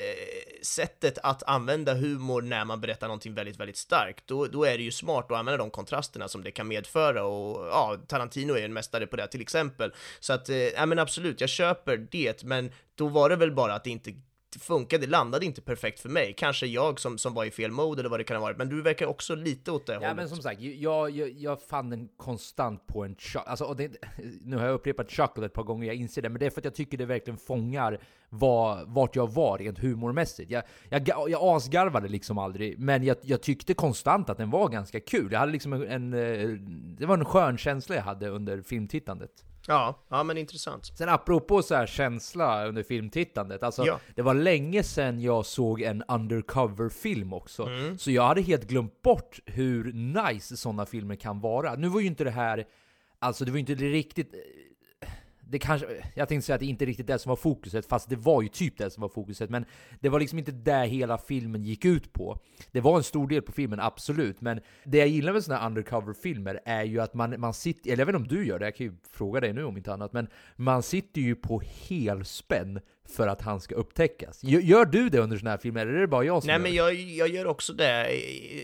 sättet 0.62 1.18
att 1.24 1.44
använda 1.44 1.94
humor 1.94 2.42
när 2.42 2.66
man 2.66 2.82
berättar 2.82 3.08
någonting 3.08 3.34
väldigt, 3.34 3.60
väldigt 3.60 3.78
starkt. 3.78 4.28
Då, 4.28 4.46
då 4.46 4.64
är 4.64 4.78
det 4.78 4.84
ju 4.84 4.92
smart 4.92 5.32
att 5.32 5.38
använda 5.38 5.58
de 5.58 5.70
kontrasterna 5.70 6.28
som 6.28 6.44
det 6.44 6.52
kan 6.52 6.68
medföra 6.68 7.24
och 7.24 7.68
ja, 7.68 7.98
Tarantino 8.08 8.54
är 8.54 8.58
ju 8.58 8.66
en 8.66 8.74
mästare 8.74 9.08
på 9.08 9.16
det 9.16 9.28
till 9.28 9.42
exempel. 9.42 9.94
Så 10.20 10.34
att, 10.34 10.50
eh, 10.50 10.58
ja 10.58 10.86
men 10.86 11.00
absolut, 11.00 11.42
jag 11.42 11.50
köper 11.50 11.98
det, 11.98 12.44
men 12.44 12.72
då 12.96 13.08
var 13.08 13.30
det 13.30 13.36
väl 13.36 13.52
bara 13.52 13.74
att 13.74 13.84
det 13.84 13.90
inte 13.90 14.14
funkade, 14.60 15.06
det 15.06 15.12
landade 15.12 15.46
inte 15.46 15.62
perfekt 15.62 16.00
för 16.00 16.10
mig. 16.10 16.34
Kanske 16.38 16.66
jag 16.66 17.00
som, 17.00 17.18
som 17.18 17.34
var 17.34 17.46
i 17.46 17.52
fel 17.52 17.72
mode 17.72 18.02
eller 18.02 18.10
vad 18.10 18.20
det 18.20 18.24
kan 18.24 18.38
ha 18.38 18.42
varit, 18.42 18.58
men 18.58 18.70
du 18.70 18.82
verkar 18.82 19.06
också 19.06 19.36
lite 19.36 19.72
åt 19.72 19.86
det 19.86 19.94
Ja 19.94 20.00
hållet. 20.00 20.16
men 20.16 20.30
som 20.30 20.38
sagt, 20.38 20.62
jag, 20.62 21.10
jag, 21.10 21.30
jag 21.32 21.62
fann 21.62 21.90
den 21.90 22.10
konstant 22.18 22.88
på 22.88 23.04
en 23.04 23.16
chuck. 23.16 23.44
Alltså, 23.46 23.74
det, 23.74 23.92
nu 24.42 24.58
har 24.58 24.66
jag 24.66 24.74
upprepat 24.74 25.12
chuckle 25.12 25.46
ett 25.46 25.54
par 25.54 25.64
gånger, 25.64 25.88
jag 25.88 25.96
inser 25.96 26.22
det, 26.22 26.30
men 26.30 26.40
det 26.40 26.46
är 26.46 26.50
för 26.50 26.62
att 26.62 26.66
jag 26.66 26.76
tycker 26.76 26.98
det 26.98 27.06
verkligen 27.06 27.38
fångar 27.38 28.00
vad, 28.30 28.88
vart 28.88 29.16
jag 29.16 29.34
var 29.34 29.58
rent 29.58 29.80
humormässigt. 29.80 30.52
Jag, 30.52 30.64
jag, 30.90 31.30
jag 31.30 31.40
asgarvade 31.42 32.08
liksom 32.08 32.38
aldrig, 32.38 32.80
men 32.80 33.04
jag, 33.04 33.18
jag 33.22 33.42
tyckte 33.42 33.74
konstant 33.74 34.30
att 34.30 34.38
den 34.38 34.50
var 34.50 34.70
ganska 34.70 35.00
kul. 35.00 35.32
Jag 35.32 35.40
hade 35.40 35.52
liksom 35.52 35.74
en, 35.74 35.84
en, 35.84 36.14
eh, 36.14 36.50
det 36.98 37.06
var 37.06 37.18
en 37.18 37.26
skön 37.26 37.58
känsla 37.58 37.96
jag 37.96 38.04
hade 38.04 38.30
under 38.30 38.62
filmtittandet. 38.62 39.32
Ja, 39.68 40.00
ja 40.10 40.24
men 40.24 40.38
intressant. 40.38 40.86
Sen 40.98 41.10
apropå 41.10 41.62
så 41.62 41.76
här 41.76 41.86
känsla 41.86 42.66
under 42.68 42.84
filmtittandet, 42.84 43.64
alltså 43.64 43.86
Ja. 43.86 44.00
det 44.16 44.22
var 44.22 44.34
länge 44.34 44.84
sedan 44.84 45.22
jag 45.22 45.46
såg 45.46 45.82
en 45.82 46.04
undercover-film 46.08 47.34
också. 47.34 47.64
Mm. 47.64 47.98
Så 47.98 48.12
jag 48.12 48.24
hade 48.28 48.42
helt 48.42 48.68
glömt 48.68 49.02
bort 49.02 49.40
hur 49.46 49.94
nice 49.94 50.58
sådana 50.58 50.86
filmer 50.86 51.16
kan 51.16 51.40
vara. 51.42 51.76
Nu 51.76 51.88
var 51.88 52.00
ju 52.02 52.08
inte 52.08 52.24
det 52.24 52.32
här, 52.32 52.66
alltså 53.20 53.46
det 53.46 53.52
var 53.52 53.58
ju 53.58 53.60
inte 53.60 53.76
riktigt 53.76 54.34
det 55.50 55.60
kanske, 55.60 55.88
jag 56.14 56.28
tänkte 56.28 56.46
säga 56.46 56.54
att 56.56 56.60
det 56.60 56.66
inte 56.66 56.86
riktigt 56.86 57.08
det 57.08 57.20
som 57.20 57.30
var 57.30 57.36
fokuset, 57.36 57.86
fast 57.86 58.10
det 58.10 58.16
var 58.16 58.42
ju 58.42 58.48
typ 58.48 58.78
det 58.78 58.90
som 58.90 59.02
var 59.02 59.10
fokuset. 59.10 59.50
Men 59.50 59.66
det 60.00 60.10
var 60.10 60.20
liksom 60.20 60.40
inte 60.40 60.52
det 60.52 60.86
hela 60.86 61.18
filmen 61.18 61.64
gick 61.64 61.86
ut 61.86 62.14
på. 62.14 62.40
Det 62.72 62.82
var 62.82 62.98
en 62.98 63.04
stor 63.04 63.28
del 63.28 63.42
på 63.42 63.52
filmen, 63.52 63.80
absolut. 63.80 64.42
Men 64.42 64.60
det 64.84 64.98
jag 64.98 65.08
gillar 65.08 65.34
med 65.34 65.44
såna 65.44 65.58
här 65.58 65.68
undercover-filmer 65.68 66.60
är 66.66 66.84
ju 66.84 67.00
att 67.00 67.14
man, 67.14 67.40
man 67.40 67.54
sitter, 67.54 67.92
eller 67.92 68.02
jag 68.02 68.06
vet 68.06 68.16
inte 68.16 68.34
om 68.34 68.38
du 68.38 68.48
gör 68.48 68.60
det, 68.60 68.66
jag 68.66 68.76
kan 68.76 68.86
ju 68.86 68.94
fråga 69.12 69.40
dig 69.40 69.54
nu 69.54 69.64
om 69.64 69.78
inte 69.78 69.94
annat. 69.94 70.14
Men 70.14 70.28
man 70.56 70.84
sitter 70.84 71.22
ju 71.22 71.36
på 71.36 71.62
helspänn 71.88 72.80
för 73.10 73.28
att 73.28 73.42
han 73.42 73.62
ska 73.62 73.76
upptäckas. 73.76 74.44
Gör, 74.44 74.86
du 74.86 75.10
det 75.10 75.20
under 75.20 75.38
såna 75.38 75.50
här 75.50 75.58
filmer, 75.58 75.82
eller 75.82 75.94
är 75.94 76.02
det 76.02 76.08
bara 76.08 76.24
jag 76.24 76.44
som 76.44 76.48
Nej 76.48 76.56
gör 76.56 76.62
men 76.62 76.72
det? 76.72 76.78
jag, 76.78 77.28
jag 77.28 77.36
gör 77.36 77.48
också 77.48 77.74
det, 77.74 78.08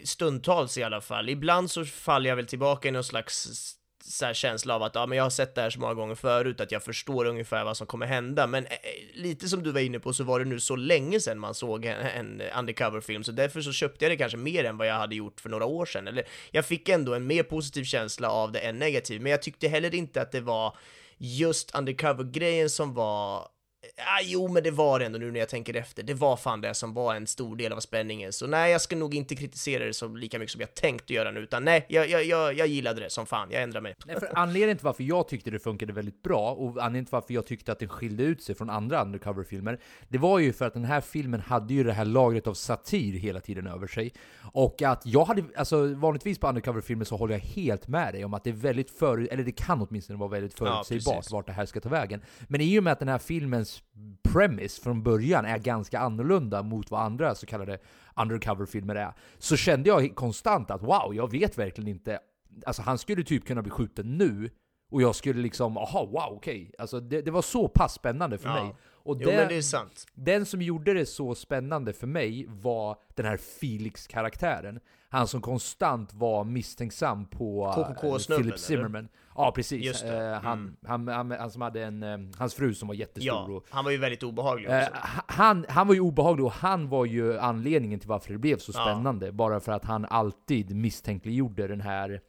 stundtals 0.03 0.77
i 0.77 0.83
alla 0.83 1.01
fall. 1.01 1.29
Ibland 1.29 1.71
så 1.71 1.85
faller 1.85 2.29
jag 2.29 2.35
väl 2.35 2.47
tillbaka 2.47 2.87
i 2.87 2.91
någon 2.91 3.03
slags 3.03 3.77
så 4.03 4.25
här 4.25 4.33
känsla 4.33 4.75
av 4.75 4.83
att 4.83 4.95
ja, 4.95 5.05
men 5.05 5.17
jag 5.17 5.25
har 5.25 5.29
sett 5.29 5.55
det 5.55 5.61
här 5.61 5.69
så 5.69 5.79
många 5.79 5.93
gånger 5.93 6.15
förut 6.15 6.61
att 6.61 6.71
jag 6.71 6.83
förstår 6.83 7.25
ungefär 7.25 7.63
vad 7.63 7.77
som 7.77 7.87
kommer 7.87 8.05
hända. 8.05 8.47
Men 8.47 8.65
eh, 8.65 8.71
lite 9.13 9.47
som 9.47 9.63
du 9.63 9.71
var 9.71 9.79
inne 9.79 9.99
på 9.99 10.13
så 10.13 10.23
var 10.23 10.39
det 10.39 10.45
nu 10.45 10.59
så 10.59 10.75
länge 10.75 11.19
sedan 11.19 11.39
man 11.39 11.55
såg 11.55 11.85
en, 11.85 11.99
en 11.99 12.41
undercover-film, 12.59 13.23
så 13.23 13.31
därför 13.31 13.61
så 13.61 13.71
köpte 13.71 14.05
jag 14.05 14.11
det 14.11 14.17
kanske 14.17 14.37
mer 14.37 14.63
än 14.63 14.77
vad 14.77 14.87
jag 14.87 14.95
hade 14.95 15.15
gjort 15.15 15.41
för 15.41 15.49
några 15.49 15.65
år 15.65 15.85
sedan. 15.85 16.07
Eller 16.07 16.23
jag 16.51 16.65
fick 16.65 16.89
ändå 16.89 17.13
en 17.13 17.27
mer 17.27 17.43
positiv 17.43 17.83
känsla 17.83 18.29
av 18.29 18.51
det 18.51 18.59
än 18.59 18.79
negativ, 18.79 19.21
men 19.21 19.31
jag 19.31 19.41
tyckte 19.41 19.67
heller 19.67 19.95
inte 19.95 20.21
att 20.21 20.31
det 20.31 20.41
var 20.41 20.77
just 21.17 21.75
undercover-grejen 21.75 22.69
som 22.69 22.93
var 22.93 23.47
Ah, 23.97 24.21
jo, 24.23 24.47
men 24.47 24.63
det 24.63 24.71
var 24.71 24.99
det 24.99 25.05
ändå 25.05 25.19
nu 25.19 25.31
när 25.31 25.39
jag 25.39 25.49
tänker 25.49 25.75
efter. 25.75 26.03
Det 26.03 26.13
var 26.13 26.37
fan 26.37 26.61
det 26.61 26.73
som 26.73 26.93
var 26.93 27.15
en 27.15 27.27
stor 27.27 27.55
del 27.55 27.73
av 27.73 27.79
spänningen. 27.79 28.33
Så 28.33 28.47
nej, 28.47 28.71
jag 28.71 28.81
ska 28.81 28.95
nog 28.95 29.15
inte 29.15 29.35
kritisera 29.35 29.85
det 29.85 29.93
så 29.93 30.07
lika 30.07 30.39
mycket 30.39 30.51
som 30.51 30.61
jag 30.61 30.73
tänkte 30.73 31.13
göra 31.13 31.31
nu, 31.31 31.39
utan 31.39 31.65
nej, 31.65 31.85
jag, 31.89 32.09
jag, 32.09 32.23
jag, 32.23 32.53
jag 32.53 32.67
gillade 32.67 33.01
det 33.01 33.09
som 33.09 33.25
fan. 33.25 33.47
Jag 33.51 33.63
ändrar 33.63 33.81
mig. 33.81 33.95
Nej, 34.05 34.19
för 34.19 34.29
anledningen 34.35 34.77
till 34.77 34.85
varför 34.85 35.03
jag 35.03 35.27
tyckte 35.27 35.51
det 35.51 35.59
funkade 35.59 35.93
väldigt 35.93 36.23
bra, 36.23 36.51
och 36.51 36.67
anledningen 36.69 37.05
till 37.05 37.11
varför 37.11 37.33
jag 37.33 37.45
tyckte 37.45 37.71
att 37.71 37.79
den 37.79 37.89
skilde 37.89 38.23
ut 38.23 38.43
sig 38.43 38.55
från 38.55 38.69
andra 38.69 39.01
undercover-filmer, 39.01 39.79
det 40.07 40.17
var 40.17 40.39
ju 40.39 40.53
för 40.53 40.67
att 40.67 40.73
den 40.73 40.85
här 40.85 41.01
filmen 41.01 41.39
hade 41.41 41.73
ju 41.73 41.83
det 41.83 41.93
här 41.93 42.05
lagret 42.05 42.47
av 42.47 42.53
satir 42.53 43.13
hela 43.13 43.39
tiden 43.39 43.67
över 43.67 43.87
sig. 43.87 44.13
Och 44.53 44.81
att 44.81 45.05
jag 45.05 45.25
hade, 45.25 45.43
alltså 45.55 45.93
vanligtvis 45.93 46.39
på 46.39 46.47
undercover-filmer 46.47 47.05
så 47.05 47.17
håller 47.17 47.33
jag 47.33 47.41
helt 47.41 47.87
med 47.87 48.13
dig 48.13 48.25
om 48.25 48.33
att 48.33 48.43
det 48.43 48.49
är 48.49 48.53
väldigt 48.53 48.91
för, 48.99 49.27
eller 49.31 49.43
det 49.43 49.51
kan 49.51 49.87
åtminstone 49.89 50.19
vara 50.19 50.29
väldigt 50.29 50.53
förutsägbart 50.53 51.15
precis. 51.15 51.31
vart 51.31 51.45
det 51.45 51.53
här 51.53 51.65
ska 51.65 51.79
ta 51.79 51.89
vägen. 51.89 52.21
Men 52.47 52.61
i 52.61 52.79
och 52.79 52.83
med 52.83 52.93
att 52.93 52.99
den 52.99 53.07
här 53.07 53.17
filmens 53.17 53.83
premise 54.23 54.81
från 54.81 55.03
början 55.03 55.45
är 55.45 55.57
ganska 55.57 55.99
annorlunda 55.99 56.63
mot 56.63 56.91
vad 56.91 57.01
andra 57.01 57.35
så 57.35 57.45
kallade 57.45 57.79
undercover-filmer 58.15 58.95
är, 58.95 59.13
så 59.37 59.55
kände 59.55 59.89
jag 59.89 60.15
konstant 60.15 60.71
att 60.71 60.83
wow, 60.83 61.15
jag 61.15 61.31
vet 61.31 61.57
verkligen 61.57 61.87
inte 61.87 62.19
Alltså 62.65 62.81
han 62.81 62.97
skulle 62.97 63.23
typ 63.23 63.45
kunna 63.45 63.61
bli 63.61 63.71
skjuten 63.71 64.17
nu, 64.17 64.49
och 64.91 65.01
jag 65.01 65.15
skulle 65.15 65.41
liksom, 65.41 65.77
aha, 65.77 66.05
wow, 66.05 66.37
okej. 66.37 66.71
Alltså 66.77 66.99
det, 66.99 67.21
det 67.21 67.31
var 67.31 67.41
så 67.41 67.67
pass 67.67 67.93
spännande 67.93 68.37
för 68.37 68.49
Ja. 68.49 68.63
mig. 68.63 68.75
Och 69.03 69.17
Jo, 69.21 69.61
sant. 69.61 70.05
den 70.13 70.45
som 70.45 70.61
gjorde 70.61 70.93
det 70.93 71.05
så 71.05 71.35
spännande 71.35 71.93
för 71.93 72.07
mig 72.07 72.45
var 72.49 72.97
den 73.15 73.25
här 73.25 73.37
Felix-karaktären. 73.37 74.79
Han 75.13 75.27
som 75.27 75.41
konstant 75.41 76.13
var 76.13 76.43
misstänksam 76.43 77.25
på 77.25 77.65
eh, 77.77 77.93
KKK-snubben, 77.93 78.43
Philip 78.43 78.59
Zimmerman. 78.59 79.07
Ja, 79.35 79.51
precis. 79.51 79.85
Just 79.85 80.01
det. 80.03 80.17
Mm. 80.17 80.33
Eh, 80.33 80.41
han, 80.41 80.77
han, 80.85 81.07
han, 81.07 81.31
han 81.31 81.51
som 81.51 81.61
hade 81.61 81.83
en, 81.83 82.03
eh, 82.03 82.17
hans 82.37 82.53
fru 82.53 82.73
som 82.73 82.87
var 82.87 82.95
jättestor. 82.95 83.51
Ja, 83.53 83.61
han 83.69 83.83
var 83.85 83.91
ju 83.91 83.97
väldigt 83.97 84.23
obehaglig 84.23 84.69
Eh, 84.69 84.77
också. 84.79 84.91
han, 85.27 85.65
han 85.69 85.87
var 85.87 85.93
ju 85.95 86.01
obehaglig 86.01 86.45
och 86.45 86.51
han 86.51 86.89
var 86.89 87.05
ju 87.05 87.37
anledningen 87.39 87.99
till 87.99 88.09
varför 88.09 88.33
det 88.33 88.39
blev 88.39 88.57
så 88.57 88.71
Ja. 88.75 88.81
spännande. 88.85 89.31
Bara 89.31 89.59
för 89.59 89.71
att 89.71 89.85
han 89.85 90.05
alltid 90.05 90.75
misstänkliggjorde 90.75 91.67
den 91.67 91.81
här 91.81 92.09
eh, 92.11 92.19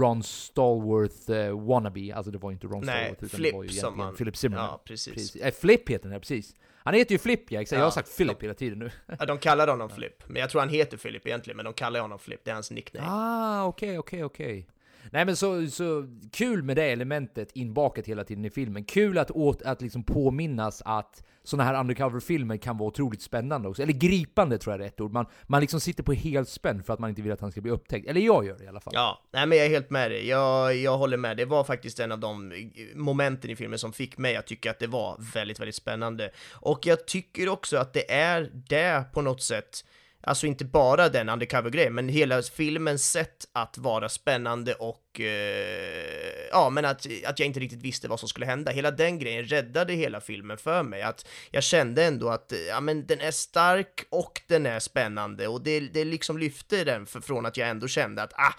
Ron 0.00 0.22
Stallworth 0.22 1.30
eh, 1.30 1.60
wannabe. 1.66 2.14
Alltså 2.14 2.30
det 2.32 2.38
var 2.38 2.52
inte 2.52 2.66
Ron 2.66 2.82
Nej, 2.84 2.86
Stallworth 3.04 3.24
utan 3.24 3.28
Flip 3.38 3.50
det 3.52 3.56
var 3.56 3.64
ju 3.64 3.70
egentligen 3.70 4.14
Philip 4.14 4.36
Zimmerman. 4.36 4.66
Ja, 4.70 4.80
precis. 4.84 5.36
Eh, 5.36 5.52
Flip 5.54 5.88
heter 5.88 6.02
den 6.02 6.12
här, 6.12 6.18
precis. 6.18 6.54
Han 6.84 6.94
heter 6.94 7.12
ju 7.12 7.18
Flip 7.18 7.52
ja, 7.52 7.60
exakt. 7.60 7.78
Jag 7.78 7.86
har 7.86 7.90
sagt 7.90 8.16
Philip 8.16 8.42
hela 8.42 8.54
tiden 8.54 8.78
nu. 8.78 8.90
Ja, 9.18 9.26
de 9.26 9.38
kallar 9.38 9.68
honom 9.68 9.90
Flip, 9.90 10.22
men 10.26 10.40
jag 10.40 10.50
tror 10.50 10.60
han 10.60 10.68
heter 10.68 10.96
Philip 10.96 11.26
egentligen, 11.26 11.56
men 11.56 11.64
de 11.64 11.74
kallar 11.74 12.00
honom 12.00 12.18
Flip, 12.18 12.40
det 12.44 12.50
är 12.50 12.54
hans 12.54 12.70
nickname. 12.70 13.06
Ah, 13.10 13.64
okej, 13.64 13.98
okej, 13.98 14.24
okej. 14.24 14.66
Nej 15.12 15.24
men 15.24 15.36
så, 15.36 15.66
så 15.66 16.06
kul 16.32 16.62
med 16.62 16.76
det 16.76 16.84
elementet 16.84 17.50
inbakat 17.54 18.06
hela 18.06 18.24
tiden 18.24 18.44
i 18.44 18.50
filmen. 18.50 18.84
Kul 18.84 19.18
att, 19.18 19.30
åt, 19.30 19.62
att 19.62 19.82
liksom 19.82 20.04
påminnas 20.04 20.82
att 20.84 21.22
såna 21.48 21.64
här 21.64 21.80
undercover-filmer 21.80 22.56
kan 22.56 22.78
vara 22.78 22.88
otroligt 22.88 23.22
spännande 23.22 23.68
också. 23.68 23.82
Eller 23.82 23.92
gripande 23.92 24.58
tror 24.58 24.74
jag 24.74 24.80
är 24.80 24.84
rätt 24.84 25.00
ord. 25.00 25.12
Man, 25.12 25.26
man 25.46 25.60
liksom 25.60 25.80
sitter 25.80 26.02
på 26.02 26.12
helspänn 26.12 26.82
för 26.82 26.92
att 26.92 26.98
man 26.98 27.10
inte 27.10 27.22
vill 27.22 27.32
att 27.32 27.40
han 27.40 27.52
ska 27.52 27.60
bli 27.60 27.70
upptäckt. 27.70 28.08
Eller 28.08 28.20
jag 28.20 28.46
gör 28.46 28.58
det 28.58 28.64
i 28.64 28.68
alla 28.68 28.80
fall. 28.80 28.92
Ja, 28.96 29.22
nej 29.32 29.46
men 29.46 29.58
jag 29.58 29.66
är 29.66 29.70
helt 29.70 29.90
med 29.90 30.10
dig. 30.10 30.28
Jag, 30.28 30.76
jag 30.76 30.98
håller 30.98 31.16
med. 31.16 31.36
Det 31.36 31.44
var 31.44 31.64
faktiskt 31.64 32.00
en 32.00 32.12
av 32.12 32.18
de 32.18 32.52
eh, 32.52 32.58
momenten 32.94 33.50
i 33.50 33.56
filmen 33.56 33.78
som 33.78 33.92
fick 33.92 34.18
mig 34.18 34.36
att 34.36 34.46
tycka 34.46 34.70
att 34.70 34.78
det 34.78 34.86
var 34.86 35.16
väldigt, 35.34 35.60
väldigt 35.60 35.74
spännande. 35.74 36.30
Och 36.52 36.86
jag 36.86 37.06
tycker 37.06 37.48
också 37.48 37.76
att 37.76 37.92
det 37.92 38.12
är 38.12 38.50
det 38.68 39.04
på 39.12 39.22
något 39.22 39.42
sätt, 39.42 39.84
alltså 40.20 40.46
inte 40.46 40.64
bara 40.64 41.08
den 41.08 41.28
undercover-grejen, 41.28 41.94
men 41.94 42.08
hela 42.08 42.42
filmens 42.42 43.10
sätt 43.10 43.48
att 43.52 43.78
vara 43.78 44.08
spännande 44.08 44.74
och 44.74 45.07
eh, 45.20 46.48
ja, 46.50 46.70
men 46.70 46.84
att, 46.84 47.06
att 47.26 47.38
jag 47.38 47.46
inte 47.46 47.60
riktigt 47.60 47.82
visste 47.82 48.08
vad 48.08 48.20
som 48.20 48.28
skulle 48.28 48.46
hända. 48.46 48.72
Hela 48.72 48.90
den 48.90 49.18
grejen 49.18 49.44
räddade 49.44 49.92
hela 49.92 50.20
filmen 50.20 50.58
för 50.58 50.82
mig. 50.82 51.02
Att 51.02 51.26
jag 51.50 51.62
kände 51.62 52.04
ändå 52.04 52.28
att 52.28 52.52
eh, 52.52 52.58
ja, 52.58 52.80
men 52.80 53.06
den 53.06 53.20
är 53.20 53.30
stark 53.30 54.04
och 54.08 54.42
den 54.46 54.66
är 54.66 54.78
spännande 54.78 55.48
och 55.48 55.62
det, 55.62 55.80
det 55.80 56.04
liksom 56.04 56.38
lyfte 56.38 56.84
den 56.84 57.06
för, 57.06 57.20
från 57.20 57.46
att 57.46 57.56
jag 57.56 57.68
ändå 57.68 57.88
kände 57.88 58.22
att 58.22 58.32
ah, 58.32 58.54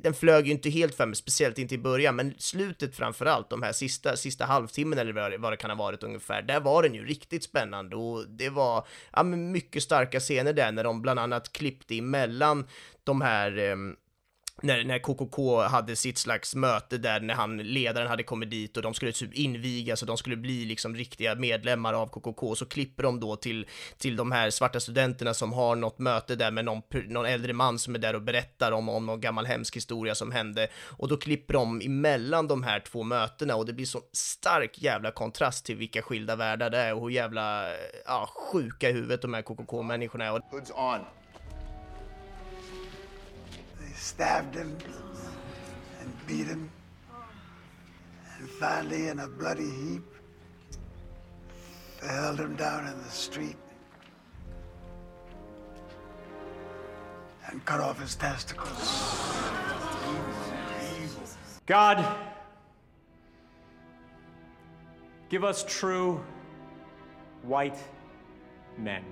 den 0.00 0.14
flög 0.14 0.46
ju 0.46 0.52
inte 0.52 0.70
helt 0.70 0.94
för 0.94 1.06
mig, 1.06 1.16
speciellt 1.16 1.58
inte 1.58 1.74
i 1.74 1.78
början, 1.78 2.16
men 2.16 2.34
slutet 2.38 2.96
framför 2.96 3.26
allt, 3.26 3.50
de 3.50 3.62
här 3.62 3.72
sista, 3.72 4.16
sista 4.16 4.44
halvtimmen 4.44 4.98
eller 4.98 5.12
vad 5.12 5.30
det, 5.30 5.38
vad 5.38 5.52
det 5.52 5.56
kan 5.56 5.70
ha 5.70 5.76
varit 5.76 6.02
ungefär, 6.02 6.42
där 6.42 6.60
var 6.60 6.82
den 6.82 6.94
ju 6.94 7.06
riktigt 7.06 7.44
spännande 7.44 7.96
och 7.96 8.28
det 8.28 8.48
var 8.48 8.86
ja, 9.12 9.22
men 9.22 9.52
mycket 9.52 9.82
starka 9.82 10.20
scener 10.20 10.52
där 10.52 10.72
när 10.72 10.84
de 10.84 11.02
bland 11.02 11.20
annat 11.20 11.52
klippte 11.52 11.98
emellan 11.98 12.66
de 13.04 13.20
här 13.20 13.58
eh, 13.58 13.76
när, 14.62 14.84
när 14.84 14.98
KKK 14.98 15.62
hade 15.62 15.96
sitt 15.96 16.18
slags 16.18 16.54
möte 16.54 16.98
där 16.98 17.20
när 17.20 17.34
han, 17.34 17.56
ledaren 17.56 18.08
hade 18.08 18.22
kommit 18.22 18.50
dit 18.50 18.76
och 18.76 18.82
de 18.82 18.94
skulle 18.94 19.12
typ 19.12 19.34
invigas 19.34 20.02
och 20.02 20.06
de 20.06 20.16
skulle 20.16 20.36
bli 20.36 20.64
liksom 20.64 20.96
riktiga 20.96 21.34
medlemmar 21.34 21.94
av 21.94 22.06
KKK, 22.06 22.54
så 22.54 22.66
klipper 22.66 23.02
de 23.02 23.20
då 23.20 23.36
till, 23.36 23.66
till 23.98 24.16
de 24.16 24.32
här 24.32 24.50
svarta 24.50 24.80
studenterna 24.80 25.34
som 25.34 25.52
har 25.52 25.76
något 25.76 25.98
möte 25.98 26.36
där 26.36 26.50
med 26.50 26.64
någon, 26.64 26.82
någon 27.08 27.26
äldre 27.26 27.52
man 27.52 27.78
som 27.78 27.94
är 27.94 27.98
där 27.98 28.14
och 28.14 28.22
berättar 28.22 28.72
om, 28.72 28.88
om 28.88 29.06
någon 29.06 29.20
gammal 29.20 29.46
hemsk 29.46 29.76
historia 29.76 30.14
som 30.14 30.32
hände. 30.32 30.68
Och 30.98 31.08
då 31.08 31.16
klipper 31.16 31.54
de 31.54 31.80
emellan 31.80 32.48
de 32.48 32.62
här 32.62 32.80
två 32.80 33.02
mötena 33.02 33.56
och 33.56 33.66
det 33.66 33.72
blir 33.72 33.86
så 33.86 34.00
stark 34.12 34.82
jävla 34.82 35.10
kontrast 35.10 35.64
till 35.64 35.76
vilka 35.76 36.02
skilda 36.02 36.36
världar 36.36 36.70
det 36.70 36.78
är 36.78 36.94
och 36.94 37.00
hur 37.00 37.10
jävla 37.10 37.64
ja, 38.06 38.28
sjuka 38.52 38.90
i 38.90 38.92
huvudet 38.92 39.22
de 39.22 39.34
här 39.34 39.42
KKK-människorna 39.42 40.24
är. 40.24 41.23
Stabbed 43.94 44.54
him 44.54 44.76
and 46.00 46.26
beat 46.26 46.46
him. 46.46 46.70
And 48.38 48.48
finally, 48.48 49.08
in 49.08 49.20
a 49.20 49.28
bloody 49.28 49.70
heap, 49.70 50.02
they 52.00 52.08
held 52.08 52.38
him 52.38 52.56
down 52.56 52.86
in 52.86 52.98
the 52.98 53.10
street 53.10 53.56
and 57.48 57.64
cut 57.64 57.80
off 57.80 58.00
his 58.00 58.14
testicles. 58.16 59.24
God, 61.66 62.04
give 65.30 65.44
us 65.44 65.64
true 65.66 66.22
white 67.42 67.78
men. 68.76 69.04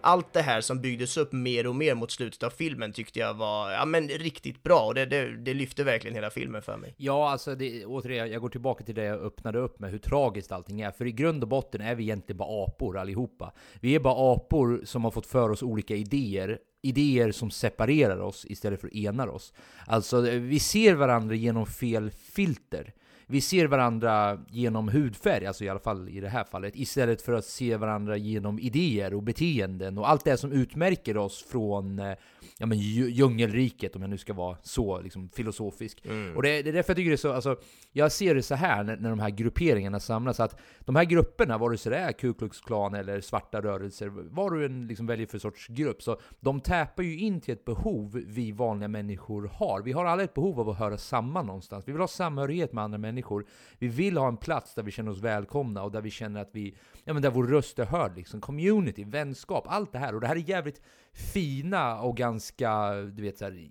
Allt 0.00 0.32
det 0.32 0.42
här 0.42 0.60
som 0.60 0.80
byggdes 0.80 1.16
upp 1.16 1.32
mer 1.32 1.66
och 1.66 1.74
mer 1.74 1.94
mot 1.94 2.10
slutet 2.10 2.42
av 2.42 2.50
filmen 2.50 2.92
tyckte 2.92 3.18
jag 3.18 3.34
var, 3.34 3.70
ja 3.70 3.84
men 3.84 4.08
riktigt 4.08 4.62
bra 4.62 4.80
och 4.80 4.94
det, 4.94 5.06
det, 5.06 5.36
det 5.36 5.54
lyfte 5.54 5.84
verkligen 5.84 6.14
hela 6.14 6.30
filmen 6.30 6.62
för 6.62 6.76
mig. 6.76 6.94
Ja, 6.96 7.30
alltså 7.30 7.54
det, 7.54 7.84
återigen, 7.84 8.30
jag 8.30 8.40
går 8.40 8.48
tillbaka 8.48 8.84
till 8.84 8.94
det 8.94 9.04
jag 9.04 9.20
öppnade 9.20 9.58
upp 9.58 9.78
med, 9.80 9.90
hur 9.90 9.98
tragiskt 9.98 10.52
allting 10.52 10.80
är. 10.80 10.90
För 10.90 11.06
i 11.06 11.12
grund 11.12 11.42
och 11.42 11.48
botten 11.48 11.80
är 11.80 11.94
vi 11.94 12.02
egentligen 12.02 12.38
bara 12.38 12.64
apor 12.64 12.98
allihopa. 12.98 13.52
Vi 13.80 13.94
är 13.94 14.00
bara 14.00 14.34
apor 14.34 14.80
som 14.84 15.04
har 15.04 15.10
fått 15.10 15.26
för 15.26 15.50
oss 15.50 15.62
olika 15.62 15.94
idéer. 15.94 16.58
Idéer 16.82 17.32
som 17.32 17.50
separerar 17.50 18.20
oss 18.20 18.46
istället 18.48 18.80
för 18.80 18.96
enar 18.96 19.28
oss. 19.28 19.52
Alltså, 19.86 20.20
vi 20.20 20.60
ser 20.60 20.94
varandra 20.94 21.34
genom 21.34 21.66
fel 21.66 22.10
filter. 22.10 22.92
Vi 23.28 23.40
ser 23.40 23.66
varandra 23.66 24.38
genom 24.50 24.88
hudfärg, 24.88 25.46
alltså 25.46 25.64
i 25.64 25.68
alla 25.68 25.80
fall 25.80 26.08
i 26.08 26.20
det 26.20 26.28
här 26.28 26.44
fallet, 26.44 26.76
istället 26.76 27.22
för 27.22 27.32
att 27.32 27.44
se 27.44 27.76
varandra 27.76 28.16
genom 28.16 28.58
idéer 28.58 29.14
och 29.14 29.22
beteenden 29.22 29.98
och 29.98 30.08
allt 30.08 30.24
det 30.24 30.36
som 30.36 30.52
utmärker 30.52 31.16
oss 31.16 31.44
från 31.50 31.98
eh, 31.98 32.16
ja, 32.58 32.66
men, 32.66 32.78
dju- 32.78 33.08
djungelriket, 33.08 33.96
om 33.96 34.02
jag 34.02 34.10
nu 34.10 34.18
ska 34.18 34.32
vara 34.34 34.56
så 34.62 35.00
liksom, 35.00 35.28
filosofisk. 35.28 36.02
Och 36.36 36.42
det, 36.42 36.62
det 36.62 36.70
är 36.70 36.72
därför 36.72 36.90
jag 36.90 36.96
tycker 36.96 37.10
det 37.10 37.14
är 37.14 37.16
så, 37.16 37.32
alltså, 37.32 37.56
jag 37.92 38.12
ser 38.12 38.34
det 38.34 38.42
så 38.42 38.54
här 38.54 38.84
när, 38.84 38.96
när 38.96 39.10
de 39.10 39.18
här 39.18 39.30
grupperingarna 39.30 40.00
samlas, 40.00 40.40
att 40.40 40.60
de 40.80 40.96
här 40.96 41.04
grupperna, 41.04 41.58
vare 41.58 41.78
sig 41.78 41.90
det 41.92 41.98
är 41.98 42.12
Ku 42.12 42.34
Klux 42.34 42.60
Klan 42.60 42.94
eller 42.94 43.20
svarta 43.20 43.60
rörelser, 43.60 44.08
vad 44.08 44.52
du 44.52 44.66
än 44.66 44.86
liksom 44.86 45.06
väljer 45.06 45.26
för 45.26 45.38
sorts 45.38 45.66
grupp, 45.68 46.02
så 46.02 46.20
de 46.40 46.60
täpar 46.60 47.02
ju 47.02 47.18
in 47.18 47.40
till 47.40 47.54
ett 47.54 47.64
behov 47.64 48.22
vi 48.26 48.52
vanliga 48.52 48.88
människor 48.88 49.50
har. 49.54 49.82
Vi 49.82 49.92
har 49.92 50.04
alla 50.04 50.22
ett 50.22 50.34
behov 50.34 50.60
av 50.60 50.68
att 50.68 50.78
höra 50.78 50.98
samman 50.98 51.46
någonstans. 51.46 51.88
Vi 51.88 51.92
vill 51.92 52.00
ha 52.00 52.08
samhörighet 52.08 52.72
med 52.72 52.84
andra 52.84 52.98
människor. 52.98 53.46
Vi 53.78 53.88
vill 53.88 54.16
ha 54.16 54.28
en 54.28 54.36
plats 54.36 54.74
där 54.74 54.82
vi 54.82 54.90
känner 54.90 55.10
oss 55.10 55.20
välkomna 55.20 55.82
och 55.82 55.92
där 55.92 56.00
vi 56.00 56.10
känner 56.10 56.40
att 56.40 56.50
vi, 56.52 56.76
ja 57.04 57.12
men 57.12 57.22
där 57.22 57.30
vår 57.30 57.46
röst 57.46 57.78
är 57.78 57.84
hörd 57.84 58.16
liksom. 58.16 58.40
Community, 58.40 59.04
vänskap, 59.04 59.64
allt 59.68 59.92
det 59.92 59.98
här. 59.98 60.14
Och 60.14 60.20
det 60.20 60.26
här 60.26 60.36
är 60.36 60.50
jävligt 60.50 60.82
fina 61.16 62.00
och 62.00 62.16
ganska, 62.16 62.92
du 62.94 63.22
vet 63.22 63.38
så 63.38 63.44
här, 63.44 63.68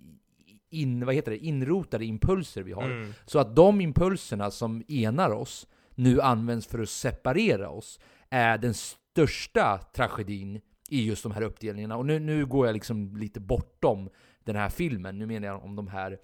in, 0.70 1.06
vad 1.06 1.14
heter 1.14 1.30
det, 1.30 1.38
inrotade 1.38 2.04
impulser 2.04 2.62
vi 2.62 2.72
har. 2.72 3.12
Så 3.26 3.38
att 3.38 3.56
de 3.56 3.80
impulserna 3.80 4.50
som 4.50 4.82
enar 4.88 5.30
oss 5.30 5.66
nu 5.94 6.20
används 6.20 6.66
för 6.66 6.78
att 6.78 6.88
separera 6.88 7.68
oss 7.70 8.00
är 8.30 8.58
den 8.58 8.74
största 8.74 9.78
tragedin 9.78 10.60
i 10.88 11.06
just 11.06 11.22
de 11.22 11.32
här 11.32 11.42
uppdelningarna. 11.42 11.96
Och 11.96 12.06
nu, 12.06 12.18
nu 12.18 12.46
går 12.46 12.66
jag 12.66 12.74
liksom 12.74 13.16
lite 13.16 13.40
bortom 13.40 14.08
den 14.44 14.56
här 14.56 14.68
filmen. 14.68 15.18
Nu 15.18 15.26
menar 15.26 15.48
jag 15.48 15.64
om 15.64 15.76
de 15.76 15.88
här 15.88 16.18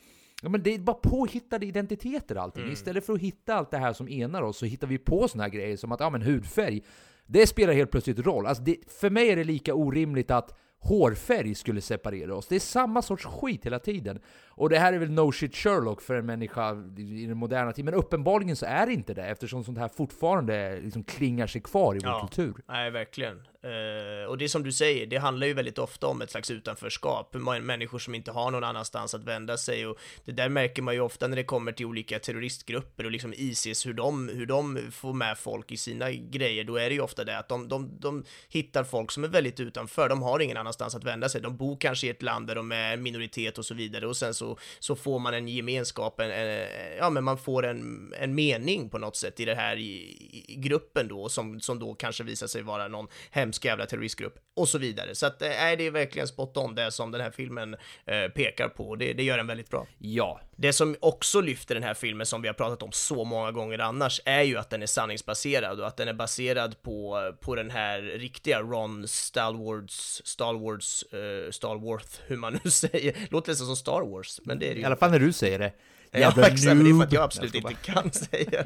Ja, 0.45 0.49
men 0.49 0.63
det 0.63 0.75
är 0.75 0.79
bara 0.79 0.97
påhittade 0.97 1.67
identiteter 1.67 2.37
allting. 2.37 2.73
Istället 2.73 3.07
för 3.07 3.13
att 3.13 3.21
hitta 3.21 3.55
allt 3.55 3.71
det 3.71 3.79
här 3.79 3.93
som 3.93 4.09
enar 4.09 4.43
oss 4.43 4.57
så 4.57 4.67
hittar 4.67 4.87
vi 4.87 4.99
på 4.99 5.29
såna 5.29 5.43
här 5.43 5.51
grejer 5.51 5.77
som 5.77 5.93
att 5.93 6.01
ja, 6.01 6.11
men 6.11 6.23
hudfärg, 6.23 6.83
det 7.27 7.47
spelar 7.47 7.73
helt 7.73 7.91
plötsligt 7.91 8.19
roll. 8.19 8.47
Alltså 8.47 8.63
det, 8.63 8.77
för 8.89 9.11
mig 9.11 9.29
är 9.29 9.37
det 9.37 9.45
lika 9.45 9.75
orimligt 9.75 10.31
att 10.31 10.59
hårfärg 10.83 11.55
skulle 11.55 11.81
separera 11.81 12.35
oss. 12.35 12.47
Det 12.47 12.55
är 12.55 12.61
samma 12.61 13.03
sorts 13.03 13.25
skit 13.25 13.67
hela 13.67 13.79
tiden. 13.79 14.21
Och 14.55 14.69
det 14.69 14.79
här 14.79 14.93
är 14.93 14.99
väl 14.99 15.11
no 15.11 15.33
shit 15.33 15.57
Sherlock 15.57 16.03
för 16.03 16.15
en 16.15 16.27
människa 16.27 16.73
i 16.97 17.27
den 17.27 17.37
moderna 17.37 17.73
tiden. 17.73 17.85
Men 17.85 17.95
uppenbarligen 17.95 18.57
så 18.57 18.67
är 18.67 18.87
det 18.87 18.93
inte 18.93 19.15
det 19.15 19.25
eftersom 19.25 19.65
sånt 19.65 19.79
här 19.79 19.89
fortfarande 19.89 20.81
liksom 20.81 21.05
klingar 21.05 21.47
sig 21.47 21.61
kvar 21.61 21.97
i 21.97 21.99
vår 21.99 22.21
kultur. 22.21 22.55
Nej, 22.69 22.91
verkligen. 22.91 23.43
Eh, 23.65 24.29
och 24.29 24.39
det 24.39 24.45
är 24.45 24.49
som 24.49 24.63
du 24.63 24.73
säger, 24.73 25.07
det 25.07 25.17
handlar 25.17 25.47
ju 25.47 25.55
väldigt 25.55 25.79
ofta 25.79 26.07
om 26.07 26.23
ett 26.23 26.31
slags 26.31 26.51
utanförskap, 26.51 27.35
människor 27.63 27.99
som 27.99 28.15
inte 28.15 28.33
har 28.33 28.51
någon 28.51 28.65
annanstans 28.65 29.15
att 29.15 29.25
vända 29.25 29.57
sig. 29.57 29.87
Och 29.87 29.99
det 30.25 30.33
där 30.33 30.49
märker 30.49 30.83
man 30.83 30.95
ju 30.95 31.01
ofta 31.01 31.29
när 31.29 31.37
det 31.37 31.45
kommer 31.45 31.73
till 31.73 31.87
olika 31.87 32.19
terroristgrupper 32.19 33.05
och 33.05 33.11
liksom 33.11 33.35
Isis, 33.37 33.87
hur 33.87 33.95
de, 33.95 34.29
hur 34.29 34.47
de 34.47 34.79
får 34.93 35.13
med 35.13 35.39
folk 35.39 35.73
i 35.73 35.77
sina 35.77 36.13
grejer, 36.13 36.65
då 36.65 36.77
är 36.77 36.89
det 36.89 36.95
ju 36.95 37.01
ofta 37.01 37.25
det 37.25 37.39
att 37.39 37.49
de, 37.49 37.69
de, 37.69 37.91
de 38.01 38.25
hittar 38.49 38.85
folk 38.85 39.11
som 39.11 39.25
är 39.25 39.29
väldigt 39.29 39.61
utanför, 39.61 40.09
de 40.09 40.23
har 40.23 40.41
ingen 40.41 40.57
annanstans 40.57 40.95
att 40.95 41.05
vända 41.05 41.29
sig, 41.29 41.41
de 41.41 41.57
bor 41.57 41.77
kanske 41.77 42.07
i 42.07 42.11
ett 42.11 42.23
land 42.23 42.47
där 42.47 42.55
de 42.55 42.73
är 42.73 42.97
minoritet 42.97 43.59
och 43.59 43.67
så 43.67 43.75
vidare. 43.75 44.07
Och 44.07 44.17
sen 44.17 44.35
så, 44.35 44.42
så 44.79 44.97
får 44.97 45.19
man 45.19 45.35
en 45.35 45.49
gemenskap, 45.49 46.21
en, 46.21 46.31
en, 46.31 46.67
ja 46.99 47.11
men 47.11 47.25
man 47.25 47.39
får 47.39 47.67
en, 47.67 48.13
en 48.19 48.35
mening 48.35 48.89
på 48.91 48.99
något 48.99 49.17
sätt 49.17 49.41
i 49.41 49.45
den 49.45 49.57
här 49.57 49.77
i, 49.77 50.17
i 50.49 50.57
gruppen 50.57 51.09
då, 51.09 51.29
som, 51.29 51.61
som 51.61 51.79
då 51.79 51.95
kanske 51.95 52.25
visar 52.25 52.47
sig 52.47 52.63
vara 52.63 52.89
någon 52.89 53.07
hemsk 53.31 53.65
jävla 53.65 53.87
terroristgrupp 53.87 54.39
och 54.57 54.69
så 54.69 54.79
vidare. 54.79 55.15
Så 55.15 55.27
att, 55.27 55.43
äh, 55.43 55.49
nej, 55.49 55.77
det 55.77 55.87
är 55.87 55.91
verkligen 55.91 56.29
spot 56.29 56.57
on 56.57 56.75
det 56.75 56.91
som 56.91 57.11
den 57.11 57.21
här 57.21 57.31
filmen 57.31 57.77
eh, 58.07 58.29
pekar 58.35 58.69
på 58.69 58.89
och 58.89 58.99
det, 58.99 59.13
det 59.13 59.23
gör 59.23 59.37
den 59.37 59.47
väldigt 59.47 59.71
bra. 59.71 59.87
Ja, 59.99 60.41
det 60.63 60.73
som 60.73 60.97
också 61.01 61.41
lyfter 61.41 61.75
den 61.75 61.85
här 61.85 61.95
filmen, 61.95 62.27
som 62.27 62.43
vi 62.43 62.49
har 62.49 62.55
pratat 62.55 62.83
om 62.83 62.93
så 62.93 63.25
många 63.25 63.53
gånger 63.53 63.79
annars, 63.79 64.21
är 64.25 64.43
ju 64.43 64.59
att 64.59 64.71
den 64.71 64.83
är 64.83 64.87
sanningsbaserad 64.87 65.81
och 65.81 65.87
att 65.87 65.97
den 65.97 66.09
är 66.09 66.13
baserad 66.13 66.83
på, 66.83 67.33
på 67.41 67.55
den 67.55 67.71
här 67.71 68.03
riktiga 68.03 68.61
Ron 68.61 69.09
Stalwards, 69.09 70.23
Stalwards, 70.25 71.05
uh, 71.15 71.21
eh, 71.21 71.51
Stalworth, 71.51 72.09
hur 72.27 72.37
man 72.37 72.61
nu 72.65 72.71
säger. 72.71 73.17
Låter 73.31 73.53
nästan 73.53 73.67
som 73.67 73.77
Star 73.77 74.01
Wars, 74.01 74.41
men 74.45 74.59
det 74.59 74.71
är 74.71 74.75
det 74.75 74.81
I 74.81 74.85
alla 74.85 74.97
fall 74.97 75.11
när 75.11 75.19
du 75.19 75.33
säger 75.33 75.59
det. 75.59 75.73
Ja, 76.19 76.29
exakt, 76.29 76.65
men 76.65 76.85
det 76.85 76.91
är 76.91 76.95
för 76.95 77.05
att 77.05 77.13
jag 77.13 77.23
absolut 77.23 77.55
jag 77.55 77.71
inte 77.71 77.83
kan 77.83 78.13
säga 78.13 78.65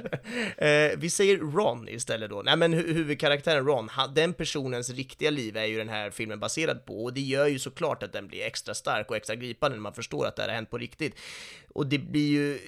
det. 0.57 0.91
Eh, 0.93 0.99
vi 0.99 1.11
säger 1.11 1.37
Ron 1.39 1.89
istället 1.89 2.31
då. 2.31 2.43
Nej 2.43 2.57
men 2.57 2.73
hu 2.73 2.93
huvudkaraktären 2.93 3.67
Ron, 3.67 3.89
han, 3.89 4.15
den 4.15 4.35
personens 4.35 4.91
riktiga 4.91 5.31
liv 5.31 5.57
är 5.57 5.65
ju 5.65 5.79
den 5.79 5.89
här 5.89 6.11
filmen 6.11 6.41
baserad 6.41 6.87
på 6.87 7.05
och 7.05 7.13
det 7.13 7.21
gör 7.21 7.47
ju 7.47 7.59
såklart 7.59 8.03
att 8.03 8.13
den 8.13 8.29
blir 8.29 8.43
extra 8.43 8.75
stark 8.75 9.11
och 9.11 9.17
extra 9.17 9.37
gripande 9.37 9.77
när 9.77 9.83
man 9.83 9.95
förstår 9.95 10.27
att 10.27 10.37
det 10.37 10.43
här 10.43 10.49
har 10.49 10.55
hänt 10.55 10.71
på 10.71 10.79
riktigt. 10.79 11.15
Och 11.75 11.87
det 11.87 11.99
blir 11.99 12.29
ju 12.29 12.59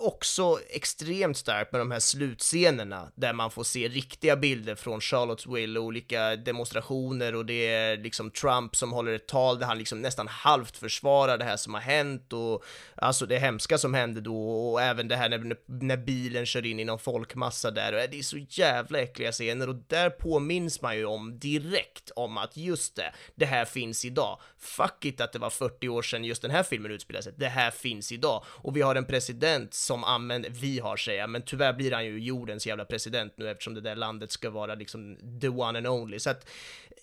också 0.00 0.58
extremt 0.70 1.36
starkt 1.36 1.72
med 1.72 1.80
de 1.80 1.90
här 1.90 2.00
slutscenerna 2.00 3.08
där 3.14 3.32
man 3.32 3.50
får 3.50 3.64
se 3.64 3.88
riktiga 3.88 4.36
bilder 4.36 4.74
från 4.74 5.00
Charlottesville 5.00 5.78
och 5.78 5.84
olika 5.84 6.36
demonstrationer 6.36 7.34
och 7.34 7.46
det 7.46 7.66
är 7.66 7.96
liksom 7.96 8.30
Trump 8.30 8.76
som 8.76 8.92
håller 8.92 9.12
ett 9.12 9.28
tal 9.28 9.58
där 9.58 9.66
han 9.66 9.78
liksom 9.78 10.02
nästan 10.02 10.28
halvt 10.28 10.76
försvarar 10.76 11.38
det 11.38 11.44
här 11.44 11.56
som 11.56 11.74
har 11.74 11.80
hänt 11.80 12.32
och 12.32 12.64
alltså 12.94 13.26
det 13.26 13.38
hemska 13.38 13.78
som 13.78 13.94
hände 14.10 14.20
då 14.20 14.70
och 14.72 14.82
även 14.82 15.08
det 15.08 15.16
här 15.16 15.28
när, 15.28 15.56
när 15.66 15.96
bilen 15.96 16.46
kör 16.46 16.66
in 16.66 16.80
i 16.80 16.84
någon 16.84 16.98
folkmassa 16.98 17.70
där 17.70 17.92
och 17.92 18.10
det 18.10 18.18
är 18.18 18.22
så 18.22 18.38
jävla 18.48 18.98
äckliga 18.98 19.32
scener 19.32 19.68
och 19.68 19.74
där 19.74 20.10
påminns 20.10 20.82
man 20.82 20.96
ju 20.96 21.04
om 21.04 21.38
direkt 21.38 22.10
om 22.16 22.38
att 22.38 22.56
just 22.56 22.96
det, 22.96 23.12
det 23.34 23.46
här 23.46 23.64
finns 23.64 24.04
idag. 24.04 24.38
Fuck 24.58 25.04
it 25.04 25.20
att 25.20 25.32
det 25.32 25.38
var 25.38 25.50
40 25.50 25.88
år 25.88 26.02
sedan 26.02 26.24
just 26.24 26.42
den 26.42 26.50
här 26.50 26.62
filmen 26.62 26.92
utspelade 26.92 27.22
sig. 27.22 27.32
Det 27.36 27.48
här 27.48 27.70
finns 27.70 28.12
idag 28.12 28.44
och 28.46 28.76
vi 28.76 28.82
har 28.82 28.94
en 28.94 29.04
president 29.04 29.74
som 29.74 30.04
använder, 30.04 30.50
vi 30.50 30.78
har 30.78 30.96
säga, 30.96 31.26
men 31.26 31.42
tyvärr 31.42 31.72
blir 31.72 31.92
han 31.92 32.04
ju 32.04 32.18
jordens 32.18 32.66
jävla 32.66 32.84
president 32.84 33.32
nu 33.36 33.50
eftersom 33.50 33.74
det 33.74 33.80
där 33.80 33.96
landet 33.96 34.30
ska 34.30 34.50
vara 34.50 34.74
liksom 34.74 35.16
the 35.40 35.48
one 35.48 35.78
and 35.78 35.86
only. 35.86 36.18
Så 36.18 36.30
att 36.30 36.48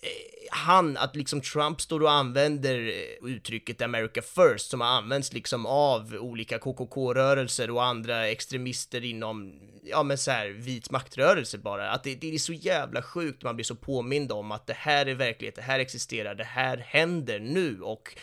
Eh, 0.00 0.08
han, 0.50 0.96
att 0.96 1.16
liksom 1.16 1.40
Trump 1.40 1.80
står 1.80 2.02
och 2.02 2.12
använder 2.12 2.78
eh, 2.78 3.28
uttrycket 3.30 3.82
America 3.82 4.22
first 4.22 4.70
som 4.70 4.80
har 4.80 4.88
använts 4.88 5.32
liksom 5.32 5.66
av 5.66 6.14
olika 6.14 6.58
KKK-rörelser 6.58 7.70
och 7.70 7.84
andra 7.84 8.28
extremister 8.28 9.04
inom, 9.04 9.60
ja 9.90 10.02
men 10.02 10.18
så 10.18 10.30
här 10.30 10.48
vit 10.48 10.90
maktrörelse 10.90 11.58
bara, 11.58 11.90
att 11.90 12.04
det, 12.04 12.14
det 12.14 12.34
är 12.34 12.38
så 12.38 12.52
jävla 12.52 13.02
sjukt 13.02 13.42
man 13.42 13.56
blir 13.56 13.64
så 13.64 13.74
påmind 13.74 14.32
om 14.32 14.52
att 14.52 14.66
det 14.66 14.76
här 14.76 15.06
är 15.06 15.14
verklighet, 15.14 15.56
det 15.56 15.62
här 15.62 15.78
existerar, 15.78 16.34
det 16.34 16.44
här 16.44 16.76
händer 16.76 17.38
nu. 17.38 17.82
Och 17.82 18.16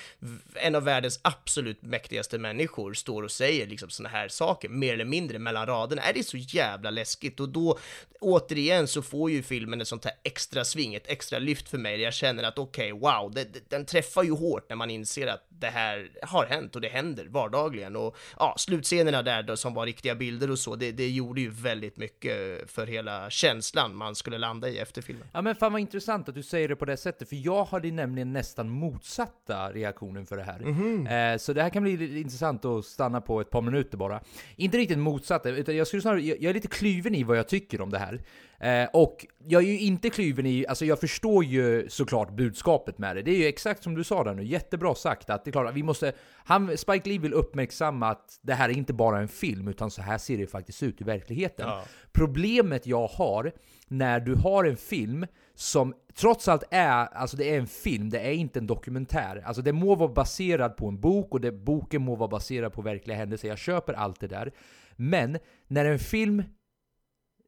en 0.54 0.76
av 0.76 0.84
världens 0.84 1.20
absolut 1.22 1.82
mäktigaste 1.82 2.38
människor 2.38 2.94
står 2.94 3.24
och 3.24 3.32
säger 3.32 3.68
liksom 3.68 3.90
såna 3.90 4.10
här 4.10 4.28
saker, 4.28 4.70
mer 4.70 4.94
eller 4.94 5.06
mindre 5.06 5.40
mellan 5.40 5.66
raderna, 5.66 6.02
är 6.02 6.14
det 6.14 6.24
så 6.24 6.38
jävla 6.38 6.90
läskigt? 6.90 7.40
Och 7.40 7.50
då 7.50 7.80
återigen 8.20 8.88
så 8.88 9.02
får 9.02 9.32
ju 9.32 9.44
filmen 9.44 9.82
ett 9.82 9.88
sånt 9.88 10.06
här 10.06 10.14
extra 10.24 10.66
sving, 10.66 10.96
ett 10.96 11.08
extra 11.08 11.40
lyft 11.40 11.70
för 11.70 11.78
mig, 11.78 11.98
där 11.98 12.04
jag 12.04 12.14
känner 12.14 12.44
att 12.44 12.60
okej, 12.60 12.94
okay, 12.94 13.12
wow, 13.12 13.32
det, 13.32 13.54
det, 13.54 13.70
den 13.70 13.86
träffar 13.86 14.24
ju 14.24 14.32
hårt 14.32 14.70
när 14.70 14.76
man 14.76 14.90
inser 14.90 15.28
att 15.28 15.46
det 15.50 15.68
här 15.68 16.10
har 16.22 16.46
hänt 16.46 16.76
och 16.76 16.82
det 16.82 16.88
händer 16.88 17.26
vardagligen. 17.26 17.96
Och 17.96 18.18
ja, 18.40 18.56
slutscenerna 18.58 19.22
där 19.22 19.44
då 19.44 19.58
som 19.58 19.74
var 19.74 19.86
riktiga 19.86 20.16
bilder 20.16 20.52
och 20.52 20.60
så, 20.60 20.76
det, 20.76 20.92
det 20.92 21.10
gjorde 21.10 21.42
ju 21.42 21.50
väldigt 21.62 21.98
mycket 21.98 22.72
för 22.72 22.88
hela 22.88 23.30
känslan 23.30 23.96
man 23.96 24.16
skulle 24.16 24.38
landa 24.38 24.70
i 24.70 24.80
efter 24.80 25.02
filmen. 25.02 25.28
Ja 25.34 25.42
men 25.42 25.56
fan 25.56 25.72
vad 25.72 25.82
intressant 25.82 26.30
att 26.30 26.36
du 26.36 26.44
säger 26.44 26.68
det 26.68 26.76
på 26.76 26.86
det 26.86 26.98
sättet, 26.98 27.30
för 27.30 27.36
jag 27.36 27.66
hade 27.66 27.92
nämligen 27.92 28.34
nästan 28.34 28.70
motsatta 28.70 29.72
reaktionen 29.72 30.26
för 30.26 30.38
det 30.38 30.44
här. 30.44 30.60
Mm 30.60 30.76
-hmm. 30.76 31.34
eh, 31.34 31.38
så 31.38 31.54
det 31.54 31.62
här 31.62 31.70
kan 31.70 31.84
bli 31.84 32.20
intressant 32.20 32.66
att 32.66 32.86
stanna 32.86 33.22
på 33.22 33.42
ett 33.42 33.50
par 33.50 33.62
minuter 33.62 33.98
bara. 33.98 34.22
Inte 34.56 34.78
riktigt 34.78 34.98
motsatt, 34.98 35.46
utan 35.46 35.76
jag 35.76 35.88
skulle 35.88 36.02
snarare, 36.02 36.22
jag 36.22 36.44
är 36.44 36.54
lite 36.54 36.68
kluven 36.68 37.16
i 37.16 37.24
vad 37.24 37.38
jag 37.38 37.48
tycker 37.48 37.82
om 37.82 37.90
det 37.90 38.00
här. 38.00 38.22
Eh, 38.60 38.88
och 38.94 39.26
jag 39.48 39.64
är 39.64 39.68
ju 39.68 39.80
inte 39.80 40.10
kluven 40.10 40.46
i, 40.46 40.66
alltså 40.68 40.86
jag 40.86 41.00
förstår 41.00 41.44
ju 41.44 41.90
såklart 41.90 42.32
budskapet 42.32 42.98
med 42.98 43.16
det. 43.16 43.22
Det 43.22 43.32
är 43.32 43.38
ju 43.38 43.46
exakt 43.46 43.84
som 43.84 43.96
du 43.96 44.04
sa 44.04 44.24
där 44.24 44.34
nu, 44.34 44.44
jättebra 44.44 44.96
sagt 44.96 45.30
att 45.30 45.46
det 45.46 45.50
är 45.50 45.52
klart 45.52 45.70
att 45.70 45.76
vi 45.76 45.84
måste, 45.84 46.14
han, 46.46 46.78
Spike 46.78 47.10
Lee 47.10 47.20
vill 47.20 47.34
uppmärksamma 47.34 48.10
att 48.10 48.40
det 48.42 48.54
här 48.54 48.70
är 48.70 48.74
inte 48.74 48.94
bara 48.94 49.20
en 49.20 49.28
film, 49.28 49.68
utan 49.68 49.92
så 49.92 50.02
här 50.02 50.18
ser 50.18 50.38
det 50.38 50.48
faktiskt 50.48 50.84
ut 50.84 51.02
i 51.02 51.04
verkligheten. 51.04 51.68
Ja. 51.68 51.84
Problemet 52.12 52.88
jag 52.88 53.08
har, 53.08 53.52
när 53.88 54.20
du 54.20 54.36
har 54.36 54.64
en 54.64 54.78
film 54.78 55.26
som 55.56 55.94
trots 56.16 56.48
allt 56.48 56.64
är, 56.72 57.06
alltså 57.06 57.38
det 57.38 57.50
är 57.50 57.60
en 57.60 57.68
film, 57.68 58.10
det 58.10 58.20
är 58.20 58.32
inte 58.32 58.60
en 58.60 58.68
dokumentär. 58.68 59.44
Alltså 59.46 59.62
det 59.62 59.74
må 59.74 59.96
vara 59.96 60.14
baserad 60.14 60.78
på 60.78 60.88
en 60.88 61.00
bok 61.00 61.34
och 61.34 61.42
det, 61.42 61.52
boken 61.52 62.02
må 62.02 62.16
vara 62.16 62.30
baserad 62.30 62.74
på 62.74 62.82
verkliga 62.82 63.18
händelser, 63.18 63.48
jag 63.48 63.58
köper 63.58 63.94
allt 63.94 64.20
det 64.20 64.28
där. 64.28 64.52
Men 64.96 65.38
när 65.68 65.86
en 65.86 66.00
film 66.00 66.44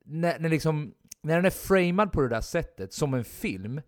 när, 0.08 0.40
när, 0.40 0.50
liksom, 0.50 0.94
när 1.22 1.36
den 1.36 1.46
är 1.46 1.50
framad 1.50 2.12
på 2.12 2.22
det 2.22 2.30
där 2.30 2.42
sättet, 2.42 2.94
som 2.94 3.14
en 3.14 3.26
film, 3.26 3.82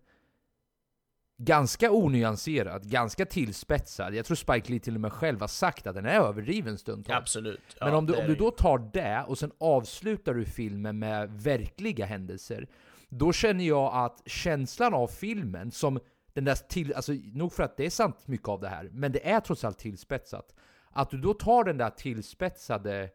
ganska 1.42 1.90
onyanserad, 1.90 2.90
ganska 2.90 3.26
tillspetsad. 3.26 4.14
Jag 4.14 4.26
tror 4.26 4.34
Spike 4.34 4.70
Lee 4.70 4.80
till 4.80 4.94
och 4.94 5.00
med 5.00 5.12
själv 5.12 5.40
har 5.40 5.48
sagt 5.48 5.86
att 5.86 5.94
den 5.94 6.06
är 6.06 6.20
överdriven 6.20 6.78
stundtals. 6.78 7.18
Absolut. 7.18 7.76
Ja, 7.78 7.86
Men 7.86 7.94
om 7.94 8.06
du, 8.06 8.14
om 8.14 8.26
du 8.26 8.34
då 8.34 8.50
tar 8.50 8.90
det 8.92 9.24
och 9.26 9.38
sen 9.38 9.52
avslutar 9.60 10.34
du 10.34 10.44
filmen 10.44 10.98
med 10.98 11.30
verkliga 11.30 12.06
händelser, 12.06 12.68
då 13.08 13.32
känner 13.32 13.64
jag 13.64 13.94
att 13.94 14.22
känslan 14.26 14.94
av 14.94 15.08
filmen, 15.08 15.70
som 15.70 16.00
den 16.32 16.44
där 16.44 16.54
till, 16.54 16.94
alltså 16.94 17.12
nog 17.12 17.52
för 17.52 17.62
att 17.62 17.76
det 17.76 17.86
är 17.86 17.90
sant 17.90 18.26
mycket 18.26 18.48
av 18.48 18.60
det 18.60 18.68
här, 18.68 18.88
men 18.92 19.12
det 19.12 19.30
är 19.30 19.40
trots 19.40 19.64
allt 19.64 19.78
tillspetsat. 19.78 20.54
Att 20.90 21.10
du 21.10 21.18
då 21.18 21.34
tar 21.34 21.64
den 21.64 21.78
där 21.78 21.90
tillspetsade 21.90 23.10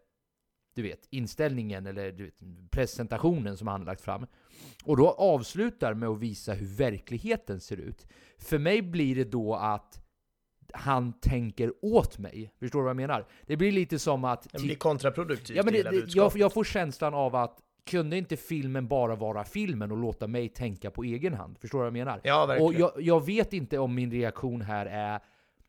du 0.75 0.81
vet, 0.81 1.07
inställningen 1.09 1.85
eller 1.85 2.11
du 2.11 2.23
vet, 2.23 2.35
presentationen 2.71 3.57
som 3.57 3.67
han 3.67 3.85
lagt 3.85 4.01
fram. 4.01 4.25
Och 4.83 4.97
då 4.97 5.09
avslutar 5.09 5.93
med 5.93 6.09
att 6.09 6.19
visa 6.19 6.53
hur 6.53 6.67
verkligheten 6.67 7.59
ser 7.59 7.77
ut. 7.77 8.07
För 8.37 8.57
mig 8.57 8.81
blir 8.81 9.15
det 9.15 9.23
då 9.23 9.55
att 9.55 10.01
han 10.73 11.13
tänker 11.13 11.73
åt 11.81 12.17
mig. 12.17 12.51
Förstår 12.59 12.79
du 12.79 12.83
vad 12.83 12.89
jag 12.89 12.95
menar? 12.95 13.25
Det 13.45 13.57
blir 13.57 13.71
lite 13.71 13.99
som 13.99 14.23
att... 14.23 14.47
Det 14.51 14.61
blir 14.61 14.75
kontraproduktivt 14.75 15.57
ja, 15.57 15.63
men 15.63 15.73
det, 15.73 15.83
det, 15.83 16.15
jag, 16.15 16.31
jag 16.35 16.53
får 16.53 16.63
känslan 16.63 17.13
av 17.13 17.35
att 17.35 17.61
kunde 17.85 18.17
inte 18.17 18.37
filmen 18.37 18.87
bara 18.87 19.15
vara 19.15 19.43
filmen 19.43 19.91
och 19.91 19.97
låta 19.97 20.27
mig 20.27 20.49
tänka 20.49 20.91
på 20.91 21.03
egen 21.03 21.33
hand? 21.33 21.57
Förstår 21.57 21.77
du 21.77 21.81
vad 21.81 21.87
jag 21.87 21.93
menar? 21.93 22.21
Ja, 22.23 22.45
verkligen. 22.45 22.67
Och 22.67 22.73
jag, 22.73 22.91
jag 23.01 23.25
vet 23.25 23.53
inte 23.53 23.77
om 23.77 23.95
min 23.95 24.11
reaktion 24.11 24.61
här 24.61 24.85
är 24.85 25.19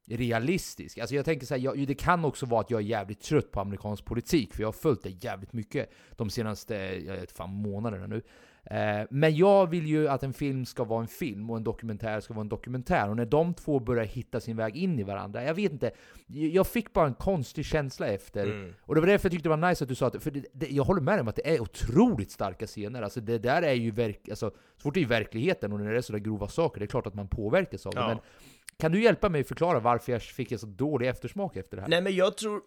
realistisk. 0.07 0.99
Alltså 0.99 1.14
jag 1.14 1.25
tänker 1.25 1.47
så 1.47 1.55
här, 1.55 1.61
jag, 1.61 1.87
det 1.87 1.95
kan 1.95 2.25
också 2.25 2.47
vara 2.47 2.61
att 2.61 2.71
jag 2.71 2.81
är 2.81 2.85
jävligt 2.85 3.21
trött 3.21 3.53
på 3.53 3.61
amerikansk 3.61 4.05
politik, 4.05 4.55
för 4.55 4.62
jag 4.62 4.69
har 4.69 4.73
följt 4.73 5.03
det 5.03 5.25
jävligt 5.25 5.53
mycket 5.53 5.90
de 6.16 6.31
senaste 6.31 6.75
jag 7.07 7.16
vet 7.16 7.33
fan, 7.33 7.51
månaderna 7.51 8.07
nu. 8.07 8.23
Eh, 8.71 9.07
men 9.11 9.37
jag 9.37 9.71
vill 9.71 9.87
ju 9.87 10.09
att 10.09 10.23
en 10.23 10.33
film 10.33 10.66
ska 10.66 10.85
vara 10.85 11.01
en 11.01 11.09
film 11.09 11.51
och 11.51 11.57
en 11.57 11.64
dokumentär 11.64 12.21
ska 12.21 12.35
vara 12.35 12.40
en 12.40 12.49
dokumentär. 12.49 13.09
Och 13.09 13.16
när 13.16 13.27
de 13.27 13.55
två 13.55 13.81
börjar 13.81 14.05
hitta 14.05 14.40
sin 14.40 14.57
väg 14.57 14.77
in 14.77 14.99
i 14.99 15.03
varandra, 15.03 15.45
jag 15.45 15.55
vet 15.55 15.73
inte. 15.73 15.90
Jag 16.27 16.66
fick 16.66 16.92
bara 16.92 17.07
en 17.07 17.14
konstig 17.14 17.64
känsla 17.64 18.07
efter. 18.07 18.45
Mm. 18.45 18.75
Och 18.81 18.95
det 18.95 19.01
var 19.01 19.09
därför 19.09 19.27
jag 19.27 19.33
tyckte 19.33 19.49
det 19.49 19.57
var 19.57 19.69
nice 19.69 19.85
att 19.85 19.88
du 19.88 19.95
sa 19.95 20.07
att, 20.07 20.23
för 20.23 20.31
det, 20.31 20.45
det, 20.53 20.66
jag 20.71 20.85
håller 20.85 21.01
med 21.01 21.14
dig 21.14 21.21
om 21.21 21.29
att 21.29 21.37
det 21.37 21.55
är 21.55 21.61
otroligt 21.61 22.31
starka 22.31 22.66
scener. 22.66 23.03
Alltså 23.03 23.21
det 23.21 23.38
där 23.38 23.62
är 23.62 23.75
ju 23.75 23.90
verk, 23.90 24.29
alltså, 24.29 24.51
så 24.51 24.83
fort 24.83 24.95
det 24.95 25.03
är 25.03 25.07
verkligheten 25.07 25.73
och 25.73 25.81
när 25.81 25.92
det 25.92 25.99
är 25.99 26.03
sådär 26.03 26.19
grova 26.19 26.49
saker, 26.49 26.81
det 26.81 26.85
är 26.85 26.88
klart 26.88 27.07
att 27.07 27.14
man 27.14 27.29
påverkas 27.29 27.87
av 27.87 27.95
det. 27.95 28.01
Men 28.01 28.19
kan 28.79 28.93
du 28.93 29.03
hjälpa 29.03 29.29
mig 29.29 29.45
förklara 29.45 29.81
varför 29.81 30.12
jag 30.12 30.23
fick 30.23 30.53
en 30.53 30.59
så 30.59 30.67
dålig 30.67 31.09
eftersmak 31.09 31.57
efter 31.57 31.77
det 31.77 31.83
här? 31.83 31.89
Nej 31.89 32.03
men 32.03 32.15
jag 32.15 32.37
tror, 32.37 32.61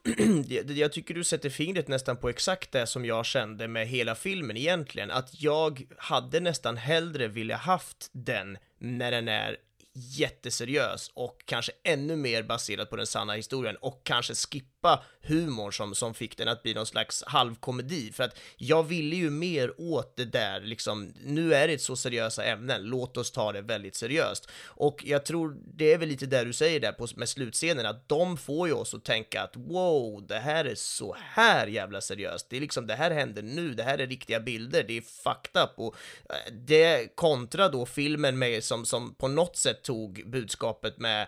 jag 0.74 0.93
tycker 0.93 1.13
du 1.13 1.24
sätter 1.24 1.50
fingret 1.50 1.88
nästan 1.88 2.17
på 2.17 2.30
exakt 2.30 2.72
det 2.72 2.88
som 2.88 3.06
jag 3.06 3.26
kände 3.26 3.67
med 3.67 3.88
hela 3.88 4.15
filmen 4.15 4.58
egentligen, 4.58 5.12
att 5.12 5.41
jag 5.41 5.86
hade 5.98 6.39
nästan 6.39 6.78
hellre 6.78 7.28
velat 7.28 7.60
haft 7.60 8.10
den 8.12 8.58
när 8.80 9.12
den 9.12 9.28
är 9.28 9.58
jätteseriös 9.93 11.12
och 11.13 11.43
kanske 11.45 11.72
ännu 11.84 12.15
mer 12.15 12.43
baserad 12.43 12.89
på 12.89 12.95
den 12.95 13.08
sanna 13.08 13.34
historien 13.34 13.76
och 13.76 14.02
kanske 14.04 14.36
skippa 14.36 14.79
humorn 15.22 15.74
som, 15.74 15.96
som 15.96 16.13
fick 16.13 16.38
den 16.38 16.48
att 16.48 16.63
bli 16.63 16.74
någon 16.74 16.86
slags 16.86 17.24
halvkomedi. 17.28 18.12
För 18.12 18.24
att 18.24 18.39
jag 18.58 18.84
ville 18.84 19.15
ju 19.15 19.30
mer 19.30 19.74
åt 19.78 20.15
det 20.15 20.26
där 20.26 20.62
liksom, 20.62 21.13
nu 21.24 21.54
är 21.54 21.68
det 21.68 21.82
så 21.82 21.96
seriösa 21.96 22.44
ämnen, 22.44 22.84
låt 22.84 23.18
oss 23.18 23.32
ta 23.32 23.52
det 23.52 23.62
väldigt 23.62 23.96
seriöst. 23.96 24.50
Och 24.65 25.04
jag 25.06 25.26
tror 25.26 25.58
det 25.76 25.94
är 25.94 25.98
väl 25.98 26.10
lite 26.10 26.26
där 26.26 26.46
du 26.46 26.54
säger 26.54 26.80
där 26.80 26.92
på, 26.92 27.08
med 27.15 27.30
slutscenen 27.30 27.86
att 27.86 28.10
de 28.10 28.38
får 28.38 28.68
ju 28.68 28.74
oss 28.74 28.94
att 28.94 29.06
tänka 29.06 29.42
att 29.42 29.56
wow, 29.56 30.28
det 30.28 30.39
här 30.39 30.65
är 30.65 30.76
så 30.76 31.15
här 31.20 31.68
jävla 31.68 32.02
seriöst, 32.02 32.48
det 32.50 32.58
är 32.58 32.62
liksom 32.62 32.88
det 32.88 32.96
här 32.96 33.12
händer 33.12 33.42
nu, 33.42 33.74
det 33.74 33.84
här 33.84 33.98
är 33.98 34.08
riktiga 34.08 34.39
bilder, 34.39 34.84
det 34.88 34.98
är 34.98 35.02
fucked 35.02 35.63
up. 35.63 35.72
Och 35.76 35.96
eh, 36.30 36.54
det 36.54 37.15
kontra 37.15 37.70
då 37.70 37.86
filmen 37.86 38.39
med 38.39 38.63
som, 38.63 38.86
som 38.86 39.15
på 39.15 39.28
något 39.28 39.58
sätt 39.58 39.84
tog 39.84 40.24
budskapet 40.26 40.98
med 40.98 41.28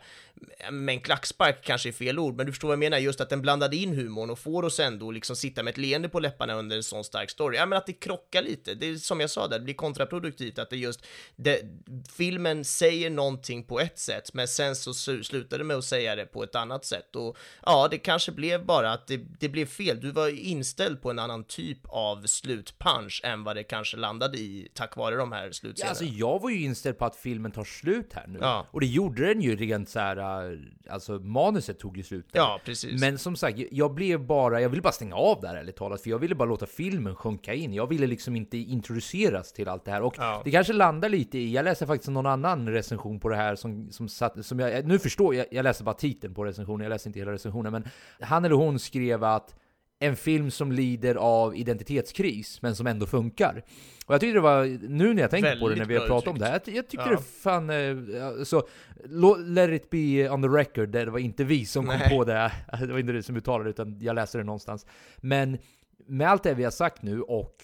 med 0.72 0.96
en 0.96 1.02
klackspark 1.02 1.64
kanske 1.64 1.90
är 1.90 1.94
fel 1.94 2.20
ord, 2.20 2.36
men 2.36 2.46
du 2.46 2.52
förstår 2.52 2.68
vad 2.68 2.74
jag 2.74 2.80
menar, 2.80 2.98
just 2.98 3.22
att 3.22 3.30
den 3.30 3.42
blandade 3.42 3.76
in 3.76 3.94
humorn 3.94 4.30
och 4.30 4.40
får 4.40 4.64
oss 4.64 4.80
ändå 4.80 5.12
liksom 5.12 5.36
sitta 5.36 5.64
med 5.64 5.72
ett 5.72 5.78
leende 5.78 6.10
på 6.10 6.20
läpparna 6.20 6.54
under 6.54 6.76
en 6.76 6.84
sån 6.84 7.04
stark 7.04 7.30
story. 7.30 7.58
Ja, 7.58 7.66
men 7.66 7.78
att 7.78 7.86
det 7.86 7.94
krockar 7.94 8.42
lite, 8.42 8.74
det 8.74 8.86
är 8.86 8.96
som 8.96 9.20
jag 9.20 9.30
sa 9.30 9.48
där, 9.48 9.60
det 9.60 9.66
blir 9.66 9.74
kontraproduktivt 9.74 10.60
att 10.60 10.70
det 10.70 10.78
just, 10.78 11.06
det, 11.36 11.62
filmen 12.18 12.66
säger 12.66 13.10
någonting 13.10 13.64
på 13.64 13.80
ett 13.80 14.00
sätt, 14.00 14.34
men 14.34 14.48
sen 14.48 14.76
så 14.76 14.94
slutar 14.94 15.58
det 15.58 15.64
med 15.64 15.78
att 15.78 15.86
säga 15.86 16.16
det 16.16 16.26
på 16.26 16.44
ett 16.44 16.56
annat 16.56 16.86
sätt 16.86 17.16
och 17.16 17.38
ja, 17.66 17.88
det 17.92 17.98
kanske 17.98 18.32
blev 18.32 18.66
bara 18.66 18.92
att 18.92 19.08
det, 19.08 19.18
det 19.40 19.50
blev 19.50 19.66
fel. 19.66 20.00
Du 20.02 20.12
var 20.12 20.40
inställd 20.40 21.02
på 21.02 21.10
en 21.10 21.20
annan 21.20 21.44
typ 21.44 21.80
av 21.84 22.26
slutpunch 22.26 23.22
än 23.24 23.44
vad 23.44 23.56
det 23.56 23.64
kanske 23.64 23.98
landade 23.98 24.38
i 24.38 24.68
tack 24.74 24.96
vare 24.96 25.16
de 25.16 25.32
här 25.32 25.52
slutscenerna. 25.52 25.86
Ja, 25.86 25.90
alltså 25.90 26.06
jag 26.06 26.42
var 26.42 26.50
ju 26.50 26.62
inställd 26.62 26.98
på 26.98 27.06
att 27.06 27.16
filmen 27.16 27.52
tar 27.52 27.64
slut 27.64 28.14
här 28.14 28.28
nu. 28.28 28.40
Ja. 28.42 28.68
Och 28.72 28.80
det 28.80 28.88
gjorde 28.88 29.28
den 29.28 29.42
ju 29.42 29.56
rent 29.56 29.90
så 29.90 30.00
här, 30.00 30.18
alltså 30.90 31.14
manuset 31.20 31.80
tog 31.80 31.98
ju 31.98 32.04
slut. 32.04 32.26
där. 32.32 32.40
Ja, 32.40 32.60
precis. 32.66 33.02
Men 33.02 33.18
som 33.18 33.36
sagt, 33.36 33.60
jag 33.72 33.94
blev 33.94 34.26
bara, 34.26 34.62
jag 34.62 34.70
ville 34.70 34.82
bara 34.82 34.94
stänga 34.94 35.16
av 35.16 35.42
där 35.42 35.56
ärligt 35.56 35.76
talat, 35.76 36.02
för 36.02 36.10
jag 36.10 36.20
ville 36.20 36.36
bara 36.36 36.50
låta 36.50 36.66
filmen 36.66 37.16
sjunka 37.16 37.54
in. 37.54 37.74
Jag 37.74 37.88
ville 37.88 38.08
liksom 38.08 38.36
inte 38.36 38.58
introduceras 38.58 39.54
till 39.54 39.68
allt 39.68 39.86
det 39.86 39.92
här. 39.92 40.02
Och 40.02 40.16
Ja. 40.18 40.42
det 40.46 40.52
kanske 40.52 40.74
landar 40.74 41.10
lite 41.10 41.38
i, 41.40 41.54
jag 41.54 41.64
läste 41.66 41.88
faktiskt 41.88 42.10
någon 42.10 42.26
annan 42.26 42.70
recension 42.70 43.20
på 43.20 43.30
det 43.30 43.36
här 43.36 43.56
som, 43.56 43.92
som 43.92 44.10
satt, 44.10 44.46
som 44.46 44.60
jag, 44.60 44.86
nu 44.86 45.00
förstår 45.00 45.36
jag, 45.36 45.46
jag 45.52 45.64
läste 45.64 45.84
bara 45.84 45.96
titeln 45.96 46.34
på 46.34 46.46
recensionen, 46.46 46.84
jag 46.84 46.90
läste 46.90 47.10
inte 47.10 47.20
hela 47.20 47.32
recensionen, 47.32 47.72
men 47.72 47.84
han 48.20 48.46
eller 48.46 48.56
hon 48.56 48.80
skrev 48.80 49.24
att 49.24 49.56
en 50.02 50.16
film 50.16 50.52
som 50.52 50.72
lider 50.72 51.16
av 51.16 51.56
identitetskris, 51.56 52.62
men 52.62 52.76
som 52.76 52.88
ändå 52.88 53.06
funkar. 53.06 53.64
Och 54.06 54.14
jag 54.14 54.22
tyckte 54.22 54.34
det 54.38 54.42
var, 54.42 54.66
nu 54.90 55.14
när 55.14 55.22
jag 55.22 55.32
tänker 55.32 55.60
på 55.60 55.70
det, 55.70 55.76
när 55.76 55.86
vi 55.86 55.98
har 55.98 56.08
pratat 56.08 56.28
om 56.28 56.38
det 56.40 56.46
här, 56.46 56.62
jag, 56.66 56.76
jag 56.76 56.88
tyckte 56.88 57.06
Ja. 57.10 57.16
det 57.16 57.24
fan, 57.24 57.70
eh, 57.70 58.44
så, 58.44 58.64
lo- 59.06 59.36
let 59.38 59.70
it 59.70 59.90
be 59.90 60.30
on 60.30 60.42
the 60.42 60.48
record, 60.48 60.90
det 60.90 61.06
var 61.06 61.20
inte 61.20 61.44
vi 61.44 61.66
som 61.66 61.86
kom 61.88 61.98
Nej. 61.98 62.10
på 62.10 62.24
det, 62.24 62.52
det 62.80 62.86
var 62.92 63.00
inte 63.00 63.12
du 63.12 63.24
som 63.24 63.36
uttalade 63.38 63.70
utan 63.70 64.00
jag 64.02 64.16
läste 64.16 64.38
det 64.38 64.44
någonstans. 64.44 64.86
Men 65.18 65.58
med 66.08 66.30
allt 66.30 66.44
det 66.44 66.54
vi 66.54 66.64
har 66.64 66.72
sagt 66.72 67.02
nu 67.02 67.22
och 67.22 67.56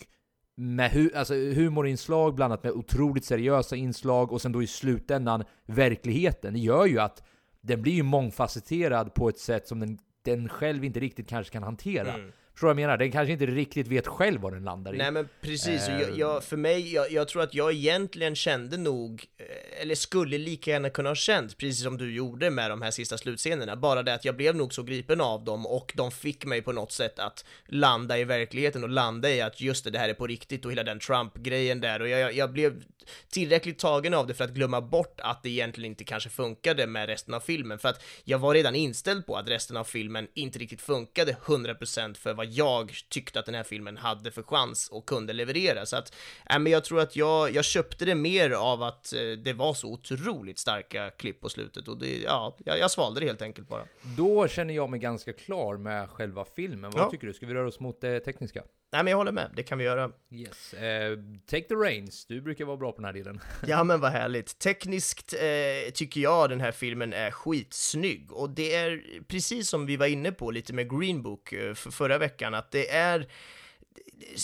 med 0.55 0.91
hu- 0.91 1.15
alltså 1.17 1.33
humorinslag 1.33 2.35
blandat 2.35 2.63
med 2.63 2.71
otroligt 2.71 3.25
seriösa 3.25 3.75
inslag 3.75 4.31
och 4.31 4.41
sen 4.41 4.51
då 4.51 4.63
i 4.63 4.67
slutändan 4.67 5.43
verkligheten, 5.65 6.53
det 6.53 6.59
gör 6.59 6.85
ju 6.85 6.99
att 6.99 7.23
den 7.61 7.81
blir 7.81 7.93
ju 7.93 8.03
mångfacetterad 8.03 9.13
på 9.13 9.29
ett 9.29 9.39
sätt 9.39 9.67
som 9.67 9.79
den, 9.79 9.97
den 10.27 10.49
själv 10.49 10.83
inte 10.83 10.99
riktigt 10.99 11.29
kanske 11.29 11.53
kan 11.53 11.63
hantera. 11.63 12.13
Mm. 12.13 12.31
Förstår 12.57 12.67
du 12.67 12.73
vad 12.73 12.81
jag 12.81 12.87
menar? 12.87 12.97
Den 12.97 13.11
kanske 13.11 13.33
inte 13.33 13.45
riktigt 13.45 13.87
vet 13.87 14.07
själv 14.07 14.41
vad 14.41 14.53
den 14.53 14.63
landar 14.63 14.93
i. 14.93 14.97
Nej 14.97 15.11
men 15.11 15.29
precis, 15.41 15.87
Eh. 15.87 16.01
jag, 16.01 16.17
jag, 16.17 16.43
för 16.43 16.57
mig, 16.57 16.93
jag, 16.93 17.11
jag 17.11 17.27
tror 17.27 17.41
att 17.41 17.53
jag 17.53 17.73
egentligen 17.73 18.35
kände 18.35 18.77
nog, 18.77 19.25
eh, 19.37 19.81
eller 19.81 19.95
skulle 19.95 20.37
lika 20.37 20.71
gärna 20.71 20.89
kunna 20.89 21.09
ha 21.09 21.15
känt, 21.15 21.57
precis 21.57 21.83
som 21.83 21.97
du 21.97 22.15
gjorde 22.15 22.49
med 22.49 22.71
de 22.71 22.81
här 22.81 22.91
sista 22.91 23.17
slutscenerna, 23.17 23.75
bara 23.75 24.03
det 24.03 24.13
att 24.13 24.25
jag 24.25 24.35
blev 24.35 24.55
nog 24.55 24.73
så 24.73 24.83
gripen 24.83 25.21
av 25.21 25.43
dem 25.43 25.67
och 25.67 25.93
de 25.95 26.11
fick 26.11 26.45
mig 26.45 26.61
på 26.61 26.71
något 26.71 26.91
sätt 26.91 27.19
att 27.19 27.45
landa 27.65 28.17
i 28.17 28.23
verkligheten 28.23 28.83
och 28.83 28.89
landa 28.89 29.29
i 29.29 29.41
att 29.41 29.61
just 29.61 29.83
det, 29.83 29.89
det 29.89 29.99
här 29.99 30.09
är 30.09 30.13
på 30.13 30.27
riktigt 30.27 30.65
och 30.65 30.71
hela 30.71 30.83
den 30.83 30.99
Trump-grejen 30.99 31.81
där 31.81 32.01
och 32.01 32.09
jag, 32.09 32.19
jag, 32.19 32.33
jag 32.33 32.51
blev 32.51 32.83
tillräckligt 33.29 33.79
tagen 33.79 34.13
av 34.13 34.27
det 34.27 34.33
för 34.33 34.43
att 34.43 34.51
glömma 34.51 34.81
bort 34.81 35.19
att 35.23 35.43
det 35.43 35.49
egentligen 35.49 35.91
inte 35.91 36.03
kanske 36.03 36.29
funkade 36.29 36.87
med 36.87 37.09
resten 37.09 37.33
av 37.33 37.39
filmen, 37.39 37.79
för 37.79 37.89
att 37.89 38.03
jag 38.23 38.39
var 38.39 38.53
redan 38.53 38.75
inställd 38.75 39.25
på 39.25 39.35
att 39.35 39.49
resten 39.49 39.77
av 39.77 39.83
filmen 39.83 40.27
inte 40.33 40.59
riktigt 40.59 40.81
funkade 40.81 41.31
100% 41.45 42.17
för 42.17 42.33
vad 42.33 42.46
jag 42.51 42.91
tyckte 43.09 43.39
att 43.39 43.45
den 43.45 43.55
här 43.55 43.63
filmen 43.63 43.97
hade 43.97 44.31
för 44.31 44.43
chans 44.43 44.89
och 44.89 45.05
kunde 45.05 45.33
leverera. 45.33 45.85
Så 45.85 45.95
att, 45.95 46.13
äh, 46.49 46.59
men 46.59 46.71
jag 46.71 46.83
tror 46.83 46.99
att 46.99 47.15
jag, 47.15 47.51
jag 47.55 47.65
köpte 47.65 48.05
det 48.05 48.15
mer 48.15 48.51
av 48.51 48.83
att 48.83 49.13
eh, 49.13 49.19
det 49.21 49.53
var 49.53 49.73
så 49.73 49.87
otroligt 49.87 50.59
starka 50.59 51.09
klipp 51.09 51.41
på 51.41 51.49
slutet 51.49 51.87
och 51.87 51.97
det, 51.97 52.17
ja, 52.21 52.57
jag, 52.65 52.79
jag 52.79 52.91
svalde 52.91 53.19
det 53.19 53.25
helt 53.25 53.41
enkelt 53.41 53.67
bara. 53.69 53.83
Då 54.17 54.47
känner 54.47 54.73
jag 54.73 54.89
mig 54.89 54.99
ganska 54.99 55.33
klar 55.33 55.77
med 55.77 56.09
själva 56.09 56.45
filmen. 56.55 56.91
Vad 56.91 57.01
Ja. 57.03 57.09
tycker 57.11 57.27
du? 57.27 57.33
Ska 57.33 57.45
vi 57.45 57.53
röra 57.53 57.67
oss 57.67 57.79
mot 57.79 58.01
det 58.01 58.19
tekniska? 58.19 58.63
Nej 58.91 59.03
men 59.03 59.11
jag 59.11 59.17
håller 59.17 59.31
med, 59.31 59.51
det 59.55 59.63
kan 59.63 59.77
vi 59.77 59.83
göra. 59.83 60.11
Yes. 60.31 60.73
Eh, 60.73 61.17
take 61.45 61.67
the 61.67 61.75
reins. 61.75 62.25
Du 62.25 62.41
brukar 62.41 62.65
vara 62.65 62.77
bra 62.77 62.91
på 62.91 62.97
den 62.97 63.05
här 63.05 63.13
delen. 63.13 63.39
Ja 63.67 63.83
men 63.83 63.99
vad 63.99 64.11
härligt. 64.11 64.59
Tekniskt 64.59 65.33
eh, 65.33 65.91
tycker 65.93 66.21
jag 66.21 66.49
den 66.49 66.61
här 66.61 66.71
filmen 66.71 67.13
är 67.13 67.31
skitsnygg 67.31 68.31
och 68.31 68.49
det 68.49 68.75
är 68.75 69.01
precis 69.27 69.69
som 69.69 69.85
vi 69.85 69.97
var 69.97 70.05
inne 70.05 70.31
på 70.31 70.51
lite 70.51 70.73
med 70.73 70.99
Green 70.99 71.21
Book 71.21 71.53
eh, 71.53 71.73
för 71.73 71.91
förra 71.91 72.17
veckan 72.17 72.53
att 72.53 72.71
det 72.71 72.89
är 72.89 73.27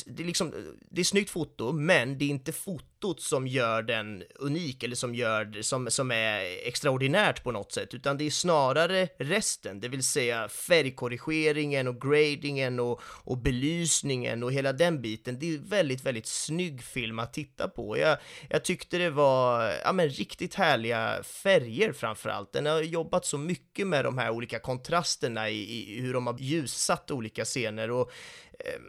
det 0.06 0.24
är, 0.24 0.28
liksom, 0.28 0.54
det 0.90 1.02
är 1.02 1.06
snyggt 1.06 1.30
foto, 1.30 1.72
men 1.72 2.18
det 2.18 2.26
är 2.26 2.30
inte 2.30 2.52
fotot 2.52 3.22
som 3.22 3.48
gör 3.48 3.82
den 3.82 4.24
unik 4.36 4.84
eller 4.84 4.96
som, 4.96 5.16
gör, 5.16 5.62
som, 5.62 5.92
som 5.92 6.12
är 6.12 6.68
extraordinärt 6.68 7.44
på 7.44 7.52
något 7.52 7.72
sätt, 7.72 7.94
utan 7.94 8.18
det 8.18 8.24
är 8.24 8.30
snarare 8.30 9.10
resten, 9.18 9.80
det 9.80 9.88
vill 9.88 10.04
säga 10.04 10.50
färgkorrigeringen 10.50 11.88
och 11.88 12.02
gradingen 12.02 12.80
och, 12.80 13.02
och 13.06 13.38
belysningen 13.38 14.44
och 14.44 14.54
hela 14.54 14.74
den 14.74 15.02
biten. 15.02 15.40
Det 15.40 15.54
är 15.54 15.58
väldigt, 15.58 16.04
väldigt 16.04 16.28
snygg 16.28 16.84
film 16.84 17.20
att 17.20 17.34
titta 17.34 17.68
på. 17.68 17.98
Jag, 17.98 18.18
jag 18.50 18.64
tyckte 18.64 18.98
det 18.98 19.10
var 19.10 19.74
ja, 19.84 19.94
men, 19.94 20.10
riktigt 20.10 20.56
härliga 20.56 21.24
färger 21.24 21.92
framför 21.94 22.30
allt. 22.30 22.54
Den 22.54 22.66
har 22.66 22.82
jobbat 22.82 23.26
så 23.26 23.38
mycket 23.38 23.88
med 23.88 24.06
de 24.06 24.18
här 24.18 24.30
olika 24.30 24.60
kontrasterna 24.60 25.50
i, 25.50 25.96
i 25.98 26.02
hur 26.02 26.14
de 26.14 26.28
har 26.28 26.40
ljussatt 26.40 27.12
olika 27.12 27.46
scener 27.46 27.92
och 27.92 28.12
eh, 28.60 28.82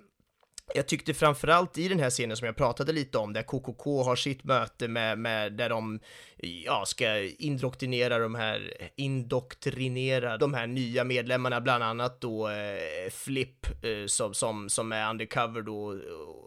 jag 0.75 0.89
tyckte 0.89 1.15
framförallt 1.15 1.79
i 1.79 1.89
den 1.89 2.01
här 2.01 2.11
scenen 2.11 2.37
som 2.37 2.47
jag 2.47 2.57
pratade 2.57 2.93
lite 2.93 3.19
om, 3.19 3.33
där 3.33 3.43
KKK 3.43 4.03
har 4.03 4.17
sitt 4.17 4.45
möte 4.45 4.89
med, 4.89 5.19
med 5.19 5.53
där 5.53 5.69
de 5.69 6.01
ja, 6.65 6.85
ska 6.87 7.19
indoktrinera 7.39 8.19
de 8.19 8.35
här, 8.35 8.73
indoktrinera 8.97 10.37
de 10.39 10.55
här 10.55 10.67
nya 10.67 11.05
medlemmarna, 11.05 11.61
bland 11.61 11.85
annat 11.85 12.21
då 12.21 12.49
eh, 12.49 13.11
Flip 13.11 13.67
eh, 13.67 14.07
som, 14.07 14.35
som, 14.35 14.69
som 14.69 14.93
är 14.93 15.11
undercover 15.11 15.63
då, 15.63 16.01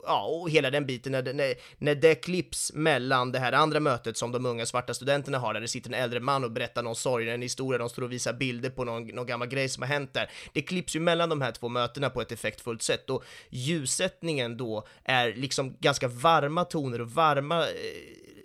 ja, 0.05 0.25
och 0.25 0.49
hela 0.49 0.69
den 0.69 0.85
biten, 0.85 1.11
när, 1.11 1.21
det- 1.21 1.33
när, 1.33 1.53
när 1.77 1.95
det 1.95 2.15
klipps 2.15 2.73
mellan 2.73 3.31
det 3.31 3.39
här 3.39 3.51
andra 3.53 3.79
mötet 3.79 4.17
som 4.17 4.31
de 4.31 4.45
unga 4.45 4.65
svarta 4.65 4.93
studenterna 4.93 5.37
har, 5.39 5.53
där 5.53 5.61
det 5.61 5.67
sitter 5.67 5.89
en 5.89 5.93
äldre 6.03 6.19
man 6.19 6.43
och 6.43 6.51
berättar 6.51 6.83
någon 6.83 6.95
sorg, 6.95 7.29
en 7.29 7.41
historia, 7.41 7.77
de 7.77 7.89
står 7.89 8.01
och 8.03 8.11
visar 8.11 8.33
bilder 8.33 8.69
på 8.69 8.83
någon, 8.83 9.07
någon 9.07 9.25
gammal 9.25 9.47
grej 9.47 9.69
som 9.69 9.83
har 9.83 9.87
hänt 9.89 10.13
där. 10.13 10.29
Det 10.53 10.61
klipps 10.61 10.95
ju 10.95 10.99
mellan 10.99 11.29
de 11.29 11.41
här 11.41 11.51
två 11.51 11.69
mötena 11.69 12.09
på 12.09 12.21
ett 12.21 12.31
effektfullt 12.31 12.81
sätt 12.81 13.09
och 13.09 13.23
ljuset 13.49 14.06
ljussättningen 14.07 14.57
då 14.57 14.87
är 15.03 15.33
liksom 15.33 15.75
ganska 15.79 16.07
varma 16.07 16.65
toner 16.65 17.01
och 17.01 17.11
varma 17.11 17.63
eh, 17.63 18.36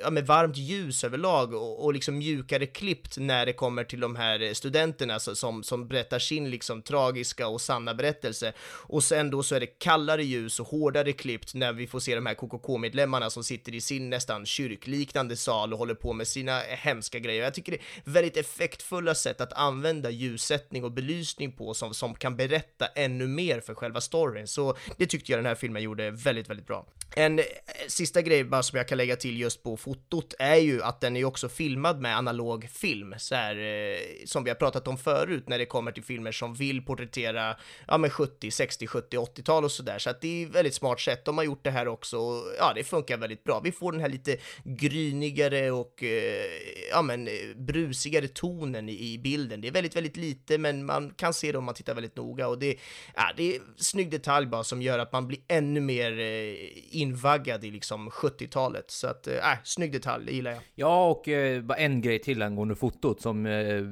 ja, 0.00 0.10
med 0.10 0.26
varmt 0.26 0.56
ljus 0.56 1.04
överlag 1.04 1.54
och, 1.54 1.84
och 1.84 1.94
liksom 1.94 2.18
mjukare 2.18 2.66
klippt 2.66 3.16
när 3.18 3.46
det 3.46 3.52
kommer 3.52 3.84
till 3.84 4.00
de 4.00 4.16
här 4.16 4.54
studenterna 4.54 5.20
så- 5.20 5.34
som, 5.36 5.62
som 5.62 5.88
berättar 5.88 6.18
sin 6.18 6.50
liksom 6.50 6.82
tragiska 6.82 7.48
och 7.48 7.60
sanna 7.60 7.94
berättelse. 7.94 8.52
Och 8.62 9.04
sen 9.04 9.30
då 9.30 9.42
så 9.42 9.54
är 9.54 9.60
det 9.60 9.66
kallare 9.66 10.24
ljus 10.24 10.60
och 10.60 10.66
hårdare 10.66 11.12
klippt 11.12 11.54
när 11.54 11.72
vi 11.72 11.86
får 11.86 12.00
se 12.00 12.14
de 12.14 12.26
här 12.26 12.34
KKK-medlemmarna 12.34 13.30
som 13.30 13.44
sitter 13.44 13.74
i 13.74 13.80
sin 13.80 14.10
nästan 14.10 14.46
kyrkliknande 14.46 15.36
sal 15.36 15.72
och 15.72 15.78
håller 15.78 15.94
på 15.94 16.12
med 16.12 16.28
sina 16.28 16.60
hemska 16.60 17.18
grejer. 17.18 17.42
Jag 17.44 17.54
tycker 17.54 17.72
det 17.72 17.78
är 17.78 18.10
väldigt 18.12 18.36
effektfulla 18.36 19.14
sätt 19.14 19.40
att 19.40 19.52
använda 19.52 20.10
ljussättning 20.10 20.84
och 20.84 20.92
belysning 20.92 21.52
på 21.52 21.74
som, 21.74 21.94
som 21.94 22.14
kan 22.14 22.36
berätta 22.36 22.86
ännu 22.86 23.26
mer 23.26 23.60
för 23.60 23.74
själva 23.74 24.00
storyn. 24.00 24.46
Så 24.46 24.76
det 24.96 25.06
tyckte 25.06 25.32
jag 25.32 25.38
den 25.38 25.46
här 25.46 25.54
filmen 25.54 25.82
gjorde 25.82 26.10
väldigt, 26.10 26.50
väldigt 26.50 26.66
bra. 26.66 26.86
En 27.16 27.38
eh, 27.38 27.44
sista 27.88 28.22
grej 28.22 28.44
bara 28.44 28.62
som 28.62 28.76
jag 28.76 28.88
kan 28.88 28.98
lägga 28.98 29.16
till 29.16 29.40
just 29.40 29.62
på 29.62 29.76
fotot 29.90 30.34
är 30.38 30.56
ju 30.56 30.82
att 30.82 31.00
den 31.00 31.16
är 31.16 31.24
också 31.24 31.48
filmad 31.48 32.00
med 32.00 32.16
analog 32.16 32.68
film, 32.72 33.14
så 33.18 33.34
här, 33.34 33.56
eh, 33.56 33.98
som 34.26 34.44
vi 34.44 34.50
har 34.50 34.54
pratat 34.54 34.88
om 34.88 34.98
förut 34.98 35.48
när 35.48 35.58
det 35.58 35.66
kommer 35.66 35.92
till 35.92 36.04
filmer 36.04 36.32
som 36.32 36.54
vill 36.54 36.84
porträttera 36.84 37.56
ja, 37.88 37.98
men 37.98 38.10
70, 38.10 38.50
60, 38.50 38.86
70, 38.86 39.16
80-tal 39.16 39.64
och 39.64 39.72
sådär. 39.72 39.98
Så 39.98 40.10
att 40.10 40.20
det 40.20 40.42
är 40.42 40.46
väldigt 40.46 40.74
smart 40.74 41.00
sätt. 41.00 41.24
De 41.24 41.38
har 41.38 41.44
gjort 41.44 41.64
det 41.64 41.70
här 41.70 41.88
också 41.88 42.18
och 42.18 42.44
ja, 42.58 42.72
det 42.74 42.84
funkar 42.84 43.16
väldigt 43.16 43.44
bra. 43.44 43.60
Vi 43.60 43.72
får 43.72 43.92
den 43.92 44.00
här 44.00 44.08
lite 44.08 44.36
grynigare 44.64 45.70
och 45.70 46.02
eh, 46.02 46.44
ja, 46.90 47.02
men 47.02 47.28
eh, 47.28 47.32
brusigare 47.56 48.28
tonen 48.28 48.88
i, 48.88 49.12
i 49.12 49.18
bilden. 49.18 49.60
Det 49.60 49.68
är 49.68 49.72
väldigt, 49.72 49.96
väldigt 49.96 50.16
lite, 50.16 50.58
men 50.58 50.84
man 50.84 51.10
kan 51.16 51.34
se 51.34 51.52
det 51.52 51.58
om 51.58 51.64
man 51.64 51.74
tittar 51.74 51.94
väldigt 51.94 52.16
noga 52.16 52.48
och 52.48 52.58
det, 52.58 52.76
ja, 53.14 53.32
det 53.36 53.56
är 53.56 53.60
snygg 53.76 54.10
detalj 54.10 54.46
bara 54.46 54.64
som 54.64 54.82
gör 54.82 54.98
att 54.98 55.12
man 55.12 55.26
blir 55.26 55.40
ännu 55.48 55.80
mer 55.80 56.18
eh, 56.18 56.54
invaggad 57.00 57.64
i 57.64 57.70
liksom 57.70 58.10
70-talet. 58.10 58.90
Så 58.90 59.06
att, 59.06 59.26
eh, 59.26 59.52
äh, 59.52 59.58
snygg 59.80 59.92
detalj, 59.92 60.26
det 60.26 60.32
gillar 60.32 60.50
jag. 60.50 60.60
Ja, 60.74 61.10
och 61.10 61.28
eh, 61.28 61.62
bara 61.62 61.78
en 61.78 62.00
grej 62.00 62.18
till 62.18 62.42
angående 62.42 62.74
fotot 62.74 63.20
som 63.20 63.46
eh, 63.46 63.82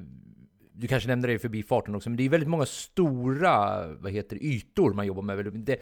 du 0.73 0.87
kanske 0.87 1.09
nämnde 1.09 1.29
det 1.29 1.35
i 1.35 1.39
förbifarten 1.39 1.95
också, 1.95 2.11
men 2.11 2.17
det 2.17 2.25
är 2.25 2.29
väldigt 2.29 2.49
många 2.49 2.67
stora, 2.67 3.87
vad 3.87 4.13
heter 4.13 4.37
ytor 4.37 4.93
man 4.93 5.07
jobbar 5.07 5.23
med. 5.23 5.53
Det, 5.53 5.81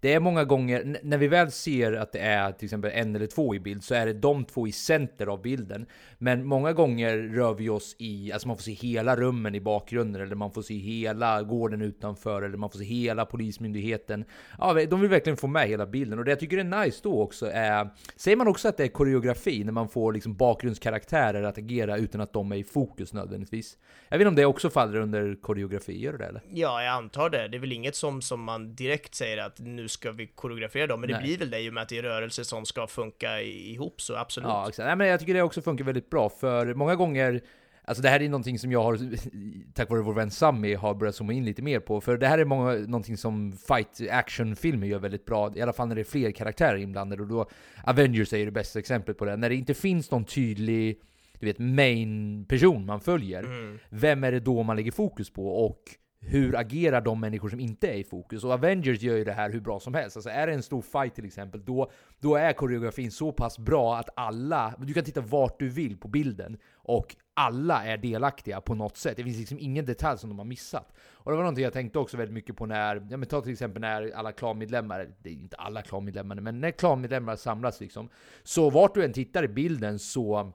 det 0.00 0.12
är 0.12 0.20
många 0.20 0.44
gånger, 0.44 0.98
när 1.02 1.18
vi 1.18 1.28
väl 1.28 1.50
ser 1.50 1.92
att 1.92 2.12
det 2.12 2.18
är 2.18 2.52
till 2.52 2.66
exempel 2.66 2.90
en 2.94 3.16
eller 3.16 3.26
två 3.26 3.54
i 3.54 3.60
bild, 3.60 3.84
så 3.84 3.94
är 3.94 4.06
det 4.06 4.12
de 4.12 4.44
två 4.44 4.66
i 4.66 4.72
center 4.72 5.26
av 5.26 5.42
bilden. 5.42 5.86
Men 6.18 6.46
många 6.46 6.72
gånger 6.72 7.18
rör 7.18 7.54
vi 7.54 7.68
oss 7.68 7.96
i, 7.98 8.32
alltså 8.32 8.48
man 8.48 8.56
får 8.56 8.62
se 8.62 8.72
hela 8.72 9.16
rummen 9.16 9.54
i 9.54 9.60
bakgrunden, 9.60 10.22
eller 10.22 10.34
man 10.34 10.52
får 10.52 10.62
se 10.62 10.74
hela 10.74 11.42
gården 11.42 11.82
utanför, 11.82 12.42
eller 12.42 12.56
man 12.56 12.70
får 12.70 12.78
se 12.78 12.84
hela 12.84 13.24
polismyndigheten. 13.24 14.24
Ja, 14.58 14.86
de 14.90 15.00
vill 15.00 15.10
verkligen 15.10 15.36
få 15.36 15.46
med 15.46 15.68
hela 15.68 15.86
bilden, 15.86 16.18
och 16.18 16.24
det 16.24 16.30
jag 16.30 16.40
tycker 16.40 16.58
är 16.58 16.84
nice 16.84 17.00
då 17.02 17.22
också 17.22 17.50
är, 17.52 17.90
säger 18.16 18.36
man 18.36 18.48
också 18.48 18.68
att 18.68 18.76
det 18.76 18.84
är 18.84 18.88
koreografi, 18.88 19.64
när 19.64 19.72
man 19.72 19.88
får 19.88 20.12
liksom 20.12 20.36
bakgrundskaraktärer 20.36 21.42
att 21.42 21.58
agera 21.58 21.96
utan 21.96 22.20
att 22.20 22.32
de 22.32 22.52
är 22.52 22.56
i 22.56 22.64
fokus 22.64 23.12
nödvändigtvis? 23.12 23.78
Jag 24.08 24.18
vet 24.18 24.22
inte 24.22 24.28
om 24.28 24.34
det 24.34 24.46
också 24.46 24.70
faller 24.70 24.98
under 24.98 25.40
koreografi, 25.42 26.00
gör 26.00 26.12
det 26.12 26.18
det, 26.18 26.24
eller? 26.24 26.42
Ja, 26.50 26.82
jag 26.82 26.92
antar 26.92 27.30
det. 27.30 27.48
Det 27.48 27.56
är 27.56 27.60
väl 27.60 27.72
inget 27.72 27.96
som, 27.96 28.22
som 28.22 28.42
man 28.42 28.74
direkt 28.74 29.14
säger 29.14 29.38
att 29.38 29.58
nu 29.58 29.85
ska 29.88 30.12
vi 30.12 30.26
koreografera 30.26 30.86
dem, 30.86 31.00
men 31.00 31.08
det 31.08 31.14
Nej. 31.14 31.22
blir 31.22 31.38
väl 31.38 31.50
det 31.50 31.60
i 31.60 31.70
och 31.70 31.74
med 31.74 31.82
att 31.82 31.88
det 31.88 31.98
är 31.98 32.02
rörelser 32.02 32.42
som 32.42 32.66
ska 32.66 32.86
funka 32.86 33.42
ihop, 33.42 34.00
så 34.00 34.16
absolut. 34.16 34.48
Ja, 34.48 34.68
exakt. 34.68 34.86
Nej, 34.86 34.96
men 34.96 35.06
jag 35.06 35.20
tycker 35.20 35.34
det 35.34 35.42
också 35.42 35.62
funkar 35.62 35.84
väldigt 35.84 36.10
bra, 36.10 36.28
för 36.28 36.74
många 36.74 36.94
gånger 36.94 37.40
Alltså 37.88 38.02
det 38.02 38.08
här 38.08 38.22
är 38.22 38.28
någonting 38.28 38.58
som 38.58 38.72
jag 38.72 38.82
har, 38.82 38.98
tack 39.74 39.90
vare 39.90 40.02
vår 40.02 40.14
vän 40.14 40.30
Sammy, 40.30 40.74
har 40.74 40.94
börjat 40.94 41.14
zooma 41.14 41.32
in 41.32 41.44
lite 41.44 41.62
mer 41.62 41.80
på. 41.80 42.00
För 42.00 42.16
det 42.16 42.26
här 42.26 42.38
är 42.38 42.44
många, 42.44 42.72
någonting 42.72 43.16
som 43.16 43.52
fight 43.52 44.00
action-filmer 44.10 44.86
gör 44.86 44.98
väldigt 44.98 45.24
bra, 45.24 45.52
i 45.56 45.62
alla 45.62 45.72
fall 45.72 45.88
när 45.88 45.94
det 45.94 46.02
är 46.02 46.04
fler 46.04 46.30
karaktärer 46.30 46.76
inblandade. 46.76 47.22
Och 47.22 47.28
då, 47.28 47.48
Avengers 47.84 48.32
är 48.32 48.38
ju 48.38 48.44
det 48.44 48.50
bästa 48.50 48.78
exemplet 48.78 49.18
på 49.18 49.24
det. 49.24 49.36
När 49.36 49.48
det 49.48 49.54
inte 49.54 49.74
finns 49.74 50.10
någon 50.10 50.24
tydlig, 50.24 51.00
du 51.38 51.46
vet, 51.46 51.58
main-person 51.58 52.86
man 52.86 53.00
följer. 53.00 53.42
Mm. 53.42 53.78
Vem 53.88 54.24
är 54.24 54.32
det 54.32 54.40
då 54.40 54.62
man 54.62 54.76
lägger 54.76 54.92
fokus 54.92 55.30
på? 55.30 55.66
Och 55.66 55.82
hur 56.28 56.56
agerar 56.56 57.00
de 57.00 57.20
människor 57.20 57.48
som 57.48 57.60
inte 57.60 57.88
är 57.88 57.94
i 57.94 58.04
fokus? 58.04 58.44
Och 58.44 58.50
Avengers 58.50 59.02
gör 59.02 59.16
ju 59.16 59.24
det 59.24 59.32
här 59.32 59.50
hur 59.50 59.60
bra 59.60 59.80
som 59.80 59.94
helst. 59.94 60.16
Alltså 60.16 60.30
är 60.30 60.46
det 60.46 60.52
en 60.52 60.62
stor 60.62 60.82
fight 60.82 61.14
till 61.14 61.24
exempel, 61.24 61.64
då, 61.64 61.90
då 62.20 62.36
är 62.36 62.52
koreografin 62.52 63.10
så 63.10 63.32
pass 63.32 63.58
bra 63.58 63.96
att 63.96 64.08
alla, 64.16 64.74
du 64.78 64.94
kan 64.94 65.04
titta 65.04 65.20
vart 65.20 65.58
du 65.58 65.68
vill 65.68 65.96
på 65.96 66.08
bilden, 66.08 66.58
och 66.74 67.16
alla 67.34 67.84
är 67.84 67.96
delaktiga 67.96 68.60
på 68.60 68.74
något 68.74 68.96
sätt. 68.96 69.16
Det 69.16 69.24
finns 69.24 69.38
liksom 69.38 69.58
ingen 69.58 69.84
detalj 69.84 70.18
som 70.18 70.30
de 70.30 70.38
har 70.38 70.46
missat. 70.46 70.92
Och 71.12 71.30
det 71.30 71.36
var 71.36 71.42
någonting 71.42 71.64
jag 71.64 71.72
tänkte 71.72 71.98
också 71.98 72.16
väldigt 72.16 72.34
mycket 72.34 72.56
på 72.56 72.66
när, 72.66 73.06
ja 73.10 73.16
men 73.16 73.28
ta 73.28 73.40
till 73.40 73.52
exempel 73.52 73.80
när 73.80 74.10
alla 74.14 74.32
klanmedlemmar, 74.32 75.08
det 75.22 75.30
är 75.30 75.34
inte 75.34 75.56
alla 75.56 75.82
klanmedlemmar, 75.82 76.36
men 76.36 76.60
när 76.60 76.70
klanmedlemmar 76.70 77.36
samlas 77.36 77.80
liksom, 77.80 78.08
så 78.42 78.70
vart 78.70 78.94
du 78.94 79.04
än 79.04 79.12
tittar 79.12 79.44
i 79.44 79.48
bilden 79.48 79.98
så 79.98 80.52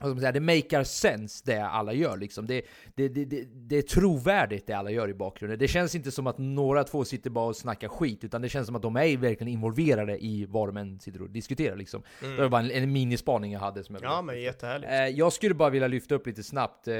vad 0.00 0.08
ska 0.10 0.14
man 0.14 0.20
säga, 0.20 0.32
det 0.32 0.40
makar 0.40 0.84
sense 0.84 1.42
det 1.46 1.66
alla 1.66 1.92
gör 1.92 2.16
liksom. 2.16 2.46
Det, 2.46 2.62
det, 2.94 3.08
det, 3.08 3.44
det, 3.54 3.76
är 3.76 3.82
trovärdigt 3.82 4.66
det 4.66 4.72
alla 4.72 4.90
gör 4.90 5.08
i 5.08 5.14
bakgrunden. 5.14 5.58
Det 5.58 5.68
känns 5.68 5.94
inte 5.94 6.10
som 6.10 6.26
att 6.26 6.38
några 6.38 6.84
två 6.84 7.04
sitter 7.04 7.30
bara 7.30 7.46
och 7.46 7.56
snackar 7.56 7.88
skit, 7.88 8.24
utan 8.24 8.42
det 8.42 8.48
känns 8.48 8.66
som 8.66 8.76
att 8.76 8.82
de 8.82 8.96
är 8.96 9.16
verkligen 9.16 9.52
involverade 9.52 10.24
i 10.24 10.46
vad 10.48 10.68
de 10.68 10.76
än 10.76 11.00
sitter 11.00 11.22
och 11.22 11.30
diskuterar 11.30 11.76
liksom. 11.76 12.02
Mm. 12.22 12.36
Det 12.36 12.42
var 12.42 12.48
bara 12.48 12.62
en, 12.62 12.70
en 12.70 12.92
minispaning 12.92 13.52
jag 13.52 13.60
hade 13.60 13.84
som 13.84 13.94
jag 13.94 14.04
Ja, 14.04 14.22
men 14.22 14.40
jättehärligt. 14.40 14.90
Eh, 14.92 14.96
jag 14.98 15.32
skulle 15.32 15.54
bara 15.54 15.70
vilja 15.70 15.88
lyfta 15.88 16.14
upp 16.14 16.26
lite 16.26 16.42
snabbt 16.42 16.88
eh, 16.88 16.94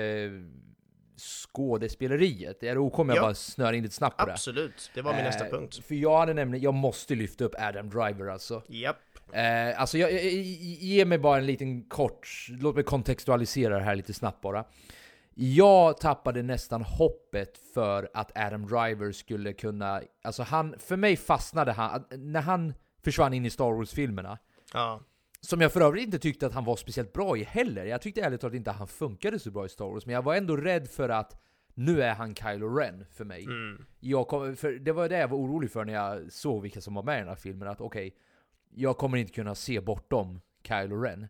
skådespeleriet. 1.19 2.63
Är 2.63 2.75
det 2.75 2.81
OK 2.81 2.99
om 2.99 3.09
jag 3.09 3.19
Ja. 3.19 3.23
bara 3.23 3.35
snör 3.35 3.73
in 3.73 3.83
lite 3.83 3.95
snabbt 3.95 4.19
på 4.19 4.27
det? 4.27 4.33
Absolut, 4.33 4.91
det 4.95 5.03
var 5.03 5.15
min 5.15 5.25
nästa 5.25 5.45
Eh, 5.45 5.51
punkt. 5.51 5.81
För 5.85 5.95
jag 5.95 6.19
hade 6.19 6.35
nämligen, 6.35 6.63
jag 6.65 6.75
måste 6.75 7.15
lyfta 7.15 7.45
upp 7.45 7.55
Adam 7.59 7.91
Driver 7.91 8.27
alltså. 8.27 8.63
Japp. 8.69 8.97
Eh, 9.33 9.81
alltså 9.81 9.99
jag, 9.99 10.13
jag, 10.13 10.23
ge 10.23 11.05
mig 11.05 11.19
bara 11.19 11.39
en 11.39 11.47
liten 11.47 11.83
kort, 11.83 12.47
låt 12.49 12.75
mig 12.75 12.85
kontextualisera 12.85 13.79
det 13.79 13.85
här 13.85 13.97
lite 13.97 14.15
snabbt 14.15 14.41
bara. 14.41 14.65
Jag 15.35 15.99
tappade 16.01 16.43
nästan 16.43 16.83
hoppet 16.83 17.59
för 17.75 18.09
att 18.15 18.39
Adam 18.39 18.67
Driver 18.67 19.13
skulle 19.13 19.53
kunna, 19.53 20.01
alltså 20.23 20.43
han, 20.43 20.75
för 20.79 20.97
mig 20.97 21.17
fastnade 21.17 21.73
han, 21.73 22.05
när 22.11 22.41
han 22.41 22.75
försvann 23.05 23.35
in 23.35 23.45
i 23.47 23.51
Star 23.51 23.73
Wars-filmerna, 23.73 24.39
Ja. 24.73 25.01
som 25.41 25.61
jag 25.61 25.73
för 25.73 25.81
övrigt 25.81 26.05
inte 26.05 26.19
tyckte 26.19 26.47
att 26.47 26.53
han 26.55 26.65
var 26.65 26.77
speciellt 26.77 27.13
bra 27.13 27.37
i 27.37 27.45
heller. 27.45 27.85
Jag 27.85 28.03
tyckte 28.03 28.21
ärligt 28.21 28.41
talat 28.41 28.55
inte 28.55 28.71
att 28.71 28.77
han 28.77 28.89
funkade 28.89 29.39
så 29.39 29.51
bra 29.51 29.67
i 29.67 29.69
Star 29.69 29.85
Wars, 29.85 30.07
men 30.07 30.15
jag 30.15 30.23
var 30.23 30.35
ändå 30.35 30.57
rädd 30.57 30.89
för 30.89 31.09
att 31.09 31.43
nu 31.75 32.03
är 32.03 32.15
han 32.15 32.35
Kylo 32.35 32.77
Ren 32.77 33.05
för 33.13 33.25
mig. 33.25 33.45
Mm. 33.45 33.85
Jag 34.01 34.29
kom, 34.29 34.57
för 34.57 34.73
det 34.73 34.93
var 34.93 35.09
det 35.09 35.19
jag 35.19 35.29
var 35.29 35.39
orolig 35.39 35.71
för 35.71 35.85
när 35.85 35.93
jag 35.93 36.33
såg 36.33 36.63
vilka 36.63 36.81
som 36.81 36.95
var 36.95 37.03
med 37.03 37.17
i 37.17 37.19
den 37.19 37.29
här 37.29 37.37
filmen, 37.37 37.69
att 37.69 37.81
okej, 37.81 38.15
jag 38.75 38.99
kommer 38.99 39.19
inte 39.19 39.33
kunna 39.33 39.55
se 39.55 39.81
bortom 39.81 40.41
Kylo 40.69 41.03
Ren. 41.03 41.29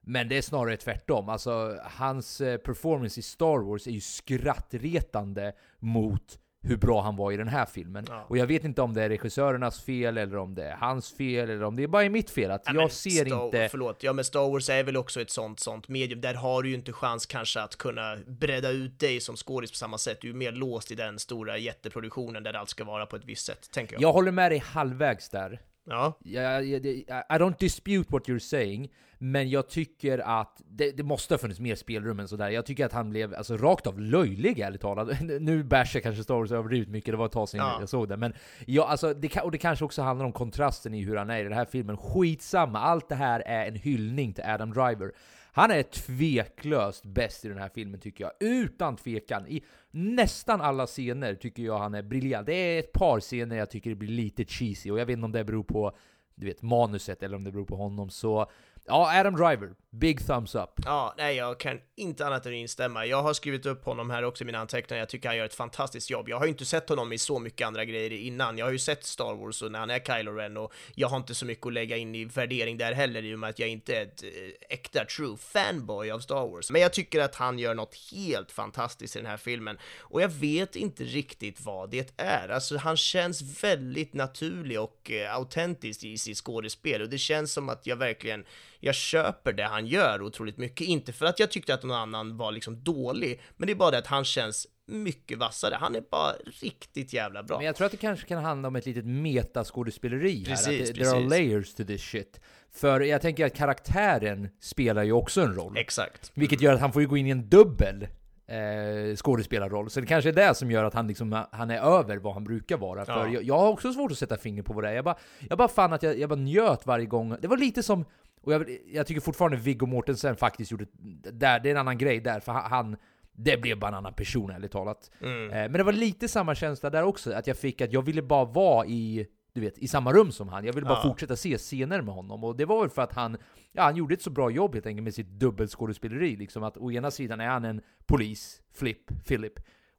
Men 0.00 0.28
det 0.28 0.38
är 0.38 0.42
snarare 0.42 0.76
tvärtom. 0.76 1.28
Alltså, 1.28 1.78
hans 1.82 2.40
eh, 2.40 2.56
performance 2.56 3.20
i 3.20 3.22
Star 3.22 3.58
Wars 3.58 3.86
är 3.86 3.90
ju 3.90 4.00
skrattretande 4.00 5.52
mot 5.78 6.38
hur 6.62 6.76
bra 6.76 7.02
han 7.02 7.16
var 7.16 7.32
i 7.32 7.36
den 7.36 7.48
här 7.48 7.66
filmen. 7.66 8.04
Ja. 8.08 8.24
Och 8.28 8.38
jag 8.38 8.46
vet 8.46 8.64
inte 8.64 8.82
om 8.82 8.94
det 8.94 9.02
är 9.02 9.08
regissörernas 9.08 9.80
fel, 9.80 10.18
eller 10.18 10.36
om 10.36 10.54
det 10.54 10.64
är 10.64 10.76
hans 10.76 11.12
fel, 11.12 11.50
eller 11.50 11.64
om 11.64 11.76
det 11.76 11.82
är 11.82 11.88
bara 11.88 12.08
mitt 12.08 12.30
fel. 12.30 12.50
Att 12.50 12.62
Ja, 12.66 12.72
jag 12.74 12.92
ser 12.92 13.24
Star, 13.24 13.44
inte... 13.44 13.68
Förlåt, 13.70 14.02
ja 14.02 14.12
men 14.12 14.24
Star 14.24 14.50
Wars 14.50 14.70
är 14.70 14.82
väl 14.82 14.96
också 14.96 15.20
ett 15.20 15.30
sånt, 15.30 15.60
sånt 15.60 15.88
medium. 15.88 16.20
Där 16.20 16.34
har 16.34 16.62
du 16.62 16.68
ju 16.68 16.74
inte 16.74 16.92
chans 16.92 17.26
kanske 17.26 17.60
att 17.60 17.76
kunna 17.76 18.16
bredda 18.26 18.70
ut 18.70 18.98
dig 18.98 19.20
som 19.20 19.36
skådis 19.36 19.70
på 19.70 19.76
samma 19.76 19.98
sätt. 19.98 20.18
Du 20.20 20.30
är 20.30 20.34
mer 20.34 20.52
låst 20.52 20.90
i 20.90 20.94
den 20.94 21.18
stora 21.18 21.58
jätteproduktionen 21.58 22.42
där 22.42 22.54
allt 22.54 22.68
ska 22.68 22.84
vara 22.84 23.06
på 23.06 23.16
ett 23.16 23.24
visst 23.24 23.46
sätt, 23.46 23.70
tänker 23.70 23.94
jag. 23.94 24.02
Jag 24.02 24.12
håller 24.12 24.32
med 24.32 24.52
dig 24.52 24.58
halvvägs 24.58 25.28
där. 25.28 25.60
Ja. 25.90 26.18
Jag, 26.24 26.64
jag, 26.64 26.84
I 26.86 27.04
don't 27.28 27.54
dispute 27.58 28.12
what 28.12 28.28
you're 28.28 28.38
saying, 28.38 28.92
men 29.18 29.50
jag 29.50 29.68
tycker 29.68 30.18
att 30.18 30.62
det, 30.68 30.90
det 30.96 31.02
måste 31.02 31.34
ha 31.34 31.38
funnits 31.38 31.60
mer 31.60 31.74
spelrum 31.74 32.20
än 32.20 32.28
sådär. 32.28 32.50
Jag 32.50 32.66
tycker 32.66 32.86
att 32.86 32.92
han 32.92 33.10
blev 33.10 33.34
alltså, 33.34 33.56
rakt 33.56 33.86
av 33.86 34.00
löjlig, 34.00 34.58
ärligt 34.58 34.80
talat. 34.80 35.20
Nu 35.40 35.62
bashar 35.62 36.00
kanske 36.00 36.22
Star 36.22 36.34
Wars 36.34 36.52
överdrivet 36.52 36.88
mycket, 36.88 37.12
det 37.12 37.16
var 37.16 37.26
ett 37.26 37.32
tag 37.32 37.48
sedan 37.48 37.60
Ja. 37.60 37.76
jag 37.80 37.88
såg 37.88 38.08
det. 38.08 38.16
Men 38.16 38.32
ja, 38.66 38.86
alltså, 38.86 39.14
det, 39.14 39.40
och 39.40 39.50
det 39.50 39.58
kanske 39.58 39.84
också 39.84 40.02
handlar 40.02 40.26
om 40.26 40.32
kontrasten 40.32 40.94
i 40.94 41.04
hur 41.04 41.16
han 41.16 41.30
är 41.30 41.40
i 41.40 41.42
den 41.42 41.52
här 41.52 41.64
filmen. 41.64 41.96
Skitsamma, 41.96 42.78
allt 42.80 43.08
det 43.08 43.14
här 43.14 43.42
är 43.46 43.66
en 43.66 43.76
hyllning 43.76 44.32
till 44.32 44.44
Adam 44.44 44.72
Driver. 44.72 45.12
Han 45.52 45.70
är 45.70 45.82
tveklöst 45.82 47.04
bäst 47.04 47.44
i 47.44 47.48
den 47.48 47.58
här 47.58 47.70
filmen 47.74 48.00
tycker 48.00 48.24
jag, 48.24 48.32
utan 48.40 48.96
tvekan. 48.96 49.46
I 49.48 49.64
nästan 49.90 50.60
alla 50.60 50.86
scener 50.86 51.34
tycker 51.34 51.62
jag 51.62 51.78
han 51.78 51.94
är 51.94 52.02
briljant. 52.02 52.46
Det 52.46 52.54
är 52.54 52.78
ett 52.78 52.92
par 52.92 53.20
scener 53.20 53.56
jag 53.56 53.70
tycker 53.70 53.90
det 53.90 53.96
blir 53.96 54.08
lite 54.08 54.44
cheesy, 54.44 54.90
och 54.90 54.98
jag 54.98 55.06
vet 55.06 55.12
inte 55.14 55.24
om 55.24 55.32
det 55.32 55.44
beror 55.44 55.64
på 55.64 55.92
du 56.40 56.46
vet, 56.46 56.62
manuset 56.62 57.22
eller 57.22 57.36
om 57.36 57.44
det 57.44 57.52
beror 57.52 57.64
på 57.64 57.76
honom. 57.76 58.10
Så 58.10 58.50
ja, 58.86 59.20
Adam 59.20 59.36
Driver, 59.36 59.70
big 59.90 60.26
thumbs 60.26 60.54
up. 60.54 60.70
Ja, 60.84 61.14
nej, 61.16 61.36
jag 61.36 61.60
kan 61.60 61.80
inte 61.96 62.26
annat 62.26 62.46
än 62.46 62.54
instämma. 62.54 63.06
Jag 63.06 63.22
har 63.22 63.32
skrivit 63.32 63.66
upp 63.66 63.84
honom 63.84 64.10
här 64.10 64.22
också 64.22 64.44
i 64.44 64.46
mina 64.46 64.58
anteckningar. 64.58 65.00
Jag 65.00 65.08
tycker 65.08 65.28
han 65.28 65.36
gör 65.36 65.44
ett 65.44 65.54
fantastiskt 65.54 66.10
jobb. 66.10 66.28
Jag 66.28 66.38
har 66.38 66.44
ju 66.44 66.50
inte 66.50 66.64
sett 66.64 66.88
honom 66.88 67.12
i 67.12 67.18
så 67.18 67.38
mycket 67.38 67.66
andra 67.66 67.84
grejer 67.84 68.12
innan. 68.12 68.58
Jag 68.58 68.66
har 68.66 68.72
ju 68.72 68.78
sett 68.78 69.04
Star 69.04 69.34
Wars 69.34 69.62
och 69.62 69.72
när 69.72 69.78
han 69.78 69.90
är 69.90 69.98
Kylo 69.98 70.32
Ren 70.32 70.56
och 70.56 70.72
jag 70.94 71.08
har 71.08 71.16
inte 71.16 71.34
så 71.34 71.46
mycket 71.46 71.66
att 71.66 71.72
lägga 71.72 71.96
in 71.96 72.14
i 72.14 72.24
värdering 72.24 72.78
där 72.78 72.92
heller 72.92 73.22
i 73.22 73.34
och 73.34 73.38
med 73.38 73.50
att 73.50 73.58
jag 73.58 73.68
inte 73.68 73.96
är 73.96 74.02
ett 74.02 74.22
eh, 74.22 74.28
äkta 74.68 75.04
true 75.04 75.36
fanboy 75.36 76.10
av 76.10 76.18
Star 76.20 76.48
Wars. 76.48 76.70
Men 76.70 76.80
jag 76.80 76.92
tycker 76.92 77.20
att 77.20 77.34
han 77.34 77.58
gör 77.58 77.74
något 77.74 77.94
helt 78.12 78.52
fantastiskt 78.52 79.16
i 79.16 79.18
den 79.18 79.30
här 79.30 79.36
filmen 79.36 79.78
och 79.98 80.22
jag 80.22 80.28
vet 80.28 80.76
inte 80.76 81.04
riktigt 81.04 81.60
vad 81.60 81.90
det 81.90 82.12
är. 82.16 82.48
Alltså, 82.48 82.76
han 82.76 82.96
känns 82.96 83.64
väldigt 83.64 84.14
naturlig 84.14 84.80
och 84.80 85.10
eh, 85.10 85.34
autentisk 85.34 86.04
i 86.04 86.18
sitt 86.18 86.36
skådespel 86.36 87.02
och 87.02 87.08
det 87.08 87.18
känns 87.18 87.52
som 87.52 87.68
att 87.68 87.86
jag 87.86 87.96
verkligen 87.96 88.44
jag 88.80 88.94
köper 88.94 89.52
det 89.52 89.64
han 89.64 89.86
gör 89.86 90.22
otroligt 90.22 90.56
mycket. 90.56 90.86
Inte 90.86 91.12
för 91.12 91.26
att 91.26 91.38
jag 91.40 91.50
tyckte 91.50 91.74
att 91.74 91.82
någon 91.82 91.96
annan 91.96 92.36
var 92.36 92.52
liksom 92.52 92.84
dålig, 92.84 93.40
men 93.56 93.66
det 93.66 93.72
är 93.72 93.74
bara 93.76 93.90
det 93.90 93.98
att 93.98 94.06
han 94.06 94.24
känns 94.24 94.66
mycket 94.86 95.38
vassare. 95.38 95.74
Han 95.80 95.94
är 95.96 96.02
bara 96.10 96.32
riktigt 96.62 97.12
jävla 97.12 97.42
bra. 97.42 97.56
Men 97.56 97.66
jag 97.66 97.76
tror 97.76 97.84
att 97.86 97.90
det 97.92 97.98
kanske 97.98 98.26
kan 98.26 98.44
handla 98.44 98.68
om 98.68 98.76
ett 98.76 98.86
litet 98.86 99.04
metaskådespeleri 99.06 100.38
här. 100.38 100.44
Precis, 100.44 100.90
att 100.90 100.96
det, 100.96 101.04
there 101.04 101.16
are 101.16 101.28
layers 101.28 101.74
to 101.74 101.84
this 101.84 102.02
shit. 102.02 102.40
För 102.72 103.00
jag 103.00 103.22
tänker 103.22 103.46
att 103.46 103.54
karaktären 103.56 104.48
spelar 104.60 105.02
ju 105.02 105.12
också 105.12 105.40
en 105.40 105.54
roll. 105.54 105.76
Exakt. 105.76 106.32
Vilket 106.34 106.60
gör 106.60 106.74
att 106.74 106.80
han 106.80 106.92
får 106.92 107.02
ju 107.02 107.08
gå 107.08 107.16
in 107.16 107.26
i 107.26 107.30
en 107.30 107.48
dubbel 107.48 108.08
eh, 108.46 109.16
skådespelarroll. 109.16 109.90
Så 109.90 110.00
det 110.00 110.06
kanske 110.06 110.28
är 110.30 110.32
det 110.34 110.54
som 110.54 110.70
gör 110.70 110.84
att 110.84 110.94
han, 110.94 111.06
liksom, 111.06 111.44
han 111.52 111.70
är 111.70 111.78
över 111.80 112.16
vad 112.16 112.34
han 112.34 112.44
brukar 112.44 112.76
vara. 112.76 113.04
För 113.04 113.12
Ja. 113.12 113.28
jag, 113.28 113.42
jag 113.42 113.58
har 113.58 113.68
också 113.68 113.92
svårt 113.92 114.12
att 114.12 114.18
sätta 114.18 114.36
finger 114.36 114.62
på 114.62 114.72
vad 114.72 114.84
det 114.84 114.90
är. 114.90 114.94
Jag 114.94 115.04
bara, 115.04 115.18
jag 115.48 115.58
bara 115.58 115.68
fann 115.68 115.92
att 115.92 116.02
jag, 116.02 116.18
jag 116.18 116.28
bara 116.28 116.40
njöt 116.40 116.86
varje 116.86 117.06
gång. 117.06 117.36
Det 117.40 117.48
var 117.48 117.56
lite 117.56 117.82
som, 117.82 118.04
och 118.42 118.52
jag, 118.52 118.78
jag 118.92 119.06
tycker 119.06 119.20
fortfarande 119.20 119.56
Viggo 119.56 119.86
Mortensen 119.86 120.36
faktiskt 120.36 120.70
gjorde, 120.70 120.86
där, 121.32 121.60
det 121.60 121.68
är 121.68 121.70
en 121.70 121.76
annan 121.80 121.98
grej 121.98 122.20
där, 122.20 122.40
för 122.40 122.52
han, 122.52 122.96
det 123.32 123.60
blev 123.60 123.78
bara 123.78 123.88
en 123.88 123.94
annan 123.94 124.14
person 124.14 124.50
ärligt 124.50 124.72
talat. 124.72 125.10
Mm. 125.22 125.44
Eh, 125.50 125.56
Men 125.56 125.72
det 125.72 125.82
var 125.82 125.92
lite 125.92 126.28
samma 126.28 126.54
känsla 126.54 126.90
där 126.90 127.02
också, 127.02 127.32
att 127.32 127.46
jag 127.46 127.56
fick 127.56 127.80
att 127.80 127.92
jag 127.92 128.02
ville 128.02 128.22
bara 128.22 128.44
vara 128.44 128.86
i, 128.86 129.26
du 129.52 129.60
vet, 129.60 129.78
i 129.78 129.88
samma 129.88 130.12
rum 130.12 130.32
som 130.32 130.48
han. 130.48 130.64
Jag 130.64 130.72
ville 130.72 130.86
bara 130.86 130.98
Ja. 130.98 131.02
fortsätta 131.08 131.36
se 131.36 131.58
scener 131.58 132.02
med 132.02 132.14
honom. 132.14 132.44
Och 132.44 132.56
det 132.56 132.64
var 132.64 132.80
väl 132.80 132.90
för 132.90 133.02
att 133.02 133.12
han, 133.12 133.36
ja, 133.72 133.82
han 133.82 133.96
gjorde 133.96 134.14
ett 134.14 134.22
så 134.22 134.30
bra 134.30 134.50
jobb 134.50 134.74
helt 134.74 134.86
enkelt 134.86 135.04
med 135.04 135.14
sitt 135.14 135.26
dubbelskådespeleri. 135.28 136.36
Liksom 136.36 136.62
att 136.62 136.76
å 136.76 136.92
ena 136.92 137.10
sidan 137.10 137.40
är 137.40 137.46
han 137.48 137.64
en 137.64 137.80
polis, 138.06 138.62
Flip, 138.74 139.24
Philip. 139.26 139.52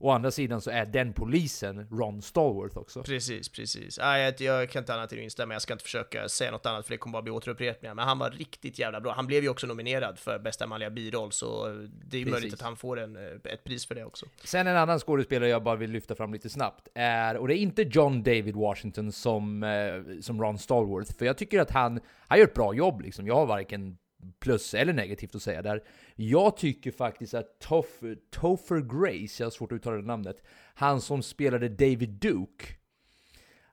Å 0.04 0.12
andra 0.12 0.32
sidan 0.32 0.62
så 0.62 0.72
är 0.72 0.86
den 0.86 1.14
polisen 1.14 1.88
Ron 1.91 2.22
Stallworth 2.22 2.78
också. 2.78 3.04
Precis, 3.04 3.49
precis. 3.49 3.99
Nej, 3.99 4.36
jag, 4.39 4.70
kan 4.70 4.82
inte 4.82 4.93
annat 4.93 5.14
än 5.14 5.20
instämma, 5.20 5.54
jag 5.54 5.62
ska 5.62 5.74
inte 5.74 5.84
försöka 5.84 6.30
säga 6.30 6.52
något 6.52 6.66
annat 6.66 6.86
för 6.86 6.93
det 6.93 6.97
kommer 6.97 7.14
bara 7.14 7.22
bli 7.22 7.32
återupprepningar. 7.32 7.95
Men 7.95 8.08
han 8.08 8.20
var 8.20 8.30
riktigt 8.30 8.80
jävla 8.80 9.02
bra. 9.02 9.14
Han 9.14 9.28
blev 9.28 9.43
ju 9.43 9.49
också 9.49 9.68
nominerad 9.68 10.20
för 10.20 10.39
bästa 10.39 10.68
manliga 10.68 10.89
biroll, 10.89 11.32
så 11.32 11.68
det 11.68 12.18
är 12.18 12.24
Precis. 12.24 12.32
möjligt 12.32 12.54
att 12.54 12.62
han 12.62 12.78
får 12.78 12.99
en, 12.99 13.16
eh, 13.16 13.54
ett 13.54 13.64
pris 13.64 13.86
för 13.86 13.95
det 13.95 14.06
också. 14.06 14.26
Sen 14.43 14.68
en 14.68 14.78
annan 14.78 14.99
skådespelare 14.99 15.49
jag 15.49 15.64
bara 15.64 15.76
vill 15.76 15.91
lyfta 15.91 16.16
fram 16.16 16.34
lite 16.34 16.49
snabbt 16.49 16.88
är, 16.95 17.38
och 17.38 17.47
det 17.47 17.56
är 17.56 17.60
inte 17.60 17.82
John 17.82 18.24
David 18.24 18.56
Washington 18.56 19.12
som, 19.12 19.64
eh, 19.64 20.20
som 20.22 20.41
Ron 20.41 20.58
Stallworth, 20.58 21.18
för 21.18 21.26
jag 21.26 21.38
tycker 21.38 21.60
att 21.60 21.72
han, 21.72 21.99
han 22.28 22.39
gör 22.39 22.45
ett 22.45 22.54
bra 22.54 22.74
jobb 22.74 23.02
liksom. 23.02 23.28
Jag 23.28 23.36
har 23.36 23.45
varken 23.45 23.97
plus 24.40 24.74
eller 24.74 24.94
negativt 24.94 25.36
att 25.36 25.42
säga 25.42 25.62
där. 25.62 25.84
Jag 26.16 26.58
tycker 26.58 26.92
faktiskt 26.92 27.34
att 27.34 27.60
Toff, 27.60 27.88
Topher 28.32 28.80
Grace, 29.02 29.44
jag 29.44 29.46
har 29.46 29.52
svårt 29.52 29.72
att 29.72 29.76
uttala 29.76 29.96
det 29.98 30.08
namnet, 30.08 30.44
han 30.74 31.02
som 31.02 31.24
spelade 31.24 31.70
David 31.70 32.10
Duke. 32.10 32.66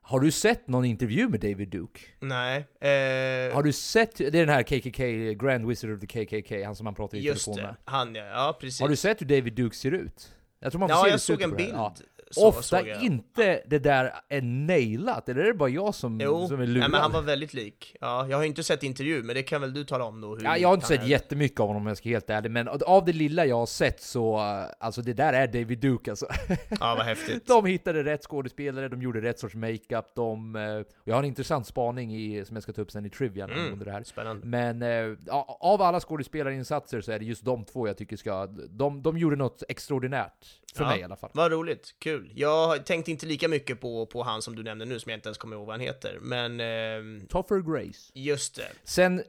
Har 0.01 0.19
du 0.19 0.31
sett 0.31 0.67
någon 0.67 0.85
intervju 0.85 1.27
med 1.29 1.39
David 1.39 1.69
Duke? 1.69 1.99
Nej. 2.19 2.57
Eh, 2.57 3.53
Har 3.55 3.63
du 3.63 3.73
sett, 3.73 4.17
det 4.17 4.25
är 4.27 4.31
den 4.31 4.49
här 4.49 4.63
KKK, 4.63 5.33
Grand 5.45 5.67
Wizard 5.67 5.91
of 5.91 5.99
the 5.99 6.07
KKK, 6.25 6.63
han 6.63 6.75
som 6.75 6.83
man 6.83 6.95
pratar 6.95 7.17
i 7.17 7.21
just 7.21 7.45
telefon 7.45 7.55
det, 7.63 7.67
med. 7.67 7.75
han 7.85 8.15
ja, 8.15 8.25
ja 8.25 8.57
precis. 8.61 8.81
Har 8.81 8.89
du 8.89 8.95
sett 8.95 9.21
hur 9.21 9.25
David 9.27 9.53
Duke 9.53 9.75
ser 9.75 9.91
ut? 9.91 10.35
Jag 10.59 10.71
tror 10.71 10.79
man 10.79 10.89
får 10.89 10.97
Ja, 10.97 11.03
se 11.03 11.09
jag 11.09 11.15
det 11.15 11.19
såg 11.19 11.41
en 11.41 11.49
det 11.49 11.55
bild. 11.55 11.73
Ja. 11.73 11.95
Så, 12.31 12.47
Ofta 12.47 13.01
inte 13.01 13.61
det 13.67 13.79
där 13.79 14.13
är 14.29 14.41
nailat, 14.41 15.29
eller 15.29 15.41
är 15.41 15.45
det 15.47 15.53
bara 15.53 15.69
jag 15.69 15.95
som, 15.95 16.19
Jo, 16.21 16.47
som 16.47 16.55
är 16.55 16.59
nej, 16.59 16.67
lurad? 16.67 16.91
men 16.91 17.01
han 17.01 17.11
var 17.11 17.21
väldigt 17.21 17.53
lik. 17.53 17.95
Ja, 18.01 18.27
jag 18.29 18.37
har 18.37 18.43
inte 18.43 18.63
sett 18.63 18.83
intervju, 18.83 19.23
men 19.23 19.35
det 19.35 19.43
kan 19.43 19.61
väl 19.61 19.73
du 19.73 19.83
tala 19.83 20.03
om 20.03 20.21
då? 20.21 20.37
Ja, 20.43 20.57
jag 20.57 20.67
har 20.69 20.73
inte 20.75 20.87
sett 20.87 21.01
är. 21.03 21.05
jättemycket 21.07 21.59
av 21.59 21.67
honom 21.67 21.81
om 21.83 21.87
jag 21.87 21.97
ska 21.97 22.09
vara 22.09 22.13
helt 22.15 22.29
ärlig, 22.29 22.51
men 22.51 22.67
av 22.67 23.05
det 23.05 23.13
lilla 23.13 23.45
jag 23.45 23.55
har 23.55 23.65
sett 23.65 24.01
så, 24.01 24.37
eh, 24.37 24.63
alltså 24.79 25.01
det 25.01 25.13
där 25.13 25.33
är 25.33 25.47
David 25.47 25.79
Duke 25.79 26.11
alltså. 26.11 26.27
Ja, 26.69 26.95
vad 26.97 27.05
häftigt. 27.05 27.47
De 27.47 27.65
hittade 27.65 28.03
rätt 28.03 28.23
skådespelare, 28.23 28.87
de 28.87 29.01
gjorde 29.01 29.21
rätt 29.21 29.39
sorts 29.39 29.55
makeup, 29.55 30.05
de... 30.15 30.55
eh, 30.55 30.61
Jag 31.03 31.15
har 31.15 31.19
en 31.23 31.25
intressant 31.29 31.67
spaning 31.67 32.15
i, 32.15 32.45
som 32.45 32.55
jag 32.55 32.63
ska 32.63 32.73
ta 32.73 32.81
upp 32.81 32.91
sen 32.91 33.05
i 33.05 33.09
trivian 33.09 33.49
Mm, 33.49 33.61
angående 33.61 33.85
det 33.85 33.91
här. 33.91 34.03
spännande. 34.03 34.47
Men 34.47 34.81
eh, 34.81 35.17
ja, 35.27 35.57
av 35.61 35.81
alla 35.81 35.99
skådespelarinsatser 35.99 37.01
så 37.01 37.11
är 37.11 37.19
det 37.19 37.25
just 37.25 37.45
de 37.45 37.65
två 37.65 37.87
jag 37.87 37.97
tycker 37.97 38.17
ska... 38.17 38.45
De, 38.69 39.01
de 39.01 39.17
gjorde 39.17 39.35
något 39.35 39.63
extraordinärt, 39.69 40.45
för 40.75 40.83
Ja, 40.83 40.89
mig 40.89 40.99
i 40.99 41.03
alla 41.03 41.15
fall. 41.15 41.29
Vad 41.33 41.51
roligt, 41.51 41.95
kul. 41.99 42.18
Jag 42.35 42.85
tänkte 42.85 43.11
inte 43.11 43.25
lika 43.25 43.47
mycket 43.47 43.81
på, 43.81 44.05
på 44.05 44.23
han 44.23 44.41
som 44.41 44.55
du 44.55 44.63
nämnde 44.63 44.85
nu, 44.85 44.99
som 44.99 45.09
jag 45.09 45.17
inte 45.17 45.29
ens 45.29 45.37
kommer 45.37 45.55
ihåg 45.55 45.65
vad 45.65 45.73
han 45.73 45.81
heter, 45.81 46.17
men... 46.21 46.59
ehm, 46.59 47.25
Topher 47.29 47.59
Grace. 47.59 48.11
just 48.13 48.55
det. 48.55 48.67
Sen, 48.83 49.23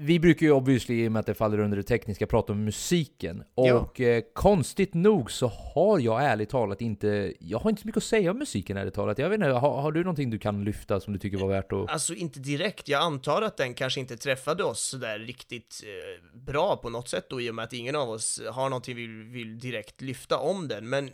vi 0.00 0.20
brukar 0.20 0.46
ju 0.46 0.52
obviously, 0.52 1.04
i 1.04 1.08
och 1.08 1.12
med 1.12 1.20
att 1.20 1.26
det 1.26 1.34
faller 1.34 1.58
under 1.58 1.76
det 1.76 1.82
tekniska, 1.82 2.26
prata 2.26 2.52
om 2.52 2.64
musiken. 2.64 3.44
Ja. 3.54 3.74
Och 3.74 4.00
eh, 4.00 4.22
konstigt 4.34 4.94
nog 4.94 5.30
så 5.30 5.46
har 5.74 5.98
jag 5.98 6.24
ärligt 6.24 6.50
talat 6.50 6.80
inte... 6.80 7.34
Jag 7.40 7.58
har 7.58 7.70
inte 7.70 7.82
så 7.82 7.88
mycket 7.88 7.96
att 7.96 8.04
säga 8.04 8.30
om 8.30 8.38
musiken 8.38 8.76
ärligt 8.76 8.94
talat. 8.94 9.18
Jag 9.18 9.28
vet 9.28 9.34
inte, 9.34 9.48
har, 9.48 9.82
har 9.82 9.92
du 9.92 10.00
någonting 10.00 10.30
du 10.30 10.38
kan 10.38 10.64
lyfta 10.64 11.00
som 11.00 11.12
du 11.12 11.18
tycker 11.18 11.38
var 11.38 11.48
värt 11.48 11.72
att... 11.72 11.90
Alltså 11.90 12.14
inte 12.14 12.40
direkt, 12.40 12.88
jag 12.88 13.02
antar 13.02 13.42
att 13.42 13.56
den 13.56 13.74
kanske 13.74 14.00
inte 14.00 14.16
träffade 14.16 14.64
oss 14.64 14.80
sådär 14.80 15.18
riktigt 15.18 15.82
eh, 15.84 16.38
bra 16.38 16.76
på 16.76 16.90
något 16.90 17.08
sätt 17.08 17.26
då, 17.30 17.40
i 17.40 17.50
och 17.50 17.54
med 17.54 17.64
att 17.64 17.72
ingen 17.72 17.96
av 17.96 18.10
oss 18.10 18.42
har 18.52 18.68
någonting 18.68 18.96
vi 18.96 19.06
vill, 19.06 19.24
vill 19.24 19.58
direkt 19.58 20.00
lyfta 20.00 20.38
om 20.38 20.68
den, 20.68 20.88
men 20.88 21.10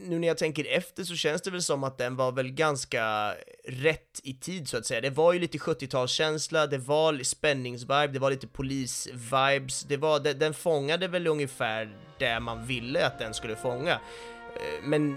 nu 0.00 0.18
när 0.18 0.28
jag 0.28 0.38
tänker 0.38 0.64
efter 0.64 1.04
så 1.04 1.14
känns 1.14 1.42
det 1.42 1.50
väl 1.50 1.62
som 1.62 1.84
att 1.84 1.98
den 1.98 2.16
var 2.16 2.32
väl 2.32 2.50
ganska 2.50 3.34
rätt 3.64 4.20
i 4.22 4.34
tid 4.34 4.68
så 4.68 4.76
att 4.76 4.86
säga. 4.86 5.00
Det 5.00 5.10
var 5.10 5.32
ju 5.32 5.38
lite 5.38 5.58
70-talskänsla, 5.58 6.66
det 6.66 6.78
var 6.78 7.22
spänningsvibe, 7.22 8.06
det 8.06 8.18
var 8.18 8.30
lite 8.30 8.46
polis-vibes, 8.46 9.86
det 9.88 9.96
var, 9.96 10.20
den, 10.20 10.38
den 10.38 10.54
fångade 10.54 11.08
väl 11.08 11.26
ungefär 11.26 11.96
det 12.18 12.40
man 12.40 12.66
ville 12.66 13.06
att 13.06 13.18
den 13.18 13.34
skulle 13.34 13.56
fånga. 13.56 13.92
Eh, 13.92 14.82
men 14.82 15.16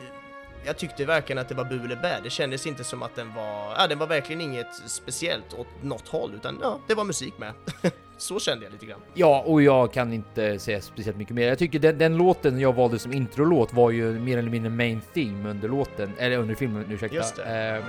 jag 0.66 0.78
tyckte 0.78 1.06
verkligen 1.06 1.40
att 1.40 1.50
det 1.50 1.56
var 1.56 1.66
bu 1.66 1.86
eller 1.86 1.96
bä. 1.96 2.20
Det 2.24 2.30
kändes 2.30 2.68
inte 2.68 2.84
som 2.84 3.04
att 3.04 3.16
den 3.16 3.34
var, 3.34 3.76
ja 3.78 3.88
den 3.88 4.00
var 4.00 4.08
verkligen 4.08 4.42
inget 4.42 4.90
speciellt 4.90 5.54
åt 5.54 5.68
något 5.84 6.08
håll, 6.08 6.34
utan 6.36 6.60
ja, 6.62 6.80
det 6.88 6.94
var 6.94 7.04
musik 7.04 7.34
med. 7.38 7.54
Så 8.22 8.39
kände 8.39 8.65
jag 8.65 8.72
lite 8.72 8.86
grann. 8.86 8.99
Ja, 9.13 9.43
och 9.47 9.61
jag 9.61 9.93
kan 9.93 10.13
inte 10.13 10.59
säga 10.59 10.82
speciellt 10.82 11.17
mycket 11.17 11.36
mer. 11.36 11.47
Jag 11.47 11.59
tycker 11.59 11.80
den, 11.80 11.97
den 11.97 12.17
låten 12.17 12.59
jag 12.59 12.74
valde 12.74 12.99
som 12.99 13.13
introlåt 13.13 13.74
var 13.74 13.91
ju 13.91 14.19
mer 14.19 14.38
eller 14.38 14.49
mindre 14.49 14.69
main 14.69 15.01
theme 15.13 15.49
under 15.49 15.69
låten, 15.69 16.11
eller 16.17 16.38
under 16.38 16.55
filmen, 16.55 16.86
ursäkta. 16.91 17.15
Just 17.15 17.36
det. 17.36 17.78
Eh, 17.78 17.84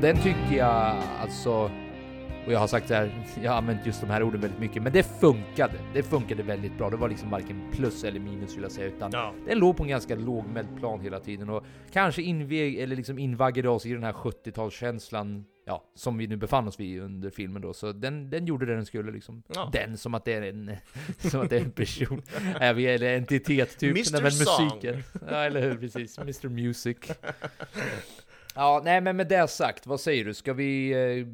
den 0.00 0.16
tycker 0.16 0.56
jag 0.56 0.96
alltså, 1.20 1.70
och 2.46 2.52
jag 2.52 2.58
har 2.58 2.66
sagt 2.66 2.88
det 2.88 2.94
här, 2.94 3.24
jag 3.42 3.50
har 3.50 3.58
använt 3.58 3.86
just 3.86 4.00
de 4.00 4.10
här 4.10 4.22
orden 4.22 4.40
väldigt 4.40 4.60
mycket, 4.60 4.82
men 4.82 4.92
det 4.92 5.02
funkade. 5.02 5.74
Det 5.94 6.02
funkade 6.02 6.42
väldigt 6.42 6.78
bra. 6.78 6.90
Det 6.90 6.96
var 6.96 7.08
liksom 7.08 7.30
varken 7.30 7.62
plus 7.72 8.04
eller 8.04 8.20
minus 8.20 8.56
vill 8.56 8.62
jag 8.62 8.72
säga, 8.72 8.86
utan 8.86 9.10
Ja. 9.12 9.34
den 9.46 9.58
låg 9.58 9.76
på 9.76 9.82
en 9.82 9.88
ganska 9.88 10.14
lågmäld 10.14 10.68
plan 10.78 11.00
hela 11.00 11.20
tiden 11.20 11.50
och 11.50 11.64
kanske 11.92 12.22
invig, 12.22 12.78
eller 12.78 12.96
liksom 12.96 13.18
invaggade 13.18 13.68
oss 13.68 13.86
i 13.86 13.92
den 13.92 14.04
här 14.04 14.12
70-talskänslan, 14.12 15.44
ja, 15.66 15.84
som 15.94 16.18
vi 16.18 16.26
nu 16.26 16.36
befann 16.36 16.68
oss 16.68 16.80
vid 16.80 17.02
under 17.02 17.30
filmen 17.30 17.62
då. 17.62 17.72
Så 17.72 17.92
den, 17.92 18.30
den 18.30 18.46
gjorde 18.46 18.66
det 18.66 18.74
den 18.74 18.86
skulle 18.86 19.12
liksom. 19.12 19.42
Ja. 19.54 19.70
Den 19.72 19.96
som 19.96 20.14
att 20.14 20.24
det 20.24 20.32
är 20.32 20.42
en, 20.42 20.70
som 21.18 21.40
att 21.40 21.50
det 21.50 21.56
är 21.56 21.60
en 21.64 21.70
person, 21.70 22.22
eller 22.60 23.16
entitet 23.16 23.78
typ. 23.78 23.90
Mr. 23.96 24.22
Men 24.22 24.32
Song. 24.32 24.64
musiken. 24.64 25.02
Ja, 25.30 25.36
eller 25.44 25.60
hur, 25.62 25.76
precis. 25.76 26.18
Mr 26.18 26.48
Music. 26.48 26.96
Ja, 28.54 28.80
nej 28.84 29.00
men 29.00 29.16
med 29.16 29.28
det 29.28 29.48
sagt, 29.50 29.86
vad 29.86 30.00
säger 30.00 30.24
du? 30.24 30.34
Ska 30.34 30.52
vi 30.52 30.90
eh, 30.90 31.26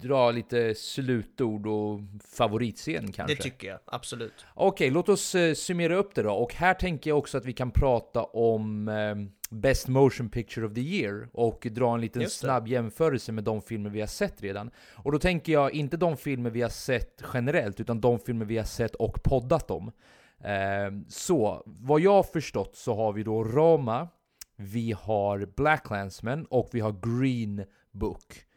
dra 0.00 0.30
lite 0.30 0.74
slutord 0.74 1.66
och 1.66 2.00
favoritscen 2.30 3.12
kanske? 3.12 3.34
Det 3.34 3.42
tycker 3.42 3.68
jag, 3.68 3.78
absolut. 3.84 4.46
Okej, 4.54 4.90
låt 4.90 5.08
oss 5.08 5.34
eh, 5.34 5.54
summera 5.54 5.96
upp 5.96 6.14
det 6.14 6.22
då. 6.22 6.32
Och 6.32 6.54
här 6.54 6.74
tänker 6.74 7.10
jag 7.10 7.18
också 7.18 7.38
att 7.38 7.44
vi 7.44 7.52
kan 7.52 7.70
prata 7.70 8.22
om 8.24 8.88
eh, 8.88 9.14
Best 9.50 9.88
Motion 9.88 10.28
Picture 10.28 10.66
of 10.66 10.74
the 10.74 10.80
Year 10.80 11.28
och 11.32 11.66
dra 11.70 11.94
en 11.94 12.00
liten 12.00 12.30
snabb 12.30 12.68
jämförelse 12.68 13.32
med 13.32 13.44
de 13.44 13.62
filmer 13.62 13.90
vi 13.90 14.00
har 14.00 14.06
sett 14.06 14.42
redan. 14.42 14.70
Och 14.94 15.12
då 15.12 15.18
tänker 15.18 15.52
jag 15.52 15.72
inte 15.72 15.96
de 15.96 16.16
filmer 16.16 16.50
vi 16.50 16.62
har 16.62 16.68
sett 16.68 17.22
generellt, 17.34 17.80
utan 17.80 18.00
de 18.00 18.18
filmer 18.18 18.44
vi 18.44 18.56
har 18.56 18.64
sett 18.64 18.94
och 18.94 19.22
poddat 19.22 19.70
om. 19.70 19.92
Eh, 20.40 21.02
så, 21.08 21.62
vad 21.66 22.00
jag 22.00 22.12
har 22.12 22.22
förstått 22.22 22.76
så 22.76 22.94
har 22.94 23.12
vi 23.12 23.22
då 23.22 23.44
Roma, 23.44 24.08
vi 24.56 24.92
har 24.92 25.46
Black 25.56 25.86
Klansman 25.86 26.44
och 26.44 26.68
vi 26.72 26.80
har 26.80 27.20
Green 27.20 27.64
Book. 27.92 28.47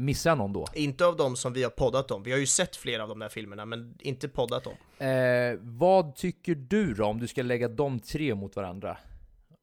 Missar 0.00 0.30
jag 0.30 0.38
någon 0.38 0.52
då? 0.52 0.66
Inte 0.74 1.06
av 1.06 1.16
de 1.16 1.36
som 1.36 1.52
vi 1.52 1.62
har 1.62 1.70
poddat 1.70 2.10
om. 2.10 2.22
Vi 2.22 2.32
har 2.32 2.38
ju 2.38 2.46
sett 2.46 2.76
flera 2.76 3.02
av 3.02 3.08
de 3.08 3.18
där 3.18 3.28
filmerna, 3.28 3.64
men 3.64 3.94
inte 4.00 4.28
poddat 4.28 4.66
om. 4.66 5.06
Eh, 5.06 5.58
vad 5.60 6.16
tycker 6.16 6.54
du 6.54 6.94
då 6.94 7.04
om 7.04 7.20
du 7.20 7.28
ska 7.28 7.42
lägga 7.42 7.68
de 7.68 8.00
tre 8.00 8.34
mot 8.34 8.56
varandra? 8.56 8.96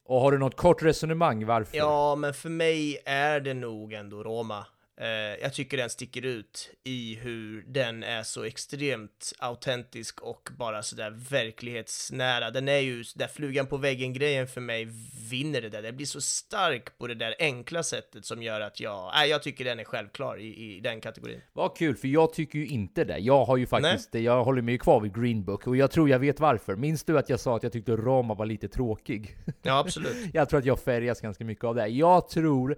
Och 0.06 0.22
har 0.22 0.32
du 0.32 0.38
något 0.38 0.56
kort 0.56 0.84
resonemang 0.84 1.46
varför? 1.46 1.78
Ja, 1.78 2.16
men 2.16 2.34
för 2.34 2.50
mig 2.50 2.98
är 3.06 3.40
det 3.40 3.54
nog 3.54 3.94
ändå 3.94 4.24
Roma. 4.24 4.66
Eh, 4.98 5.08
jag 5.42 5.54
tycker 5.54 5.78
den 5.78 5.90
sticker 5.90 6.26
ut 6.26 6.70
i 6.84 7.16
hur 7.16 7.64
den 7.68 8.04
är 8.04 8.24
så 8.24 8.44
extremt 8.44 9.34
autentisk 9.40 10.22
och 10.22 10.50
bara 10.58 10.84
sådär 10.84 11.12
verklighetsnära. 11.30 12.52
Den 12.52 12.68
är 12.68 12.80
ju, 12.80 13.04
där 13.16 13.28
flugan 13.28 13.68
på 13.68 13.78
väggen-grejen 13.78 14.48
för 14.48 14.62
mig 14.62 14.88
vinner 15.30 15.62
det 15.62 15.70
där. 15.70 15.82
Det 15.82 15.92
blir 15.92 16.06
så 16.06 16.22
stark 16.22 16.98
på 16.98 17.08
det 17.08 17.16
där 17.16 17.36
enkla 17.40 17.84
sättet 17.84 18.26
som 18.26 18.44
gör 18.44 18.62
att 18.62 18.80
jag, 18.80 19.12
nej, 19.14 19.30
jag 19.30 19.44
tycker 19.44 19.66
den 19.66 19.80
är 19.80 19.84
självklar 19.84 20.40
i, 20.40 20.76
i 20.76 20.80
den 20.80 21.02
kategorin. 21.02 21.42
Vad 21.54 21.78
kul, 21.78 21.96
för 21.96 22.08
jag 22.08 22.34
tycker 22.34 22.60
ju 22.60 22.68
inte 22.68 23.04
det. 23.04 23.18
Jag 23.18 23.46
har 23.46 23.58
ju 23.58 23.66
faktiskt, 23.68 24.16
jag 24.16 24.44
håller 24.44 24.62
mig 24.62 24.74
ju 24.74 24.78
kvar 24.78 25.02
vid 25.02 25.16
Green 25.16 25.46
Book 25.46 25.68
och 25.68 25.78
jag 25.78 25.92
tror 25.92 26.10
jag 26.10 26.20
vet 26.20 26.40
varför. 26.40 26.76
Minns 26.76 27.04
du 27.04 27.18
att 27.18 27.30
jag 27.30 27.40
sa 27.40 27.56
att 27.56 27.64
jag 27.64 27.72
tyckte 27.72 27.92
Roma 27.92 28.34
var 28.34 28.46
lite 28.46 28.68
tråkig? 28.68 29.38
Ja, 29.62 29.80
absolut. 29.80 30.16
jag 30.34 30.50
tror 30.50 30.60
att 30.60 30.66
jag 30.66 30.80
färgas 30.80 31.22
ganska 31.22 31.46
mycket 31.46 31.64
av 31.64 31.76
det. 31.76 31.88
Jag 31.88 32.30
tror, 32.30 32.78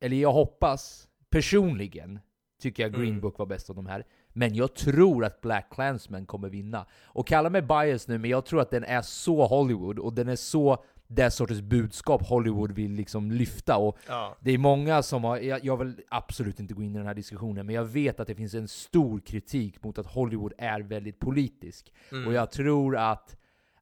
eller 0.00 0.16
jag 0.16 0.32
hoppas, 0.32 1.05
personligen 1.30 2.18
tycker 2.62 2.82
jag 2.82 2.92
Green 2.92 3.08
Mm. 3.08 3.20
Book 3.20 3.38
var 3.38 3.46
bäst 3.46 3.70
av 3.70 3.76
de 3.76 3.86
här. 3.86 4.04
Men 4.32 4.54
jag 4.54 4.74
tror 4.74 5.24
att 5.24 5.40
Black 5.40 5.70
Klansman 5.72 6.26
kommer 6.26 6.48
vinna. 6.48 6.86
Och 7.04 7.26
kalla 7.26 7.50
mig 7.50 7.62
bias 7.62 8.08
nu, 8.08 8.18
men 8.18 8.30
jag 8.30 8.46
tror 8.46 8.60
att 8.60 8.70
den 8.70 8.84
är 8.84 9.02
så 9.02 9.46
Hollywood 9.46 9.98
och 9.98 10.12
den 10.12 10.28
är 10.28 10.36
så 10.36 10.84
det 11.08 11.30
sortens 11.30 11.60
budskap 11.60 12.26
Hollywood 12.26 12.72
vill 12.72 12.92
liksom 12.92 13.30
lyfta. 13.30 13.76
Och 13.76 13.98
Ja. 14.08 14.36
det 14.40 14.50
är 14.50 14.58
många 14.58 15.02
som 15.02 15.24
har, 15.24 15.38
jag, 15.38 15.64
jag 15.64 15.76
vill 15.76 16.00
absolut 16.08 16.60
inte 16.60 16.74
gå 16.74 16.82
in 16.82 16.94
i 16.94 16.98
den 16.98 17.06
här 17.06 17.14
diskussionen, 17.14 17.66
men 17.66 17.74
jag 17.74 17.84
vet 17.84 18.20
att 18.20 18.26
det 18.26 18.34
finns 18.34 18.54
en 18.54 18.68
stor 18.68 19.20
kritik 19.20 19.82
mot 19.84 19.98
att 19.98 20.06
Hollywood 20.06 20.52
är 20.58 20.80
väldigt 20.80 21.18
politisk. 21.18 21.92
Mm. 22.12 22.26
Och 22.26 22.32
jag 22.32 22.50
tror 22.50 22.96
att 22.96 23.36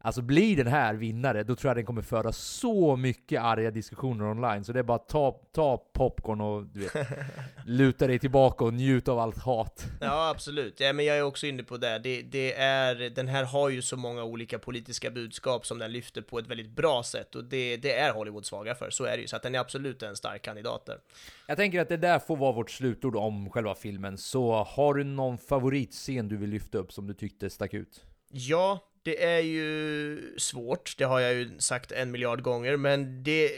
Alltså 0.05 0.23
blir 0.23 0.57
den 0.57 0.67
här 0.67 0.95
vinnare, 0.95 1.43
då 1.43 1.57
tror 1.57 1.69
jag 1.71 1.77
den 1.77 1.87
kommer 1.87 2.03
föra 2.03 2.33
så 2.33 2.97
mycket 2.97 3.43
arga 3.43 3.71
diskussioner 3.71 4.25
online, 4.25 4.65
så 4.65 4.73
det 4.73 4.79
är 4.79 4.83
bara 4.83 4.99
ta, 4.99 5.41
ta 5.53 5.77
popcorn 5.93 6.41
och 6.41 6.67
du 6.67 6.81
vet, 6.81 6.93
luta 7.67 8.07
dig 8.07 8.19
tillbaka 8.19 8.65
och 8.65 8.75
njut 8.75 9.09
av 9.09 9.19
allt 9.19 9.39
hat. 9.39 9.87
Ja, 10.01 10.29
absolut. 10.31 10.81
Ja, 10.81 10.93
men 10.93 11.05
jag 11.05 11.17
är 11.17 11.23
också 11.23 11.47
inne 11.47 11.63
på 11.63 11.77
det. 11.77 11.99
det. 11.99 12.23
Det 12.23 12.55
är, 12.55 13.11
den 13.11 13.29
här 13.29 13.45
har 13.45 13.69
ju 13.69 13.83
så 13.83 13.97
många 13.97 14.25
olika 14.25 14.59
politiska 14.59 15.11
budskap 15.11 15.67
som 15.67 15.79
den 15.79 15.93
lyfter 15.93 16.23
på 16.23 16.39
ett 16.39 16.47
väldigt 16.47 16.71
bra 16.71 17.03
sätt, 17.03 17.35
och 17.35 17.45
det, 17.45 17.77
det 17.77 17.99
är 17.99 18.13
Hollywood 18.13 18.47
svaga 18.47 18.75
för, 18.75 18.91
så 18.91 19.05
är 19.05 19.17
det 19.17 19.21
ju. 19.21 19.27
Så 19.27 19.37
att 19.37 19.43
den 19.43 19.55
är 19.55 19.59
absolut 19.59 20.03
en 20.03 20.17
stark 20.17 20.43
kandidat 20.43 20.87
där. 20.87 20.99
Jag 21.47 21.57
tänker 21.57 21.81
att 21.81 21.89
det 21.89 21.97
där 21.97 22.19
får 22.19 22.37
vara 22.37 22.53
vårt 22.53 22.71
slutord 22.71 23.17
om 23.17 23.51
själva 23.51 23.75
filmen, 23.75 24.19
så 24.19 24.53
har 24.53 24.95
du 24.95 25.05
någon 25.05 25.39
favoritscen 25.39 26.29
du 26.29 26.37
vill 26.37 26.51
lyfta 26.51 26.79
upp 26.79 26.93
som 26.93 27.07
du 27.07 27.15
tyckte 27.15 27.51
stack 27.51 27.75
ut? 27.75 28.03
Ja, 28.31 28.81
det 29.05 29.25
är 29.25 29.41
ju 29.41 30.39
svårt, 30.39 30.95
det 30.99 31.05
har 31.05 31.21
jag 31.21 31.35
ju 31.35 31.59
sagt 31.59 31.93
en 31.93 32.11
miljard 32.11 32.43
gånger, 32.43 32.77
men 32.77 33.23
det... 33.23 33.53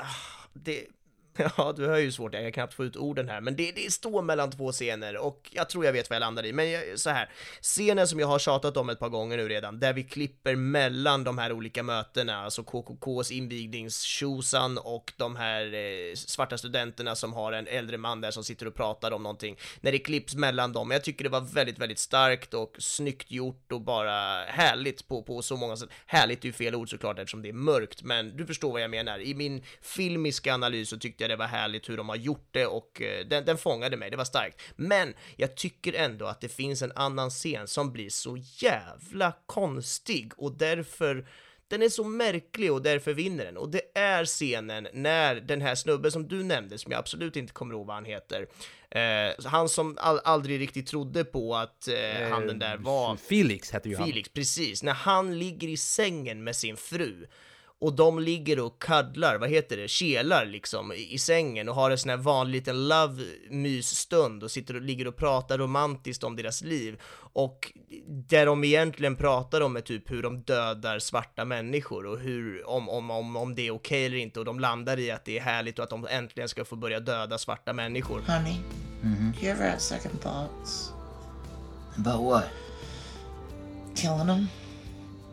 Ah, 0.00 0.48
det 0.52 0.86
Ja, 1.56 1.74
du 1.76 1.86
hör 1.86 1.98
ju 1.98 2.12
svårt, 2.12 2.34
jag 2.34 2.42
kan 2.42 2.52
knappt 2.52 2.74
få 2.74 2.84
ut 2.84 2.96
orden 2.96 3.28
här, 3.28 3.40
men 3.40 3.56
det, 3.56 3.72
det 3.72 3.92
står 3.92 4.22
mellan 4.22 4.50
två 4.50 4.72
scener 4.72 5.16
och 5.16 5.50
jag 5.52 5.68
tror 5.68 5.84
jag 5.84 5.92
vet 5.92 6.10
vad 6.10 6.16
jag 6.16 6.20
landar 6.20 6.46
i. 6.46 6.52
Men 6.52 6.70
jag, 6.70 6.98
så 6.98 7.10
här, 7.10 7.30
scenen 7.62 8.08
som 8.08 8.20
jag 8.20 8.26
har 8.26 8.38
tjatat 8.38 8.76
om 8.76 8.90
ett 8.90 8.98
par 8.98 9.08
gånger 9.08 9.36
nu 9.36 9.48
redan, 9.48 9.80
där 9.80 9.92
vi 9.92 10.02
klipper 10.02 10.56
mellan 10.56 11.24
de 11.24 11.38
här 11.38 11.52
olika 11.52 11.82
mötena, 11.82 12.44
alltså 12.44 12.62
KKKs 12.62 13.30
invigningstjosan 13.30 14.78
och 14.78 15.12
de 15.16 15.36
här 15.36 15.74
eh, 15.74 16.14
svarta 16.14 16.58
studenterna 16.58 17.16
som 17.16 17.32
har 17.32 17.52
en 17.52 17.66
äldre 17.66 17.98
man 17.98 18.20
där 18.20 18.30
som 18.30 18.44
sitter 18.44 18.66
och 18.66 18.74
pratar 18.74 19.10
om 19.10 19.22
någonting. 19.22 19.56
När 19.80 19.92
det 19.92 19.98
klipps 19.98 20.34
mellan 20.34 20.72
dem, 20.72 20.90
jag 20.90 21.04
tycker 21.04 21.24
det 21.24 21.30
var 21.30 21.40
väldigt, 21.40 21.78
väldigt 21.78 21.98
starkt 21.98 22.54
och 22.54 22.76
snyggt 22.78 23.30
gjort 23.30 23.72
och 23.72 23.80
bara 23.80 24.44
härligt 24.44 25.08
på, 25.08 25.22
på 25.22 25.42
så 25.42 25.56
många 25.56 25.76
sätt. 25.76 25.88
Härligt 26.06 26.44
är 26.44 26.46
ju 26.46 26.52
fel 26.52 26.74
ord 26.74 26.90
såklart 26.90 27.18
eftersom 27.18 27.42
det 27.42 27.48
är 27.48 27.52
mörkt, 27.52 28.02
men 28.02 28.36
du 28.36 28.46
förstår 28.46 28.72
vad 28.72 28.82
jag 28.82 28.90
menar. 28.90 29.18
I 29.18 29.34
min 29.34 29.62
filmiska 29.80 30.54
analys 30.54 30.88
så 30.88 30.98
tyckte 30.98 31.23
jag 31.24 31.30
det 31.30 31.36
var 31.36 31.46
härligt 31.46 31.88
hur 31.88 31.96
de 31.96 32.08
har 32.08 32.16
gjort 32.16 32.48
det 32.50 32.66
och 32.66 33.02
eh, 33.02 33.26
den, 33.26 33.44
den 33.44 33.58
fångade 33.58 33.96
mig, 33.96 34.10
det 34.10 34.16
var 34.16 34.24
starkt. 34.24 34.62
Men 34.76 35.14
jag 35.36 35.56
tycker 35.56 35.92
ändå 35.92 36.26
att 36.26 36.40
det 36.40 36.48
finns 36.48 36.82
en 36.82 36.92
annan 36.94 37.30
scen 37.30 37.68
som 37.68 37.92
blir 37.92 38.10
så 38.10 38.36
jävla 38.40 39.32
konstig 39.46 40.32
och 40.36 40.52
därför 40.52 41.26
den 41.68 41.82
är 41.82 41.88
så 41.88 42.04
märklig 42.04 42.72
och 42.72 42.82
därför 42.82 43.12
vinner 43.12 43.44
den. 43.44 43.56
Och 43.56 43.68
det 43.68 43.98
är 43.98 44.24
scenen 44.24 44.88
när 44.92 45.34
den 45.34 45.60
här 45.60 45.74
snubben 45.74 46.12
som 46.12 46.28
du 46.28 46.42
nämnde, 46.42 46.78
som 46.78 46.92
jag 46.92 46.98
absolut 46.98 47.36
inte 47.36 47.52
kommer 47.52 47.74
ihåg 47.74 47.86
vad 47.86 47.96
han 47.96 48.04
heter, 48.04 48.46
eh, 48.90 49.44
han 49.44 49.68
som 49.68 49.98
all, 50.00 50.20
aldrig 50.24 50.60
riktigt 50.60 50.86
trodde 50.86 51.24
på 51.24 51.56
att 51.56 51.88
eh, 51.88 52.28
han 52.30 52.46
den 52.46 52.58
där 52.58 52.76
var... 52.76 53.16
Felix 53.16 53.70
hette 53.70 53.88
ju 53.88 53.96
Felix, 53.96 54.28
precis. 54.28 54.82
När 54.82 54.92
han 54.92 55.38
ligger 55.38 55.68
i 55.68 55.76
sängen 55.76 56.44
med 56.44 56.56
sin 56.56 56.76
fru 56.76 57.26
och 57.84 57.92
de 57.92 58.18
ligger 58.18 58.60
och 58.60 58.82
kaddlar, 58.82 59.38
vad 59.38 59.50
heter 59.50 59.76
det, 59.76 59.88
kelar 59.88 60.44
liksom 60.44 60.92
i 60.92 61.18
sängen 61.18 61.68
och 61.68 61.74
har 61.74 61.90
en 61.90 61.98
sån 61.98 62.10
här 62.10 62.16
vanlig 62.16 62.54
liten 62.54 62.88
love-mysstund 62.88 64.42
och 64.42 64.50
sitter 64.50 64.76
och 64.76 64.82
ligger 64.82 65.08
och 65.08 65.16
pratar 65.16 65.58
romantiskt 65.58 66.24
om 66.24 66.36
deras 66.36 66.62
liv 66.62 67.00
och 67.16 67.72
där 68.06 68.46
de 68.46 68.64
egentligen 68.64 69.16
pratar 69.16 69.60
om 69.60 69.76
är 69.76 69.80
typ 69.80 70.10
hur 70.10 70.22
de 70.22 70.42
dödar 70.42 70.98
svarta 70.98 71.44
människor 71.44 72.06
och 72.06 72.18
hur, 72.18 72.68
om, 72.68 72.88
om, 72.88 73.10
om, 73.10 73.36
om 73.36 73.54
det 73.54 73.66
är 73.66 73.70
okej 73.70 73.74
okay 73.74 74.06
eller 74.06 74.16
inte 74.16 74.38
och 74.38 74.44
de 74.44 74.60
landar 74.60 74.98
i 74.98 75.10
att 75.10 75.24
det 75.24 75.38
är 75.38 75.42
härligt 75.42 75.78
och 75.78 75.84
att 75.84 75.90
de 75.90 76.06
äntligen 76.10 76.48
ska 76.48 76.64
få 76.64 76.76
börja 76.76 77.00
döda 77.00 77.38
svarta 77.38 77.72
människor. 77.72 78.22
Honey, 78.26 78.56
mm-hmm. 79.02 79.42
you 79.42 79.52
ever 79.52 79.70
had 79.70 79.80
second 79.80 80.20
thoughts? 80.20 80.92
About 81.96 82.24
what? 82.24 82.44
Killing 83.94 84.26
them? 84.26 84.63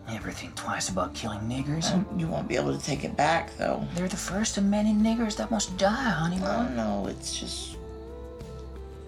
Never 0.07 0.31
think 0.31 0.55
twice 0.55 0.89
about 0.89 1.13
killing 1.13 1.41
niggers. 1.41 1.93
Um, 1.93 2.05
you 2.17 2.27
won't 2.27 2.47
be 2.47 2.55
able 2.55 2.77
to 2.77 2.83
take 2.83 3.03
it 3.03 3.15
back, 3.15 3.55
though. 3.57 3.85
They're 3.95 4.07
the 4.07 4.17
first 4.17 4.57
of 4.57 4.65
many 4.65 4.93
niggers 4.93 5.37
that 5.37 5.51
must 5.51 5.77
die, 5.77 6.09
honey. 6.09 6.39
Oh, 6.43 6.67
no, 6.75 7.07
it's 7.07 7.39
just 7.39 7.77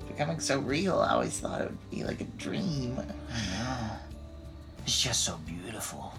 becoming 0.08 0.40
so 0.40 0.60
real. 0.60 1.00
I 1.00 1.14
always 1.14 1.40
thought 1.40 1.62
it 1.62 1.70
would 1.70 1.92
be 1.92 2.04
like 2.04 2.22
a 2.22 2.26
dream. 2.38 3.00
I 3.00 3.06
know. 3.06 3.92
It's 4.84 5.02
just 5.02 5.24
so 5.26 5.40
beautiful. 5.46 6.14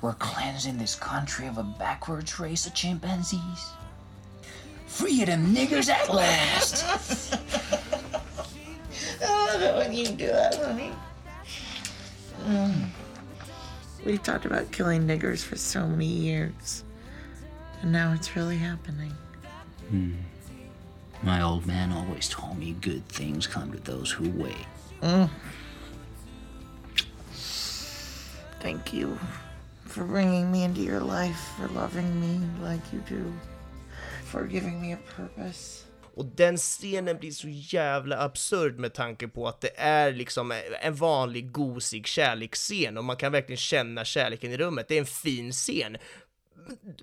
We're 0.00 0.14
cleansing 0.14 0.78
this 0.78 0.94
country 0.94 1.46
of 1.46 1.58
a 1.58 1.62
backwards 1.62 2.38
race 2.40 2.66
of 2.66 2.74
chimpanzees. 2.74 3.70
Free 4.86 5.20
of 5.22 5.26
them 5.28 5.54
niggers 5.54 5.88
at 5.88 6.12
last! 6.12 6.84
I 9.22 9.52
love 9.52 9.62
it 9.62 9.76
when 9.76 9.92
you 9.92 10.08
do 10.08 10.26
that, 10.26 10.56
honey. 10.56 10.92
Mm. 12.44 12.86
We've 14.04 14.22
talked 14.22 14.46
about 14.46 14.72
killing 14.72 15.06
niggers 15.06 15.44
for 15.44 15.56
so 15.56 15.86
many 15.86 16.06
years. 16.06 16.84
And 17.82 17.92
now 17.92 18.12
it's 18.12 18.34
really 18.36 18.56
happening. 18.56 19.12
Hmm. 19.88 20.12
My 21.22 21.42
old 21.42 21.66
man 21.66 21.92
always 21.92 22.28
told 22.28 22.58
me 22.58 22.72
good 22.80 23.06
things 23.08 23.46
come 23.46 23.72
to 23.72 23.78
those 23.78 24.10
who 24.10 24.30
wait. 24.30 24.66
Mm. 25.02 25.28
Thank 28.60 28.92
you 28.92 29.18
for 29.84 30.04
bringing 30.04 30.50
me 30.50 30.64
into 30.64 30.80
your 30.80 31.00
life, 31.00 31.52
for 31.58 31.68
loving 31.68 32.20
me 32.20 32.46
like 32.62 32.80
you 32.92 33.02
do, 33.08 33.32
for 34.24 34.44
giving 34.44 34.80
me 34.80 34.92
a 34.92 34.96
purpose. 34.96 35.84
Och 36.20 36.26
den 36.26 36.56
scenen 36.56 37.18
blir 37.18 37.30
så 37.30 37.48
jävla 37.48 38.18
absurd 38.18 38.78
med 38.78 38.94
tanke 38.94 39.28
på 39.28 39.48
att 39.48 39.60
det 39.60 39.70
är 39.76 40.12
liksom 40.12 40.52
en 40.82 40.94
vanlig 40.94 41.52
gosig 41.52 42.06
kärleksscen 42.06 42.98
och 42.98 43.04
man 43.04 43.16
kan 43.16 43.32
verkligen 43.32 43.56
känna 43.56 44.04
kärleken 44.04 44.52
i 44.52 44.56
rummet. 44.56 44.88
Det 44.88 44.94
är 44.94 44.98
en 44.98 45.06
fin 45.06 45.52
scen, 45.52 45.96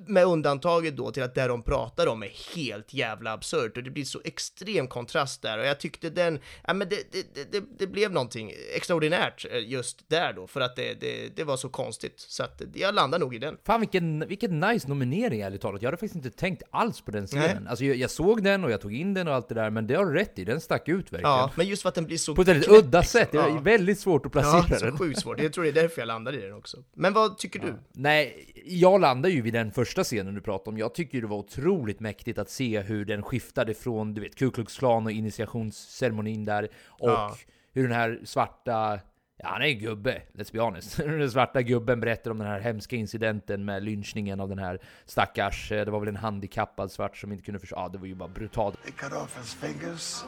med 0.05 0.25
undantaget 0.25 0.97
då 0.97 1.11
till 1.11 1.23
att 1.23 1.35
det 1.35 1.47
de 1.47 1.63
pratar 1.63 2.07
om 2.07 2.23
är 2.23 2.55
helt 2.55 2.93
jävla 2.93 3.33
absurt 3.33 3.77
och 3.77 3.83
det 3.83 3.89
blir 3.89 4.05
så 4.05 4.21
extrem 4.23 4.87
kontrast 4.87 5.41
där 5.41 5.59
och 5.59 5.65
jag 5.65 5.79
tyckte 5.79 6.09
den, 6.09 6.39
ja 6.67 6.73
men 6.73 6.89
det, 6.89 7.11
det, 7.11 7.51
det, 7.51 7.63
det 7.79 7.87
blev 7.87 8.11
någonting 8.11 8.53
extraordinärt 8.75 9.45
eh, 9.51 9.69
just 9.69 10.09
där 10.09 10.33
då 10.33 10.47
för 10.47 10.61
att 10.61 10.75
det, 10.75 10.93
det, 10.93 11.35
det 11.35 11.43
var 11.43 11.57
så 11.57 11.69
konstigt 11.69 12.19
så 12.19 12.43
att 12.43 12.61
jag 12.73 12.95
landar 12.95 13.19
nog 13.19 13.35
i 13.35 13.37
den. 13.37 13.57
Fan 13.65 13.79
vilken, 13.79 14.27
vilken 14.27 14.59
nice 14.59 14.87
nominering 14.87 15.41
ärligt 15.41 15.61
talat, 15.61 15.81
jag 15.81 15.87
hade 15.87 15.97
faktiskt 15.97 16.25
inte 16.25 16.37
tänkt 16.37 16.63
alls 16.71 17.01
på 17.01 17.11
den 17.11 17.27
scenen. 17.27 17.67
Alltså 17.67 17.85
jag, 17.85 17.95
jag, 17.95 18.11
såg 18.11 18.43
den 18.43 18.63
och 18.63 18.71
jag 18.71 18.81
tog 18.81 18.95
in 18.95 19.13
den 19.13 19.27
och 19.27 19.33
allt 19.33 19.49
det 19.49 19.55
där 19.55 19.69
men 19.69 19.87
det 19.87 19.95
har 19.95 20.05
rätt 20.05 20.39
i, 20.39 20.45
den 20.45 20.61
stack 20.61 20.87
ut 20.87 21.13
verkligen. 21.13 21.21
Ja, 21.21 21.51
men 21.55 21.67
just 21.67 21.81
för 21.81 21.89
att 21.89 21.95
den 21.95 22.05
blir 22.05 22.17
så 22.17 22.35
På 22.35 22.41
ett 22.41 22.47
väldigt 22.47 22.69
udda 22.69 23.03
sätt, 23.03 23.31
det 23.31 23.37
är 23.37 23.47
ja. 23.47 23.59
väldigt 23.59 23.99
svårt 23.99 24.25
att 24.25 24.31
placera 24.31 24.65
ja, 24.69 24.85
den. 24.85 24.97
sjukt 24.97 25.19
svårt, 25.19 25.41
jag 25.41 25.53
tror 25.53 25.63
det 25.63 25.69
är 25.69 25.73
därför 25.73 26.01
jag 26.01 26.07
landar 26.07 26.33
i 26.33 26.41
den 26.41 26.53
också. 26.53 26.77
Men 26.95 27.13
vad 27.13 27.37
tycker 27.37 27.59
du? 27.59 27.73
Nej, 27.91 28.53
jag 28.65 29.01
landar 29.01 29.29
ju 29.29 29.41
vid 29.41 29.53
den 29.57 29.71
första 29.71 30.03
scenen 30.03 30.35
du 30.35 30.41
pratade 30.41 30.69
om. 30.69 30.77
Jag 30.77 30.93
tycker 30.93 31.21
det 31.21 31.27
var 31.27 31.37
otroligt 31.37 31.99
mäktigt 31.99 32.37
att 32.37 32.49
se 32.49 32.81
hur 32.81 33.05
den 33.05 33.23
skiftade 33.23 33.73
från 33.73 34.13
du 34.13 34.21
vet, 34.21 34.35
Ku 34.35 34.51
Klux 34.51 34.77
Klan 34.77 35.05
och 35.05 35.11
initiationsceremonin 35.11 36.45
där 36.45 36.69
och 36.87 37.09
ja. 37.09 37.35
hur 37.73 37.83
den 37.83 37.97
här 37.97 38.19
svarta 38.23 38.99
Ja, 39.39 39.49
han 39.49 39.61
är 39.61 39.65
en 39.65 39.79
gubbe, 39.79 40.21
let's 40.33 40.51
be 40.53 40.59
honest. 40.59 40.97
Den 40.97 41.31
svarta 41.31 41.61
gubben 41.61 41.99
berättar 41.99 42.31
om 42.31 42.37
den 42.37 42.47
här 42.47 42.59
hemska 42.59 42.95
incidenten 42.95 43.65
med 43.65 43.83
lynchningen 43.83 44.39
av 44.39 44.49
den 44.49 44.59
här 44.59 44.79
stackars, 45.05 45.69
det 45.69 45.91
var 45.91 45.99
väl 45.99 46.09
en 46.09 46.15
handikappad 46.15 46.91
svart 46.91 47.17
som 47.17 47.31
inte 47.31 47.43
kunde 47.43 47.59
förstå, 47.59 47.75
ja 47.75 47.89
det 47.89 47.97
var 47.97 48.05
ju 48.05 48.15
bara 48.15 48.29
brutalt. 48.29 48.83
They 48.83 48.91
cut 48.91 49.13
off 49.13 49.37
his 49.39 49.53
fingers 49.53 50.23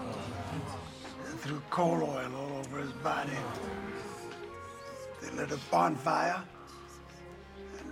and 1.31 1.41
threw 1.41 1.61
coal 1.69 2.03
oil 2.03 2.35
all 2.35 2.51
over 2.59 2.81
his 2.81 2.93
body. 3.03 3.39
They 5.21 5.41
lit 5.41 5.51
a 5.53 5.59
bonfire 5.71 6.58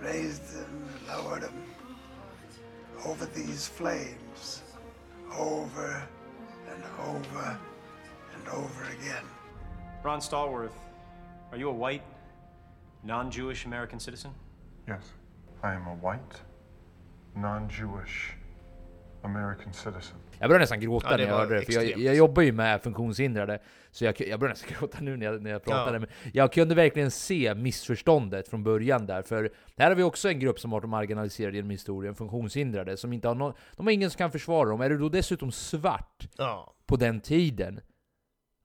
raised 0.02 0.42
him, 0.54 0.88
lowered 1.08 1.42
him 1.42 1.62
over 3.06 3.26
these 3.34 3.66
flames, 3.68 4.62
over 5.38 6.02
and 6.72 6.82
over 7.08 7.58
and 8.34 8.48
over 8.48 8.82
again. 9.00 9.24
Ron 10.04 10.20
Stallworth, 10.20 10.72
are 11.52 11.58
you 11.58 11.68
a 11.70 11.72
white, 11.72 12.02
non 13.02 13.30
Jewish 13.30 13.66
American 13.66 14.00
citizen? 14.00 14.30
Yes, 14.88 15.12
I 15.62 15.72
am 15.74 15.86
a 15.86 15.94
white, 15.94 16.36
non 17.36 17.68
Jewish 17.68 18.32
American 19.24 19.72
citizen. 19.72 20.16
Jag 20.38 20.48
började 20.48 20.62
nästan 20.62 20.80
gråta 20.80 21.06
Ja, 21.06 21.10
när 21.10 21.18
det 21.18 21.24
jag 21.24 21.30
var 21.32 21.38
hörde 21.38 21.54
det, 21.54 21.62
för 21.66 21.72
jag, 21.72 21.84
extremt. 21.84 22.04
jag 22.06 22.14
jobbar 22.14 22.42
ju 22.42 22.52
med 22.52 22.82
funktionshindrade, 22.82 23.58
så 23.98 24.04
jag, 24.04 24.20
jag 24.20 24.40
började 24.40 24.52
nästan 24.60 24.76
gråta 24.80 24.98
nu 25.00 25.16
när 25.16 25.26
jag, 25.26 25.42
när 25.42 25.50
jag 25.50 25.64
pratade. 25.64 25.96
Ja. 25.96 25.98
Men 26.00 26.08
jag 26.32 26.52
kunde 26.52 26.74
verkligen 26.74 27.10
se 27.10 27.54
missförståndet 27.54 28.48
från 28.48 28.62
början 28.64 29.06
där, 29.06 29.22
för 29.22 29.50
här 29.78 29.88
har 29.88 29.94
vi 29.94 30.02
också 30.02 30.28
en 30.28 30.38
grupp 30.40 30.60
som 30.60 30.70
varit 30.70 30.88
marginaliserad 30.88 31.54
genom 31.54 31.70
historien, 31.70 32.14
funktionshindrade, 32.14 32.96
som 32.96 33.12
inte 33.12 33.28
har 33.28 33.34
någon, 33.34 33.52
de 33.76 33.86
har 33.86 33.92
ingen 33.92 34.10
som 34.10 34.18
kan 34.18 34.30
försvara 34.32 34.68
dem. 34.68 34.80
Är 34.80 34.90
du 34.90 34.98
då 34.98 35.08
dessutom 35.08 35.52
svart 35.52 36.28
Ja. 36.36 36.74
på 36.86 36.96
den 36.96 37.20
tiden, 37.20 37.80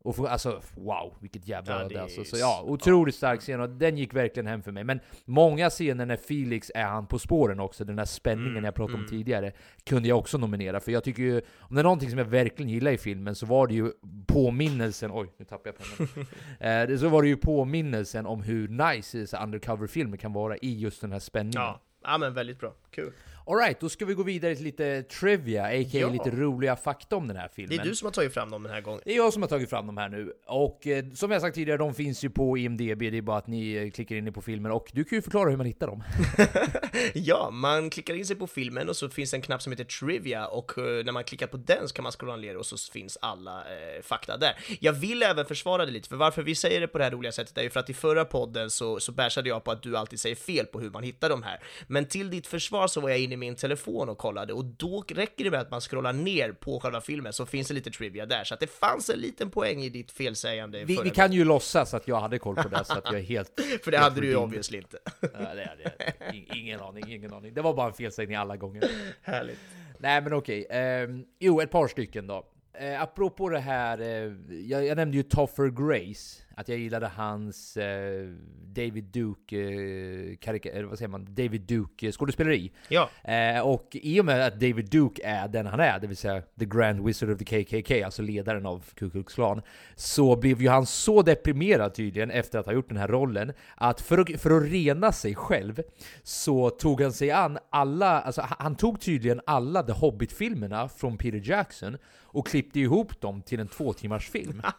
Och 0.04 0.16
få, 0.16 0.28
alltså 0.28 0.62
wow, 0.76 1.14
vilket 1.20 1.48
jävla 1.48 1.74
Ja, 1.74 1.86
öde 1.86 2.02
alltså. 2.02 2.24
Så 2.24 2.38
ja, 2.38 2.64
otroligt 2.66 3.16
stark 3.16 3.40
scen 3.40 3.62
och 3.62 3.70
den 3.70 3.98
gick 3.98 4.14
verkligen 4.14 4.48
hem 4.48 4.64
för 4.64 4.72
mig. 4.72 4.84
Men 4.84 5.00
många 5.26 5.70
scener 5.70 6.06
när 6.06 6.18
Felix 6.18 6.72
är 6.76 6.86
han 6.86 7.08
på 7.08 7.20
spåren 7.20 7.60
också, 7.60 7.86
den 7.86 7.96
där 7.96 8.06
spänningen 8.06 8.54
Mm, 8.54 8.66
jag 8.66 8.76
pratade 8.76 8.94
om 8.94 9.00
mm. 9.00 9.10
tidigare, 9.10 9.52
kunde 9.84 10.10
jag 10.10 10.18
också 10.18 10.38
nominera. 10.38 10.80
För 10.80 10.92
jag 10.92 11.04
tycker 11.04 11.24
ju, 11.24 11.42
om 11.60 11.76
det 11.76 11.82
är 11.82 11.84
någonting 11.84 12.10
som 12.10 12.20
jag 12.20 12.26
verkligen 12.26 12.70
gillar 12.70 12.92
i 12.92 12.98
filmen 12.98 13.36
så 13.36 13.46
var 13.46 13.68
det 13.68 13.74
ju 13.74 13.92
påminnelsen, 14.28 15.12
oj 15.14 15.34
nu 15.38 15.46
tappade 15.46 15.76
jag 15.76 15.98
pennan. 15.98 16.90
eh, 16.92 16.98
så 16.98 17.10
var 17.10 17.22
det 17.22 17.28
ju 17.28 17.38
påminnelsen 17.38 18.26
om 18.26 18.42
hur 18.42 18.68
nice 18.68 19.38
undercover-filmer 19.44 20.18
kan 20.18 20.34
vara 20.34 20.58
i 20.58 20.80
just 20.80 21.02
den 21.02 21.12
här 21.12 21.20
spänningen. 21.20 21.62
Ja, 21.62 21.82
ja 22.04 22.18
men 22.18 22.34
väldigt 22.34 22.60
bra. 22.60 22.74
Kul. 22.92 23.14
Alright, 23.48 23.80
då 23.80 23.90
ska 23.90 24.06
vi 24.06 24.14
gå 24.14 24.24
vidare 24.24 24.56
till 24.56 24.64
lite 24.64 25.04
trivia, 25.04 25.64
a.k.a. 25.64 26.00
Ja. 26.00 26.10
lite 26.10 26.30
roliga 26.32 26.76
fakta 26.76 27.16
om 27.16 27.28
den 27.28 27.38
här 27.38 27.48
Det 27.48 27.54
filmen. 27.56 27.80
är 27.80 27.84
du 27.84 27.96
som 27.96 28.06
har 28.06 28.12
tagit 28.12 28.34
fram 28.34 28.50
dem 28.50 28.64
den 28.64 28.72
här 28.72 28.82
gången. 28.82 29.02
Det 29.06 29.12
är 29.12 29.16
jag 29.16 29.34
som 29.34 29.42
har 29.42 29.50
tagit 29.50 29.70
fram 29.70 29.88
dem 29.88 29.98
här 29.98 30.10
nu. 30.10 30.34
Och 30.48 30.88
eh, 30.88 31.06
som 31.14 31.32
jag 31.32 31.42
sagt 31.42 31.56
tidigare, 31.56 31.78
de 31.78 31.94
finns 31.94 32.24
ju 32.24 32.30
på 32.30 32.58
IMDB, 32.58 33.00
det 33.00 33.18
är 33.18 33.22
bara 33.22 33.38
att 33.38 33.48
ni 33.48 33.74
eh, 33.74 33.92
klickar 33.92 34.16
in 34.16 34.28
er 34.28 34.32
på 34.32 34.42
filmen. 34.42 34.72
Och 34.72 34.92
du 34.94 35.04
kan 35.04 35.16
ju 35.16 35.22
förklara 35.22 35.50
hur 35.50 35.58
man 35.58 35.66
hittar 35.66 35.88
dem. 35.88 36.04
Ja, 37.14 37.50
man 37.52 37.90
klickar 37.90 38.14
in 38.14 38.26
sig 38.26 38.36
på 38.36 38.48
filmen 38.48 38.90
och 38.90 38.96
så 38.96 39.10
finns 39.10 39.32
det 39.32 39.38
en 39.38 39.42
knapp 39.42 39.62
som 39.62 39.72
heter 39.72 39.84
Trivia 39.84 40.48
och 40.48 40.78
eh, 40.78 40.84
när 41.06 41.12
man 41.12 41.24
klickar 41.24 41.48
på 41.48 41.58
den 41.58 41.88
så 41.88 41.96
kan 41.96 42.04
man 42.04 42.12
scrolla 42.12 42.36
ner 42.36 42.58
och 42.58 42.66
så 42.66 42.78
finns 42.92 43.18
alla 43.22 43.60
eh, 43.60 44.02
fakta 44.04 44.38
där. 44.38 44.56
Jag 44.80 44.94
vill 44.94 45.24
även 45.24 45.46
försvara 45.46 45.86
det 45.86 45.92
lite, 45.92 46.10
för 46.10 46.16
varför 46.16 46.44
vi 46.44 46.56
säger 46.56 46.82
det 46.82 46.88
på 46.88 46.98
det 46.98 47.04
här 47.04 47.12
roliga 47.12 47.32
sättet 47.32 47.58
är 47.58 47.62
ju 47.64 47.70
för 47.70 47.80
att 47.80 47.90
i 47.90 47.94
förra 47.94 48.26
podden 48.26 48.70
så, 48.70 49.00
så 49.00 49.12
bärsade 49.12 49.50
jag 49.50 49.64
på 49.64 49.72
att 49.72 49.82
du 49.84 49.98
alltid 49.98 50.20
säger 50.20 50.36
fel 50.36 50.66
på 50.66 50.80
hur 50.80 50.90
man 50.90 51.04
hittar 51.04 51.30
de 51.30 51.44
här. 51.44 51.60
Men 51.88 52.06
till 52.06 52.30
ditt 52.30 52.48
försvar 52.48 52.88
så 52.88 53.02
var 53.02 53.10
jag 53.10 53.20
inne 53.20 53.33
i 53.34 53.38
min 53.38 53.56
telefon 53.56 54.10
och 54.10 54.18
kollade 54.18 54.54
och 54.54 54.66
då 54.66 55.04
räcker 55.08 55.44
det 55.44 55.52
med 55.52 55.60
att 55.60 55.72
man 55.72 55.82
scrollar 55.82 56.14
ner 56.14 56.52
på 56.52 56.80
själva 56.80 57.02
filmen 57.02 57.34
så 57.34 57.46
finns 57.46 57.68
det 57.68 57.74
lite 57.74 57.92
trivia 57.92 58.26
där. 58.26 58.44
Så 58.44 58.54
att 58.54 58.60
det 58.60 58.68
fanns 58.68 59.10
en 59.10 59.20
liten 59.20 59.50
poäng 59.52 59.82
i 59.82 59.90
ditt 59.90 60.12
felsägande 60.12 60.84
Vi, 60.86 61.00
vi 61.04 61.10
kan 61.10 61.32
ju 61.34 61.46
låtsas 61.46 61.94
att 61.94 62.08
jag 62.08 62.20
hade 62.20 62.40
koll 62.40 62.56
på 62.56 62.68
det, 62.70 62.86
så 62.86 62.94
att 62.94 63.06
jag 63.06 63.16
är 63.16 63.24
helt... 63.24 63.52
För 63.84 63.92
det 63.92 63.98
helt 63.98 64.10
hade 64.10 64.22
du 64.22 64.28
ju 64.28 64.36
obviously 64.36 64.78
inte. 64.78 64.98
Ja, 65.22 65.30
det 65.30 65.46
hade 65.46 65.82
jag. 65.84 66.36
In- 66.36 66.48
Ingen 66.54 66.80
aning, 66.82 67.04
ingen 67.08 67.34
aning. 67.34 67.54
Det 67.54 67.62
var 67.62 67.74
bara 67.74 67.88
en 67.88 67.94
felsägning 67.94 68.36
alla 68.36 68.58
gånger. 68.58 68.84
Härligt. 69.22 69.60
Nej 69.98 70.22
men 70.22 70.34
okej, 70.34 70.68
ehm, 70.70 71.26
jo 71.40 71.62
ett 71.62 71.72
par 71.72 71.88
stycken 71.88 72.28
då. 72.28 72.46
Eh, 72.80 73.02
apropå 73.02 73.50
det 73.50 73.60
här, 73.60 74.00
eh, 74.02 74.34
jag, 74.66 74.86
jag 74.86 74.96
nämnde 74.96 75.18
ju 75.18 75.24
Toffer 75.24 75.68
Grace, 75.70 76.42
att 76.56 76.70
jag 76.70 76.78
gillade 76.78 77.08
hans 77.08 77.78
eh, 77.78 78.28
David 78.68 79.04
Duke, 79.04 79.58
eh, 79.58 80.36
karika, 80.38 80.86
vad 80.86 80.98
säger 80.98 81.10
man, 81.10 81.26
David 81.30 81.62
Duke 81.62 82.12
skådespeleri. 82.12 82.72
Ja. 82.90 83.10
Eh, 83.24 83.62
och 83.62 83.90
i 83.92 84.20
och 84.22 84.26
med 84.26 84.48
att 84.48 84.54
David 84.60 84.90
Duke 84.90 85.22
är 85.24 85.48
den 85.48 85.66
han 85.66 85.80
är, 85.80 86.00
det 86.00 86.08
vill 86.08 86.18
säga 86.18 86.42
The 86.60 86.66
Grand 86.66 87.06
Wizard 87.06 87.30
of 87.30 87.38
the 87.40 87.46
KKK, 87.64 88.04
alltså 88.04 88.22
ledaren 88.22 88.66
av 88.66 88.86
Ku 88.96 89.10
Klux 89.10 89.34
Klan, 89.34 89.62
så 89.96 90.36
blev 90.36 90.62
ju 90.62 90.70
han 90.70 90.86
så 90.86 91.22
deprimerad 91.22 91.94
tydligen 91.94 92.32
efter 92.32 92.60
att 92.60 92.66
ha 92.66 92.74
gjort 92.74 92.90
den 92.90 92.98
här 92.98 93.08
rollen, 93.08 93.54
att 93.76 94.02
för 94.02 94.18
att, 94.18 94.42
för 94.42 94.52
att 94.58 94.64
rena 94.72 95.12
sig 95.12 95.36
själv 95.36 95.82
så 96.24 96.70
tog 96.70 97.02
han 97.02 97.14
sig 97.14 97.32
an 97.32 97.58
alla, 97.70 98.22
alltså 98.22 98.42
han- 98.42 98.58
han 98.60 98.76
tog 98.76 99.02
tydligen 99.02 99.42
alla 99.46 99.84
The 99.84 99.92
Hobbit-filmerna 99.94 100.90
från 100.90 101.18
Peter 101.18 101.42
Jackson 101.50 101.98
och 102.22 102.48
klippte 102.48 102.80
ihop 102.80 103.22
dem 103.22 103.42
till 103.42 103.60
en 103.60 103.68
två 103.68 103.94
timmars 103.94 104.30
film. 104.30 104.62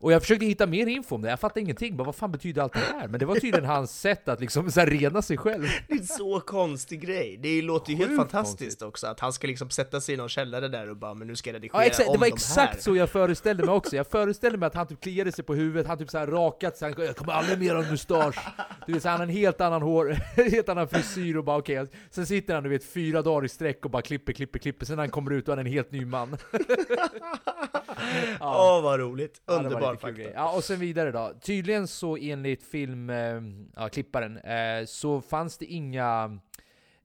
Och 0.00 0.12
jag 0.12 0.22
försökte 0.22 0.46
hitta 0.46 0.66
mer 0.66 0.86
info 0.86 1.14
om 1.14 1.22
det, 1.22 1.30
jag 1.30 1.40
fattade 1.40 1.60
ingenting. 1.60 1.96
Bara, 1.96 2.04
vad 2.04 2.14
fan 2.16 2.32
betyder 2.32 2.62
allt 2.62 2.72
det 2.72 2.78
här? 2.78 3.08
Men 3.08 3.20
det 3.20 3.26
var 3.26 3.34
tydligen 3.34 3.64
hans 3.64 4.00
sätt 4.00 4.28
att 4.28 4.40
liksom 4.40 4.70
så 4.70 4.80
här 4.80 4.86
rena 4.86 5.22
sig 5.22 5.36
själv. 5.36 5.62
Det 5.88 5.94
är 5.94 5.98
en 5.98 6.06
så 6.06 6.40
konstig 6.40 7.00
grej. 7.00 7.38
Det 7.42 7.62
låter 7.62 7.92
ju 7.92 7.98
helt 7.98 8.16
fantastiskt 8.16 8.82
också 8.82 9.06
att 9.06 9.20
han 9.20 9.32
ska 9.32 9.46
liksom 9.46 9.70
sätta 9.70 10.00
sig 10.00 10.14
i 10.14 10.18
någon 10.18 10.28
källare 10.28 10.68
där 10.68 10.90
och 10.90 10.96
bara 10.96 11.14
men 11.14 11.28
nu 11.28 11.36
ska 11.36 11.50
jag 11.50 11.54
redigera 11.54 11.82
Ja, 11.82 11.86
exakt, 11.86 12.08
om 12.08 12.12
det 12.14 12.18
var 12.18 12.26
de 12.26 12.32
exakt 12.32 12.74
här. 12.74 12.80
så 12.80 12.96
jag 12.96 13.10
föreställde 13.10 13.64
mig 13.64 13.74
också. 13.74 13.96
Jag 13.96 14.06
föreställde 14.06 14.58
mig 14.58 14.66
att 14.66 14.74
han 14.74 14.86
typ 14.86 15.00
kliade 15.00 15.32
sig 15.32 15.44
på 15.44 15.54
huvudet, 15.54 15.86
han 15.86 15.98
typ 15.98 16.10
så 16.10 16.18
här 16.18 16.26
rakat 16.26 16.76
sig, 16.76 16.94
jag 16.98 17.16
kommer 17.16 17.32
aldrig 17.32 17.58
mer 17.58 17.74
ha 17.74 17.82
en 17.84 17.90
mustasch. 17.90 18.38
Du 18.86 18.92
vet, 18.92 19.02
så 19.02 19.08
han 19.08 19.18
har 19.18 19.26
en 19.26 19.32
helt 19.32 19.60
annan 19.60 19.82
hår, 19.82 20.16
helt 20.50 20.68
annan 20.68 20.88
frisyr 20.88 21.36
och 21.36 21.44
bara 21.44 21.58
okej. 21.58 21.86
Sen 22.10 22.26
sitter 22.26 22.54
han 22.54 22.62
du 22.62 22.68
vet 22.70 22.84
fyra 22.84 23.22
dagar 23.22 23.44
i 23.44 23.48
sträck 23.48 23.84
och 23.84 23.90
bara 23.90 24.02
klipper, 24.02 24.32
klipper, 24.32 24.58
klipper. 24.58 24.86
Sen 24.86 24.96
när 24.96 25.02
han 25.02 25.10
kommer 25.10 25.30
ut 25.30 25.48
är 25.48 25.52
han 25.52 25.58
en 25.58 25.66
helt 25.72 25.92
ny 25.92 26.04
man. 26.04 26.36
Åh 28.40 28.82
vad 28.82 29.00
roligt, 29.00 29.40
Ja, 29.46 29.52
det 29.52 29.58
var 29.58 29.64
underbar 29.64 29.80
lite 29.80 29.85
grej. 30.16 30.32
Ja, 30.34 30.56
och 30.56 30.64
sen 30.64 30.78
vidare 30.80 31.10
då. 31.10 31.32
Tydligen 31.40 31.86
så 31.88 32.16
enligt 32.16 32.62
film, 32.62 33.10
eh, 33.10 33.42
ja, 33.76 33.88
eh, 34.36 34.84
så 34.86 35.20
fanns 35.20 35.58
det 35.58 35.64
inga 35.66 36.38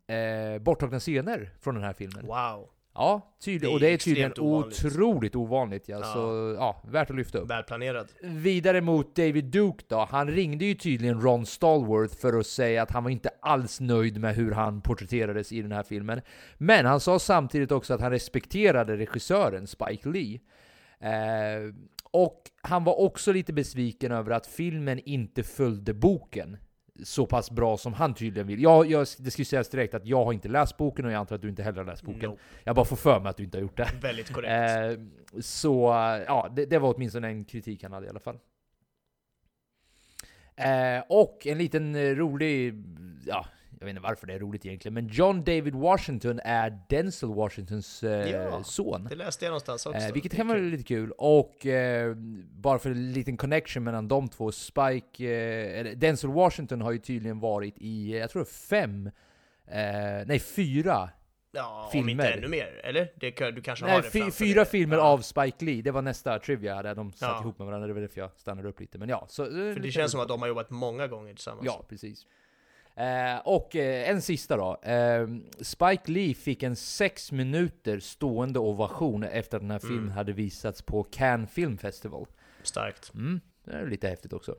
eh, 0.07 0.61
borttagna 0.61 0.99
scener 0.99 1.49
från 1.59 1.75
den 1.75 1.83
här 1.83 1.93
filmen. 1.93 2.25
Wow. 2.25 2.69
Ja, 2.93 3.35
är 3.45 3.73
Och 3.73 3.79
det 3.79 3.87
är 3.93 3.97
tydligen 3.97 4.33
ovanligt. 4.39 4.85
otroligt 4.85 5.35
ovanligt. 5.35 5.89
Ja, 5.89 5.99
Ja. 5.99 6.13
Så, 6.13 6.55
ja, 6.57 6.81
värt 6.87 7.09
att 7.09 7.15
lyfta 7.15 7.37
upp. 7.37 7.49
Välplanerad. 7.49 8.07
Vidare 8.21 8.81
mot 8.81 9.15
David 9.15 9.45
Duke 9.45 9.83
då. 9.87 10.07
Han 10.09 10.27
ringde 10.27 10.65
ju 10.65 10.73
tydligen 10.73 11.21
Ron 11.21 11.45
Stallworth 11.45 12.15
för 12.17 12.39
att 12.39 12.47
säga 12.47 12.83
att 12.83 12.91
han 12.91 13.03
var 13.03 13.11
inte 13.11 13.29
alls 13.41 13.79
nöjd 13.79 14.19
med 14.19 14.35
hur 14.35 14.51
han 14.51 14.81
porträtterades 14.81 15.51
i 15.51 15.61
den 15.61 15.71
här 15.71 15.83
filmen. 15.83 16.21
Men 16.57 16.85
han 16.85 16.99
sa 16.99 17.19
samtidigt 17.19 17.71
också 17.71 17.93
att 17.93 18.01
han 18.01 18.11
respekterade 18.11 18.97
regissören 18.97 19.67
Spike 19.67 20.09
Lee. 20.09 20.39
Eh, 20.99 21.73
och 22.11 22.41
han 22.61 22.83
var 22.83 22.99
också 22.99 23.31
lite 23.31 23.53
besviken 23.53 24.11
över 24.11 24.31
att 24.31 24.47
filmen 24.47 24.99
inte 24.99 25.43
följde 25.43 25.93
boken 25.93 26.57
så 27.03 27.25
pass 27.25 27.51
bra 27.51 27.77
som 27.77 27.93
han 27.93 28.13
tydligen 28.13 28.47
vill. 28.47 28.61
Jag, 28.63 28.91
jag, 28.91 29.07
det 29.17 29.31
ska 29.31 29.41
ju 29.41 29.45
sägas 29.45 29.69
direkt 29.69 29.93
att 29.93 30.05
jag 30.05 30.25
har 30.25 30.33
inte 30.33 30.49
läst 30.49 30.77
boken 30.77 31.05
och 31.05 31.11
jag 31.11 31.19
antar 31.19 31.35
att 31.35 31.41
du 31.41 31.49
inte 31.49 31.63
heller 31.63 31.77
har 31.77 31.85
läst 31.85 32.03
boken. 32.03 32.29
Nope. 32.29 32.41
Jag 32.63 32.75
bara 32.75 32.85
får 32.85 32.95
för 32.95 33.19
mig 33.19 33.29
att 33.29 33.37
du 33.37 33.43
inte 33.43 33.57
har 33.57 33.61
gjort 33.61 33.77
det. 33.77 33.89
Väldigt 34.01 34.33
korrekt. 34.33 34.99
Eh, 34.99 35.41
så 35.41 35.85
ja, 36.27 36.49
det, 36.55 36.65
det 36.65 36.79
var 36.79 36.93
åtminstone 36.95 37.27
en 37.27 37.45
kritik 37.45 37.83
han 37.83 37.91
hade 37.91 38.05
i 38.05 38.09
alla 38.09 38.19
fall. 38.19 38.39
Eh, 40.55 41.03
och 41.09 41.47
en 41.47 41.57
liten 41.57 41.95
eh, 41.95 42.15
rolig, 42.15 42.73
ja, 43.25 43.45
jag 43.81 43.85
vet 43.85 43.89
inte 43.91 44.01
varför 44.01 44.27
det 44.27 44.33
är 44.33 44.39
roligt 44.39 44.65
egentligen, 44.65 44.93
men 44.93 45.07
John 45.07 45.43
David 45.43 45.75
Washington 45.75 46.39
är 46.43 46.79
Denzel 46.89 47.29
Washingtons 47.33 48.03
eh, 48.03 48.29
Ja, 48.31 48.63
son. 48.63 49.07
Det 49.09 49.15
läste 49.15 49.45
jag 49.45 49.49
någonstans 49.49 49.85
också. 49.85 49.99
Eh, 49.99 50.13
vilket 50.13 50.31
Det 50.31 50.35
är 50.35 50.37
kan 50.37 50.47
vara 50.47 50.57
lite 50.59 50.83
kul. 50.83 51.11
Och 51.17 51.65
eh, 51.65 52.15
bara 52.51 52.79
för 52.79 52.91
en 52.91 53.11
liten 53.13 53.37
connection 53.37 53.83
mellan 53.83 54.07
de 54.07 54.27
två, 54.29 54.51
Spike, 54.51 55.25
eh, 55.25 55.79
eller 55.79 55.95
Denzel 55.95 56.29
Washington 56.29 56.81
har 56.81 56.91
ju 56.91 56.97
tydligen 56.97 57.39
varit 57.39 57.75
i, 57.77 58.13
eh, 58.13 58.19
jag 58.19 58.29
tror 58.29 58.45
fem, 58.45 59.07
eh, 59.67 59.73
nej 60.25 60.39
fyra 60.39 61.09
Ja, 61.53 61.83
om 61.85 61.91
filmer. 61.91 62.11
inte 62.11 62.27
ännu 62.27 62.47
mer, 62.47 62.81
eller? 62.83 63.11
Det, 63.15 63.51
du 63.51 63.61
kanske 63.61 63.85
Nej, 63.85 63.93
har 63.95 64.01
det 64.01 64.09
fy, 64.09 64.31
fyra 64.31 64.55
dig. 64.61 64.65
filmer 64.65 64.95
ja. 64.95 65.01
av 65.03 65.17
Spike 65.19 65.65
Lee, 65.65 65.81
det 65.81 65.91
var 65.91 66.01
nästa 66.01 66.39
trivia 66.39 66.81
där 66.83 66.95
de 66.95 67.13
satt 67.13 67.29
Ja. 67.29 67.41
ihop 67.41 67.57
med 67.59 67.67
varandra, 67.67 67.87
det 67.87 67.93
var 67.93 68.01
därför 68.01 68.21
jag 68.21 68.31
stannade 68.37 68.67
upp 68.69 68.79
lite. 68.79 68.97
Men 68.97 69.09
ja, 69.09 69.25
så, 69.29 69.45
För 69.45 69.79
det 69.79 69.91
känns 69.91 70.11
som 70.11 70.21
att 70.21 70.27
de 70.27 70.41
har 70.41 70.47
jobbat 70.47 70.69
många 70.69 71.07
gånger 71.07 71.33
tillsammans. 71.33 71.65
Ja, 71.65 71.85
precis. 71.89 72.25
Eh, 72.95 73.37
och 73.43 73.75
eh, 73.75 74.09
en 74.09 74.21
sista 74.21 74.57
då. 74.57 74.77
Eh, 74.91 75.27
Spike 75.61 76.11
Lee 76.11 76.33
fick 76.33 76.63
en 76.63 76.75
sex 76.75 77.31
minuter 77.31 77.99
stående 77.99 78.59
ovation 78.59 79.23
efter 79.23 79.57
att 79.57 79.61
den 79.63 79.71
här 79.71 79.79
filmen 79.79 79.99
Mm. 79.99 80.11
hade 80.11 80.33
visats 80.33 80.81
på 80.81 81.03
Cannes 81.03 81.51
Film 81.51 81.77
Festival. 81.77 82.25
Starkt. 82.63 83.11
Mm, 83.13 83.39
det 83.65 83.71
är 83.71 83.87
lite 83.87 84.07
häftigt 84.07 84.33
också. 84.33 84.55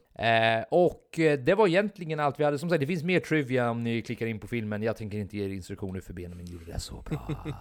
Och 0.68 1.08
det 1.44 1.54
var 1.54 1.66
egentligen 1.68 2.20
allt 2.20 2.40
vi 2.40 2.44
hade. 2.44 2.58
Som 2.58 2.70
sagt, 2.70 2.80
det 2.80 2.86
finns 2.86 3.02
mer 3.04 3.20
trivia 3.20 3.70
om 3.70 3.84
ni 3.84 4.02
klickar 4.02 4.26
in 4.26 4.40
på 4.40 4.46
filmen. 4.48 4.82
Jag 4.82 4.96
tänker 4.96 5.18
inte 5.18 5.36
ge 5.36 5.44
er 5.44 5.48
instruktioner 5.48 6.00
för 6.00 6.12
Benjamin 6.12 6.46
gjorde 6.46 6.64
det 6.64 6.80
så 6.80 7.00
bra. 7.02 7.28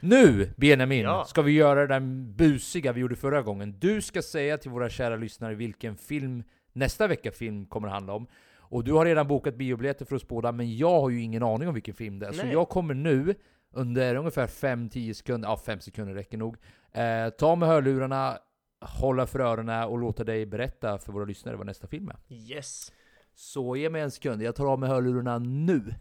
nu, 0.00 0.50
Benjamin, 0.56 1.02
Ja. 1.02 1.24
ska 1.24 1.42
vi 1.42 1.52
göra 1.52 1.86
den 1.86 2.34
busiga 2.36 2.92
vi 2.92 3.00
gjorde 3.00 3.16
förra 3.16 3.42
gången. 3.42 3.74
Du 3.78 4.00
ska 4.02 4.22
säga 4.22 4.58
till 4.58 4.70
våra 4.70 4.88
kära 4.90 5.16
lyssnare 5.16 5.54
vilken 5.54 5.96
film 5.96 6.42
nästa 6.72 7.06
vecka 7.06 7.32
film 7.32 7.66
kommer 7.66 7.88
att 7.88 7.94
handla 7.94 8.12
om. 8.12 8.26
Och 8.70 8.84
du 8.84 8.92
har 8.92 9.04
redan 9.04 9.26
bokat 9.28 9.54
biobiljetter 9.54 10.04
för 10.04 10.16
oss 10.16 10.28
båda, 10.28 10.52
men 10.52 10.76
jag 10.76 11.00
har 11.00 11.10
ju 11.10 11.22
ingen 11.22 11.42
aning 11.42 11.68
om 11.68 11.74
vilken 11.74 11.94
film 11.94 12.18
det 12.18 12.26
är. 12.26 12.32
Så 12.32 12.42
Nej. 12.42 12.52
jag 12.52 12.68
kommer 12.68 12.94
nu, 12.94 13.34
under 13.72 14.14
ungefär 14.14 14.46
5-10 14.46 15.12
sekunder, 15.12 15.48
ja 15.48 15.56
5 15.56 15.80
sekunder 15.80 16.14
räcker 16.14 16.38
nog, 16.38 16.56
eh, 16.92 17.28
ta 17.38 17.56
med 17.56 17.68
hörlurarna, 17.68 18.38
hålla 18.80 19.26
för 19.26 19.40
öronen 19.40 19.84
och 19.84 19.98
låta 19.98 20.24
dig 20.24 20.46
berätta 20.46 20.98
för 20.98 21.12
våra 21.12 21.24
lyssnare 21.24 21.56
vad 21.56 21.66
nästa 21.66 21.86
film 21.86 22.08
är. 22.08 22.34
Yes. 22.34 22.92
Så 23.34 23.76
ge 23.76 23.90
mig 23.90 24.02
en 24.02 24.10
sekund, 24.10 24.42
jag 24.42 24.56
tar 24.56 24.66
av 24.66 24.78
mig 24.78 24.88
hörlurarna 24.88 25.38
nu. 25.38 25.94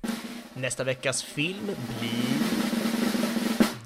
Nästa 0.54 0.84
veckas 0.84 1.24
film 1.24 1.66
blir 2.00 2.67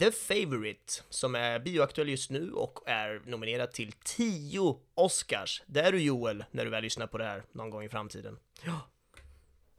The 0.01 0.11
Favourite, 0.11 0.93
som 1.09 1.35
är 1.35 1.59
bioaktuell 1.59 2.09
just 2.09 2.29
nu 2.31 2.51
och 2.51 2.79
är 2.85 3.21
nominerad 3.25 3.71
till 3.71 3.91
10 4.03 4.77
Oscars. 4.95 5.63
Det 5.65 5.81
är 5.81 5.91
du 5.91 5.99
Joel, 6.01 6.45
när 6.51 6.65
du 6.65 6.71
väl 6.71 6.83
lyssnar 6.83 7.07
på 7.07 7.17
det 7.17 7.23
här 7.23 7.43
någon 7.51 7.69
gång 7.69 7.83
i 7.83 7.89
framtiden. 7.89 8.37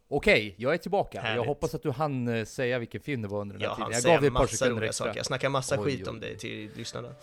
Okej, 0.09 0.55
jag 0.59 0.75
är 0.75 0.79
tillbaka. 0.79 1.19
Jag 1.19 1.23
Härligt. 1.23 1.47
hoppas 1.47 1.75
att 1.75 1.83
du 1.83 1.91
hann 1.91 2.29
eh, 2.29 2.45
säga 2.45 2.79
vilken 2.79 3.01
film 3.01 3.23
det 3.23 3.29
var 3.29 3.41
under 3.41 3.59
den 3.59 3.63
här 3.63 3.69
Jag 3.69 3.77
tiden. 3.77 3.93
Jag 3.93 4.03
gav 4.03 4.21
dig 4.21 4.29
ett 4.29 4.35
par 4.35 4.47
sekunder 4.47 4.83
extra. 4.83 5.07
saker. 5.07 5.19
Jag 5.19 5.27
snackar 5.27 5.49
massa 5.49 5.81
Oj, 5.81 5.85
skit 5.85 6.09
om 6.09 6.21
dig 6.21 6.39
till 6.39 6.71
lyssnarna. 6.77 7.15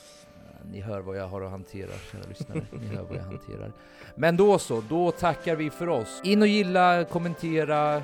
Ni 0.72 0.82
hör 0.82 1.00
vad 1.00 1.18
jag 1.18 1.28
har 1.28 1.42
att 1.42 1.52
hantera, 1.52 1.92
kära 2.12 2.22
lyssnare. 2.30 2.66
Ni 2.72 2.88
hör 2.88 3.04
vad 3.04 3.18
jag 3.18 3.24
hanterar. 3.24 3.72
Men 4.16 4.38
då 4.38 4.60
så, 4.60 4.82
då 4.82 5.12
tackar 5.12 5.56
vi 5.56 5.70
för 5.70 5.90
oss. 5.90 6.22
In 6.24 6.42
och 6.42 6.48
gilla, 6.48 7.06
kommentera, 7.06 8.04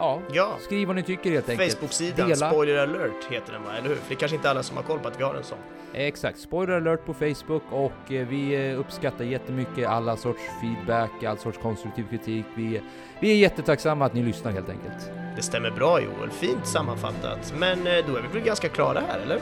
ja, 0.00 0.20
Ja. 0.32 0.56
skriv 0.60 0.86
vad 0.86 0.96
ni 0.96 1.02
tycker 1.02 1.30
helt 1.30 1.48
enkelt. 1.48 1.72
Facebook-sidan, 1.72 2.28
Dela. 2.28 2.50
spoiler 2.50 2.76
alert 2.82 3.24
heter 3.30 3.52
den 3.52 3.62
va, 3.62 3.70
eller 3.78 3.88
hur? 3.88 3.94
För 3.96 4.08
det 4.08 4.14
är 4.14 4.18
kanske 4.18 4.36
inte 4.36 4.50
alla 4.50 4.62
som 4.62 4.76
har 4.76 4.84
koll 4.84 4.98
på 4.98 5.08
att 5.08 5.20
vi 5.20 5.24
har 5.24 5.34
en 5.34 5.44
sån. 5.44 5.58
Exakt, 5.94 6.38
spoiler 6.38 6.74
alert 6.76 7.06
på 7.06 7.14
Facebook 7.14 7.62
och 7.70 8.12
eh, 8.12 8.26
vi 8.26 8.70
eh, 8.70 8.78
uppskattar 8.80 9.24
jättemycket 9.24 9.88
alla 9.88 10.16
sorts 10.16 10.40
feedback, 10.60 11.24
all 11.24 11.38
sorts 11.38 11.58
konstruktiv 11.62 12.04
kritik. 12.10 12.44
Vi, 12.54 12.80
vi 13.20 13.30
är 13.30 13.36
jättetacksamma 13.36 14.04
att 14.04 14.14
ni 14.14 14.22
lyssnar 14.22 14.52
helt 14.52 14.68
enkelt. 14.68 15.10
Det 15.36 15.42
stämmer 15.42 15.70
bra 15.70 16.00
Joel, 16.00 16.30
fint 16.30 16.66
sammanfattat. 16.66 17.54
Men 17.58 17.78
eh, 17.86 17.92
då 18.06 18.16
är 18.16 18.22
vi 18.22 18.28
väl 18.38 18.42
ganska 18.42 18.68
klara 18.68 19.02
här, 19.08 19.18
eller? 19.20 19.38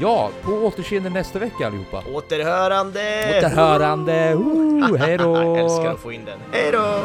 Ja, 0.00 0.30
på 0.42 0.52
återseende 0.52 1.10
nästa 1.10 1.38
vecka 1.38 1.66
allihopa. 1.66 2.02
Återhörande! 2.14 3.24
Återhörande! 3.38 4.12
Hej 4.98 5.18
då! 5.18 5.36
Älskar 5.56 5.90
att 5.92 6.00
få 6.00 6.12
in 6.12 6.24
den. 6.24 6.38
Hej 6.52 6.72
då! 6.72 7.00